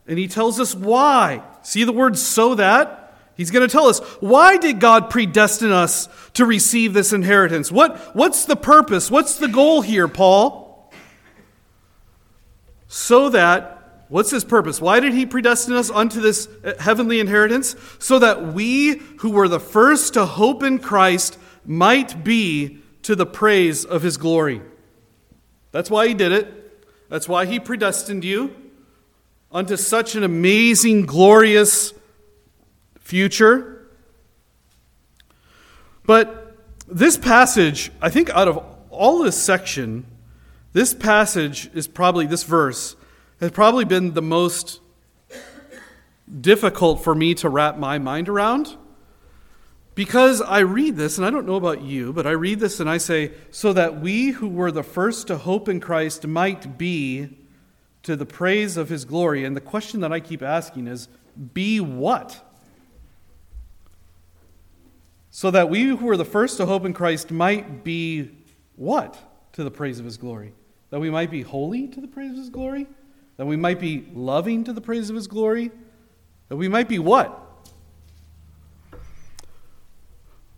and 0.08 0.20
He 0.20 0.28
tells 0.28 0.60
us 0.60 0.76
why. 0.76 1.42
See 1.62 1.86
the 1.86 1.94
word 1.94 2.18
so 2.18 2.56
that? 2.56 3.03
He's 3.36 3.52
going 3.52 3.68
to 3.68 3.72
tell 3.72 3.88
us 3.88 4.00
why 4.20 4.58
did 4.58 4.80
God 4.80 5.10
predestine 5.10 5.72
us 5.72 6.08
to 6.34 6.46
receive 6.46 6.94
this 6.94 7.14
inheritance? 7.14 7.72
What, 7.72 7.98
what's 8.16 8.46
the 8.46 8.56
purpose? 8.56 9.10
What's 9.10 9.38
the 9.38 9.48
goal 9.48 9.82
here, 9.82 10.08
Paul? 10.08 10.92
So 12.88 13.30
that, 13.30 14.06
what's 14.10 14.30
his 14.30 14.44
purpose? 14.44 14.80
Why 14.80 15.00
did 15.00 15.14
he 15.14 15.26
predestine 15.26 15.74
us 15.74 15.90
unto 15.90 16.22
this 16.22 16.48
uh, 16.64 16.74
heavenly 16.80 17.20
inheritance? 17.20 17.76
So 17.98 18.20
that 18.20 18.54
we 18.54 18.98
who 19.18 19.32
were 19.32 19.48
the 19.48 19.60
first 19.60 20.14
to 20.14 20.26
hope 20.26 20.62
in 20.62 20.78
Christ 20.78 21.40
might 21.66 22.24
be 22.24 22.80
to 23.02 23.16
the 23.16 23.26
praise 23.26 23.84
of 23.84 24.04
his 24.04 24.18
glory. 24.18 24.62
That's 25.72 25.90
why 25.90 26.08
he 26.08 26.14
did 26.14 26.32
it. 26.32 27.10
That's 27.10 27.28
why 27.28 27.48
he 27.48 27.60
predestined 27.60 28.24
you 28.24 28.56
unto 29.52 29.76
such 29.76 30.16
an 30.16 30.24
amazing, 30.24 31.06
glorious 31.06 31.94
future. 33.04 33.88
But 36.06 36.58
this 36.88 37.16
passage, 37.18 37.92
I 38.02 38.10
think, 38.10 38.30
out 38.32 38.48
of 38.48 38.66
all 38.90 39.24
this 39.24 39.42
section, 39.42 40.06
This 40.74 40.92
passage 40.92 41.70
is 41.76 41.88
probably, 41.88 42.26
this 42.26 42.44
verse 42.44 42.96
has 43.40 43.52
probably 43.52 43.86
been 43.86 44.16
the 44.16 44.24
most 44.24 44.82
difficult 46.42 47.04
for 47.04 47.14
me 47.14 47.36
to 47.36 47.50
wrap 47.50 47.78
my 47.78 48.00
mind 48.00 48.28
around 48.28 48.76
because 49.94 50.42
I 50.42 50.60
read 50.60 50.96
this, 50.96 51.20
and 51.20 51.28
I 51.28 51.30
don't 51.30 51.46
know 51.46 51.58
about 51.58 51.84
you, 51.84 52.12
but 52.12 52.26
I 52.26 52.32
read 52.32 52.60
this 52.60 52.80
and 52.80 52.90
I 52.90 52.98
say, 52.98 53.34
so 53.52 53.72
that 53.74 54.02
we 54.02 54.32
who 54.32 54.48
were 54.48 54.72
the 54.72 54.82
first 54.82 55.28
to 55.28 55.38
hope 55.38 55.70
in 55.70 55.80
Christ 55.80 56.26
might 56.26 56.80
be 56.80 57.38
to 58.02 58.16
the 58.16 58.26
praise 58.26 58.76
of 58.76 58.90
his 58.90 59.06
glory. 59.06 59.46
And 59.46 59.56
the 59.56 59.62
question 59.62 60.00
that 60.02 60.12
I 60.12 60.20
keep 60.20 60.42
asking 60.42 60.88
is, 60.88 61.08
be 61.54 61.80
what? 61.80 62.44
So 65.36 65.50
that 65.50 65.68
we 65.68 65.86
who 65.86 66.06
were 66.06 66.16
the 66.16 66.24
first 66.24 66.58
to 66.58 66.68
hope 66.68 66.86
in 66.86 66.94
Christ 66.94 67.32
might 67.32 67.84
be 67.84 68.30
what 68.76 69.18
to 69.54 69.64
the 69.64 69.72
praise 69.72 69.98
of 69.98 70.06
his 70.06 70.16
glory? 70.16 70.54
That 70.92 71.00
we 71.00 71.10
might 71.10 71.32
be 71.32 71.42
holy 71.42 71.88
to 71.88 72.00
the 72.00 72.08
praise 72.08 72.34
of 72.34 72.38
his 72.38 72.52
glory? 72.52 72.86
That 73.38 73.48
we 73.48 73.58
might 73.58 73.80
be 73.80 74.06
loving 74.14 74.64
to 74.66 74.74
the 74.74 74.80
praise 74.80 75.10
of 75.10 75.16
his 75.16 75.26
glory? 75.26 75.72
That 76.50 76.58
we 76.58 76.68
might 76.68 76.88
be 76.88 77.00
what? 77.00 77.40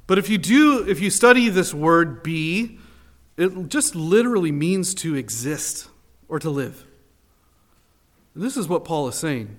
But 0.07 0.17
if 0.17 0.29
you 0.29 0.37
do, 0.37 0.85
if 0.85 0.99
you 0.99 1.09
study 1.09 1.47
this 1.47 1.73
word 1.73 2.21
be, 2.21 2.77
it 3.37 3.69
just 3.69 3.95
literally 3.95 4.51
means 4.51 4.93
to 4.95 5.15
exist 5.15 5.87
or 6.27 6.37
to 6.39 6.49
live. 6.49 6.85
And 8.33 8.43
this 8.43 8.57
is 8.57 8.67
what 8.67 8.83
Paul 8.83 9.07
is 9.07 9.15
saying 9.15 9.57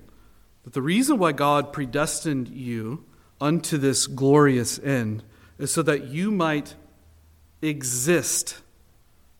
that 0.63 0.73
the 0.73 0.81
reason 0.83 1.17
why 1.17 1.31
God 1.31 1.73
predestined 1.73 2.49
you 2.49 3.03
unto 3.39 3.77
this 3.77 4.07
glorious 4.07 4.79
end 4.79 5.23
is 5.57 5.71
so 5.71 5.81
that 5.83 6.05
you 6.05 6.31
might 6.31 6.75
exist 7.61 8.61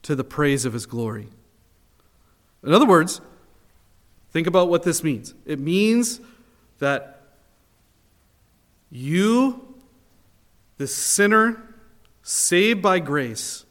to 0.04 0.16
the 0.16 0.24
praise 0.24 0.66
of 0.66 0.74
his 0.74 0.86
glory. 0.86 1.28
In 2.64 2.74
other 2.74 2.86
words, 2.86 3.22
think 4.32 4.48
about 4.48 4.70
what 4.70 4.84
this 4.84 5.04
means. 5.04 5.34
It 5.46 5.60
means 5.60 6.20
that 6.80 7.22
you 8.90 9.76
the 10.78 10.88
sinner 10.88 11.62
saved 12.22 12.82
by 12.82 13.00
grace, 13.00 13.66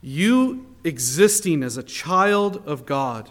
you 0.00 0.66
existing 0.82 1.62
as 1.62 1.76
a 1.76 1.82
child 1.82 2.62
of 2.66 2.86
God, 2.86 3.30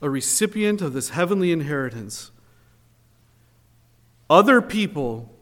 a 0.00 0.10
recipient 0.10 0.82
of 0.82 0.92
this 0.92 1.10
heavenly 1.10 1.52
inheritance, 1.52 2.30
other 4.28 4.60
people 4.60 5.32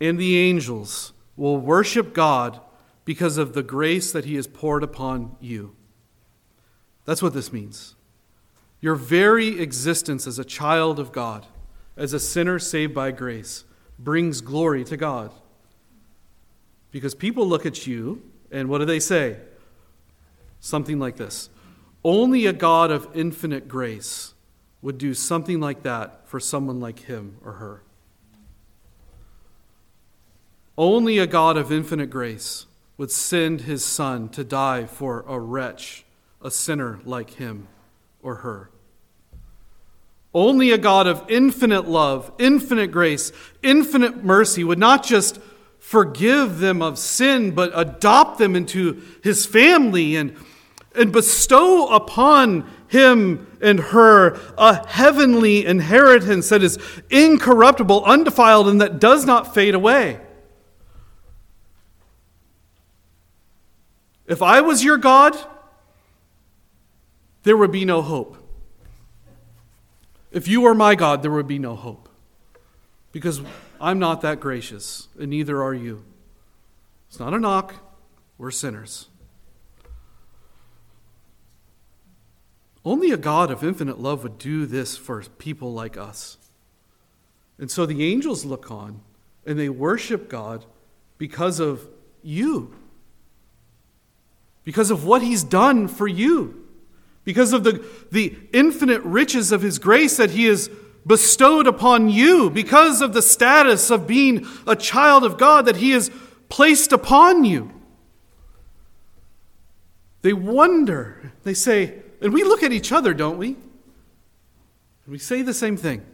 and 0.00 0.18
the 0.18 0.38
angels 0.38 1.12
will 1.36 1.56
worship 1.56 2.12
God 2.12 2.60
because 3.04 3.38
of 3.38 3.54
the 3.54 3.62
grace 3.62 4.12
that 4.12 4.24
He 4.24 4.34
has 4.34 4.46
poured 4.46 4.82
upon 4.82 5.36
you. 5.40 5.74
That's 7.04 7.22
what 7.22 7.32
this 7.32 7.52
means. 7.52 7.94
Your 8.80 8.94
very 8.94 9.60
existence 9.60 10.26
as 10.26 10.38
a 10.38 10.44
child 10.44 10.98
of 10.98 11.10
God, 11.10 11.46
as 11.96 12.12
a 12.12 12.20
sinner 12.20 12.58
saved 12.58 12.94
by 12.94 13.10
grace, 13.10 13.64
brings 13.98 14.40
glory 14.40 14.84
to 14.84 14.96
God. 14.96 15.32
Because 16.90 17.14
people 17.14 17.46
look 17.46 17.66
at 17.66 17.86
you, 17.86 18.22
and 18.50 18.68
what 18.68 18.78
do 18.78 18.84
they 18.84 19.00
say? 19.00 19.38
Something 20.60 20.98
like 20.98 21.16
this 21.16 21.50
Only 22.04 22.46
a 22.46 22.52
God 22.52 22.90
of 22.90 23.08
infinite 23.14 23.68
grace 23.68 24.34
would 24.80 24.98
do 24.98 25.14
something 25.14 25.60
like 25.60 25.82
that 25.82 26.28
for 26.28 26.38
someone 26.38 26.78
like 26.78 27.00
him 27.00 27.36
or 27.44 27.54
her. 27.54 27.82
Only 30.78 31.18
a 31.18 31.26
God 31.26 31.56
of 31.56 31.72
infinite 31.72 32.08
grace 32.08 32.66
would 32.98 33.10
send 33.10 33.62
his 33.62 33.84
Son 33.84 34.28
to 34.28 34.44
die 34.44 34.86
for 34.86 35.24
a 35.26 35.36
wretch, 35.36 36.04
a 36.40 36.52
sinner 36.52 37.00
like 37.04 37.30
him 37.30 37.66
or 38.22 38.36
her. 38.36 38.70
Only 40.32 40.70
a 40.70 40.78
God 40.78 41.08
of 41.08 41.24
infinite 41.28 41.88
love, 41.88 42.30
infinite 42.38 42.92
grace, 42.92 43.32
infinite 43.60 44.22
mercy 44.22 44.62
would 44.62 44.78
not 44.78 45.04
just 45.04 45.40
forgive 45.80 46.60
them 46.60 46.80
of 46.80 46.96
sin, 46.96 47.50
but 47.56 47.72
adopt 47.74 48.38
them 48.38 48.54
into 48.54 49.02
his 49.24 49.46
family 49.46 50.14
and, 50.14 50.36
and 50.94 51.10
bestow 51.10 51.88
upon 51.88 52.70
him 52.86 53.48
and 53.60 53.80
her 53.80 54.38
a 54.56 54.86
heavenly 54.86 55.66
inheritance 55.66 56.50
that 56.50 56.62
is 56.62 56.78
incorruptible, 57.10 58.04
undefiled, 58.04 58.68
and 58.68 58.80
that 58.80 59.00
does 59.00 59.26
not 59.26 59.52
fade 59.52 59.74
away. 59.74 60.20
If 64.28 64.42
I 64.42 64.60
was 64.60 64.84
your 64.84 64.98
God, 64.98 65.36
there 67.42 67.56
would 67.56 67.72
be 67.72 67.84
no 67.84 68.02
hope. 68.02 68.36
If 70.30 70.46
you 70.46 70.60
were 70.60 70.74
my 70.74 70.94
God, 70.94 71.22
there 71.22 71.32
would 71.32 71.48
be 71.48 71.58
no 71.58 71.74
hope. 71.74 72.08
Because 73.10 73.40
I'm 73.80 73.98
not 73.98 74.20
that 74.20 74.38
gracious, 74.38 75.08
and 75.18 75.30
neither 75.30 75.62
are 75.62 75.72
you. 75.74 76.04
It's 77.08 77.18
not 77.18 77.32
a 77.32 77.38
knock, 77.38 77.74
we're 78.36 78.50
sinners. 78.50 79.08
Only 82.84 83.10
a 83.10 83.16
God 83.16 83.50
of 83.50 83.64
infinite 83.64 83.98
love 83.98 84.22
would 84.22 84.38
do 84.38 84.66
this 84.66 84.96
for 84.96 85.22
people 85.22 85.72
like 85.72 85.96
us. 85.96 86.36
And 87.58 87.70
so 87.70 87.86
the 87.86 88.04
angels 88.04 88.44
look 88.44 88.70
on 88.70 89.00
and 89.46 89.58
they 89.58 89.68
worship 89.68 90.28
God 90.28 90.66
because 91.16 91.60
of 91.60 91.88
you, 92.22 92.77
because 94.68 94.90
of 94.90 95.06
what 95.06 95.22
He's 95.22 95.42
done 95.42 95.88
for 95.88 96.06
you 96.06 96.68
because 97.24 97.54
of 97.54 97.64
the, 97.64 97.82
the 98.12 98.36
infinite 98.52 99.00
riches 99.02 99.50
of 99.50 99.62
His 99.62 99.78
grace 99.78 100.18
that 100.18 100.32
He 100.32 100.44
has 100.44 100.68
bestowed 101.06 101.66
upon 101.66 102.10
you, 102.10 102.50
because 102.50 103.00
of 103.00 103.14
the 103.14 103.22
status 103.22 103.90
of 103.90 104.06
being 104.06 104.46
a 104.66 104.76
child 104.76 105.24
of 105.24 105.38
God 105.38 105.64
that 105.64 105.76
He 105.76 105.92
has 105.92 106.10
placed 106.50 106.92
upon 106.92 107.46
you. 107.46 107.70
They 110.20 110.34
wonder. 110.34 111.32
They 111.44 111.54
say, 111.54 112.00
and 112.20 112.34
we 112.34 112.44
look 112.44 112.62
at 112.62 112.70
each 112.70 112.92
other, 112.92 113.14
don't 113.14 113.38
we? 113.38 113.48
And 113.48 113.56
We 115.06 115.18
say 115.18 115.40
the 115.40 115.54
same 115.54 115.78
thing. 115.78 116.04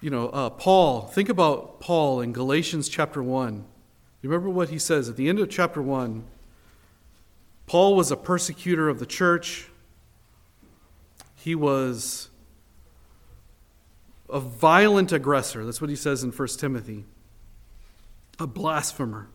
You 0.00 0.10
know, 0.10 0.28
uh, 0.28 0.50
Paul, 0.50 1.02
think 1.02 1.28
about 1.28 1.80
Paul 1.80 2.20
in 2.20 2.32
Galatians 2.32 2.88
chapter 2.88 3.20
1. 3.20 3.64
Remember 4.22 4.50
what 4.50 4.68
he 4.68 4.78
says 4.78 5.08
at 5.08 5.16
the 5.16 5.28
end 5.28 5.38
of 5.38 5.48
chapter 5.48 5.80
1? 5.80 6.24
Paul 7.66 7.96
was 7.96 8.10
a 8.10 8.16
persecutor 8.16 8.88
of 8.88 8.98
the 8.98 9.06
church. 9.06 9.68
He 11.36 11.54
was 11.54 12.28
a 14.28 14.40
violent 14.40 15.12
aggressor. 15.12 15.64
That's 15.64 15.80
what 15.80 15.90
he 15.90 15.96
says 15.96 16.22
in 16.22 16.32
1 16.32 16.48
Timothy. 16.58 17.04
A 18.38 18.46
blasphemer. 18.46 19.28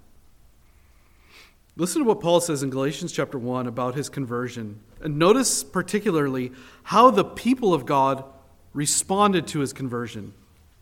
Listen 1.78 2.04
to 2.04 2.08
what 2.08 2.22
Paul 2.22 2.40
says 2.40 2.64
in 2.64 2.70
Galatians 2.70 3.12
chapter 3.12 3.38
1 3.38 3.68
about 3.68 3.96
his 3.96 4.08
conversion. 4.08 4.80
And 5.02 5.20
notice 5.20 5.64
particularly 5.64 6.52
how 6.84 7.10
the 7.12 7.26
people 7.26 7.74
of 7.74 7.86
God 7.86 8.24
responded 8.74 9.48
to 9.48 9.60
his 9.60 9.74
conversion. 9.74 10.34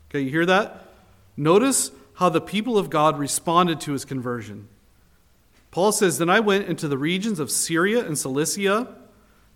Okay, 0.08 0.20
you 0.20 0.30
hear 0.30 0.46
that? 0.46 0.92
Notice 1.36 1.90
how 2.14 2.28
the 2.28 2.40
people 2.40 2.78
of 2.78 2.90
God 2.90 3.18
responded 3.18 3.80
to 3.80 3.92
his 3.92 4.04
conversion. 4.04 4.68
Paul 5.70 5.92
says, 5.92 6.18
Then 6.18 6.30
I 6.30 6.40
went 6.40 6.68
into 6.68 6.86
the 6.86 6.98
regions 6.98 7.40
of 7.40 7.50
Syria 7.50 8.06
and 8.06 8.16
Cilicia, 8.16 8.94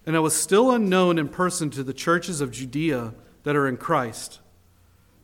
and 0.05 0.17
I 0.17 0.21
was 0.21 0.35
still 0.35 0.71
unknown 0.71 1.19
in 1.19 1.29
person 1.29 1.71
to 1.71 1.85
the 1.85 1.93
churches 1.93 2.41
of 2.41 2.51
Judea 2.51 3.15
that 3.45 3.55
are 3.55 3.69
in 3.69 3.77
Christ. 3.77 4.41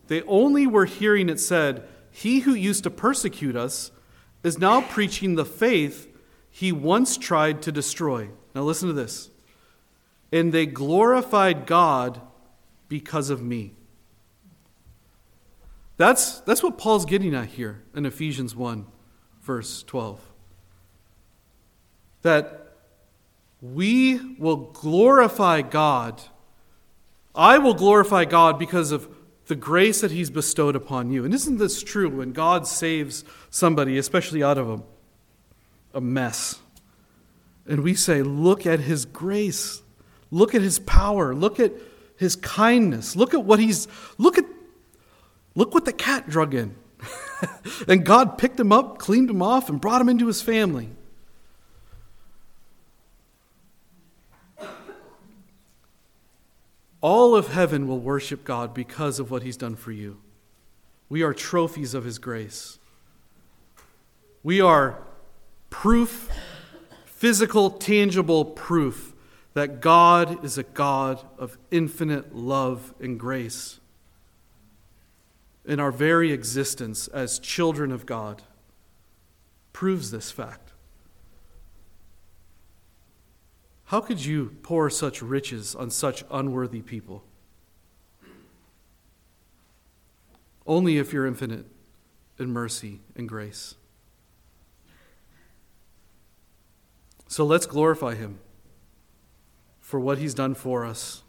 They 0.07 0.23
only 0.23 0.67
were 0.67 0.85
hearing 0.85 1.29
it 1.29 1.41
said, 1.41 1.89
He 2.11 2.41
who 2.41 2.55
used 2.55 2.85
to 2.85 2.91
persecute 2.91 3.57
us 3.57 3.91
is 4.43 4.59
now 4.59 4.83
preaching 4.83 5.35
the 5.35 5.45
faith 5.45 6.09
he 6.51 6.71
once 6.71 7.17
tried 7.17 7.63
to 7.63 7.73
destroy. 7.73 8.29
Now 8.55 8.63
listen 8.63 8.89
to 8.89 8.95
this. 8.95 9.31
And 10.31 10.53
they 10.53 10.67
glorified 10.67 11.67
God 11.67 12.21
because 12.89 13.31
of 13.31 13.43
me. 13.43 13.73
That's, 15.97 16.41
that's 16.41 16.63
what 16.63 16.77
Paul's 16.79 17.05
getting 17.05 17.35
at 17.35 17.47
here 17.47 17.83
in 17.95 18.05
Ephesians 18.07 18.57
1, 18.57 18.87
verse 19.43 19.83
12 19.85 20.21
that 22.25 22.73
we 23.61 24.19
will 24.39 24.57
glorify 24.57 25.61
God. 25.61 26.23
I 27.35 27.59
will 27.59 27.75
glorify 27.75 28.25
God 28.25 28.59
because 28.59 28.93
of 28.93 29.09
the 29.47 29.55
grace 29.55 30.01
that 30.01 30.11
He's 30.11 30.31
bestowed 30.31 30.75
upon 30.75 31.11
you. 31.11 31.25
And 31.25 31.35
isn't 31.35 31.59
this 31.59 31.83
true 31.83 32.09
when 32.09 32.33
God 32.33 32.67
saves 32.67 33.25
somebody, 33.51 33.99
especially 33.99 34.43
out 34.43 34.57
of 34.57 34.71
a, 34.71 35.99
a 35.99 36.01
mess? 36.01 36.61
And 37.67 37.83
we 37.83 37.95
say, 37.95 38.23
Look 38.23 38.67
at 38.67 38.81
His 38.81 39.05
grace, 39.05 39.83
look 40.31 40.55
at 40.55 40.63
His 40.63 40.79
power, 40.79 41.35
look 41.35 41.61
at 41.61 41.73
His 42.17 42.37
kindness, 42.37 43.17
look 43.17 43.35
at 43.35 43.45
what 43.45 43.61
He's, 43.61 43.87
look 44.17 44.39
at, 44.39 44.47
look 45.55 45.75
what 45.75 45.85
the 45.85 45.93
cat 45.93 46.29
drug 46.29 46.55
in. 46.55 46.77
and 47.89 48.05
God 48.05 48.39
picked 48.39 48.59
him 48.59 48.73
up, 48.73 48.99
cleaned 48.99 49.31
him 49.31 49.43
off, 49.43 49.69
and 49.69 49.81
brought 49.81 50.01
him 50.01 50.09
into 50.09 50.27
his 50.27 50.43
family. 50.43 50.91
All 57.01 57.37
of 57.37 57.49
heaven 57.49 57.87
will 57.87 57.99
worship 57.99 58.45
God 58.45 58.73
because 58.73 59.21
of 59.21 59.31
what 59.31 59.43
he's 59.43 59.59
done 59.59 59.77
for 59.77 59.93
you. 59.93 60.21
We 61.11 61.23
are 61.23 61.35
trophies 61.35 61.93
of 61.93 62.05
his 62.05 62.19
grace. 62.19 62.79
We 64.43 64.63
are 64.63 65.03
proof, 65.69 66.31
physical, 67.05 67.71
tangible 67.71 68.47
proof 68.47 69.13
that 69.53 69.83
God 69.83 70.45
is 70.45 70.57
a 70.57 70.63
God 70.63 71.23
of 71.39 71.59
infinite 71.71 72.35
love 72.35 72.95
and 73.01 73.21
grace. 73.21 73.81
In 75.65 75.81
our 75.81 75.91
very 75.91 76.33
existence 76.33 77.09
as 77.09 77.39
children 77.39 77.91
of 77.91 78.07
God 78.07 78.43
proves 79.73 80.11
this 80.11 80.31
fact. 80.31 80.73
How 83.87 84.01
could 84.01 84.25
you 84.25 84.57
pour 84.63 84.91
such 84.91 85.23
riches 85.23 85.75
on 85.75 85.91
such 85.91 86.25
unworthy 86.31 86.83
people? 86.83 87.25
Only 90.67 90.99
if 90.99 91.13
you're 91.13 91.27
infinite 91.27 91.67
in 92.39 92.51
mercy 92.51 93.01
and 93.15 93.29
grace. 93.29 93.75
So 97.29 97.45
let's 97.45 97.67
glorify 97.67 98.15
him 98.15 98.39
for 99.81 100.01
what 100.01 100.19
he's 100.19 100.35
done 100.35 100.55
for 100.55 100.85
us 100.85 101.23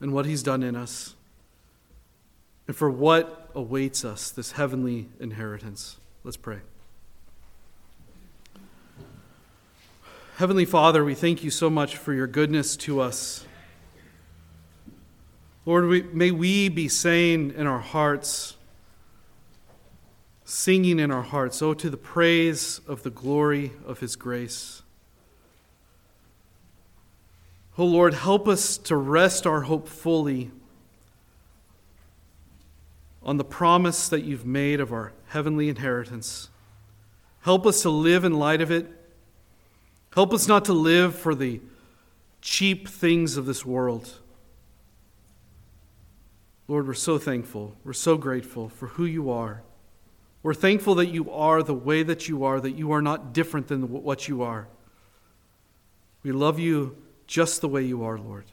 and 0.00 0.12
what 0.12 0.26
he's 0.26 0.42
done 0.42 0.62
in 0.62 0.74
us 0.74 1.14
and 2.70 2.76
for 2.76 2.88
what 2.88 3.50
awaits 3.56 4.04
us, 4.04 4.30
this 4.30 4.52
heavenly 4.52 5.08
inheritance. 5.18 5.96
Let's 6.22 6.36
pray. 6.36 6.60
Heavenly 10.36 10.66
Father, 10.66 11.04
we 11.04 11.16
thank 11.16 11.42
you 11.42 11.50
so 11.50 11.68
much 11.68 11.96
for 11.96 12.12
your 12.12 12.28
goodness 12.28 12.76
to 12.76 13.00
us. 13.00 13.44
Lord, 15.66 15.86
we, 15.86 16.02
may 16.02 16.30
we 16.30 16.68
be 16.68 16.86
saying 16.86 17.54
in 17.56 17.66
our 17.66 17.80
hearts, 17.80 18.56
singing 20.44 21.00
in 21.00 21.10
our 21.10 21.24
hearts, 21.24 21.60
oh, 21.62 21.74
to 21.74 21.90
the 21.90 21.96
praise 21.96 22.80
of 22.86 23.02
the 23.02 23.10
glory 23.10 23.72
of 23.84 23.98
his 23.98 24.14
grace. 24.14 24.82
Oh, 27.76 27.84
Lord, 27.84 28.14
help 28.14 28.46
us 28.46 28.78
to 28.78 28.94
rest 28.94 29.44
our 29.44 29.62
hope 29.62 29.88
fully 29.88 30.52
on 33.22 33.36
the 33.36 33.44
promise 33.44 34.08
that 34.08 34.24
you've 34.24 34.46
made 34.46 34.80
of 34.80 34.92
our 34.92 35.12
heavenly 35.28 35.68
inheritance. 35.68 36.50
Help 37.42 37.66
us 37.66 37.82
to 37.82 37.90
live 37.90 38.24
in 38.24 38.34
light 38.34 38.60
of 38.60 38.70
it 38.70 39.00
Help 40.14 40.34
us 40.34 40.48
not 40.48 40.64
to 40.64 40.72
live 40.72 41.14
for 41.14 41.34
the 41.34 41.60
cheap 42.40 42.88
things 42.88 43.36
of 43.36 43.46
this 43.46 43.64
world. 43.64 44.18
Lord, 46.66 46.86
we're 46.86 46.94
so 46.94 47.18
thankful. 47.18 47.76
We're 47.84 47.92
so 47.92 48.16
grateful 48.16 48.68
for 48.68 48.88
who 48.88 49.04
you 49.04 49.30
are. 49.30 49.62
We're 50.42 50.54
thankful 50.54 50.94
that 50.96 51.06
you 51.06 51.30
are 51.30 51.62
the 51.62 51.74
way 51.74 52.02
that 52.02 52.28
you 52.28 52.44
are, 52.44 52.60
that 52.60 52.72
you 52.72 52.92
are 52.92 53.02
not 53.02 53.32
different 53.32 53.68
than 53.68 53.90
what 53.90 54.26
you 54.26 54.42
are. 54.42 54.68
We 56.22 56.32
love 56.32 56.58
you 56.58 56.96
just 57.26 57.60
the 57.60 57.68
way 57.68 57.82
you 57.82 58.02
are, 58.04 58.18
Lord. 58.18 58.46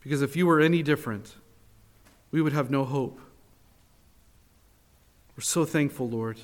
Because 0.00 0.22
if 0.22 0.36
you 0.36 0.46
were 0.46 0.60
any 0.60 0.82
different, 0.82 1.34
we 2.30 2.40
would 2.40 2.52
have 2.52 2.70
no 2.70 2.84
hope. 2.84 3.20
We're 5.36 5.42
so 5.42 5.64
thankful, 5.64 6.08
Lord. 6.08 6.38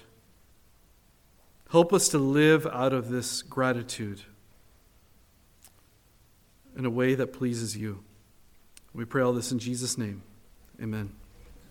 Help 1.70 1.92
us 1.92 2.08
to 2.08 2.18
live 2.18 2.66
out 2.66 2.92
of 2.92 3.10
this 3.10 3.42
gratitude 3.42 4.22
in 6.76 6.84
a 6.84 6.90
way 6.90 7.14
that 7.14 7.32
pleases 7.32 7.76
you. 7.76 8.02
We 8.94 9.04
pray 9.04 9.22
all 9.22 9.32
this 9.32 9.52
in 9.52 9.58
Jesus' 9.58 9.98
name. 9.98 10.22
Amen. 10.80 11.12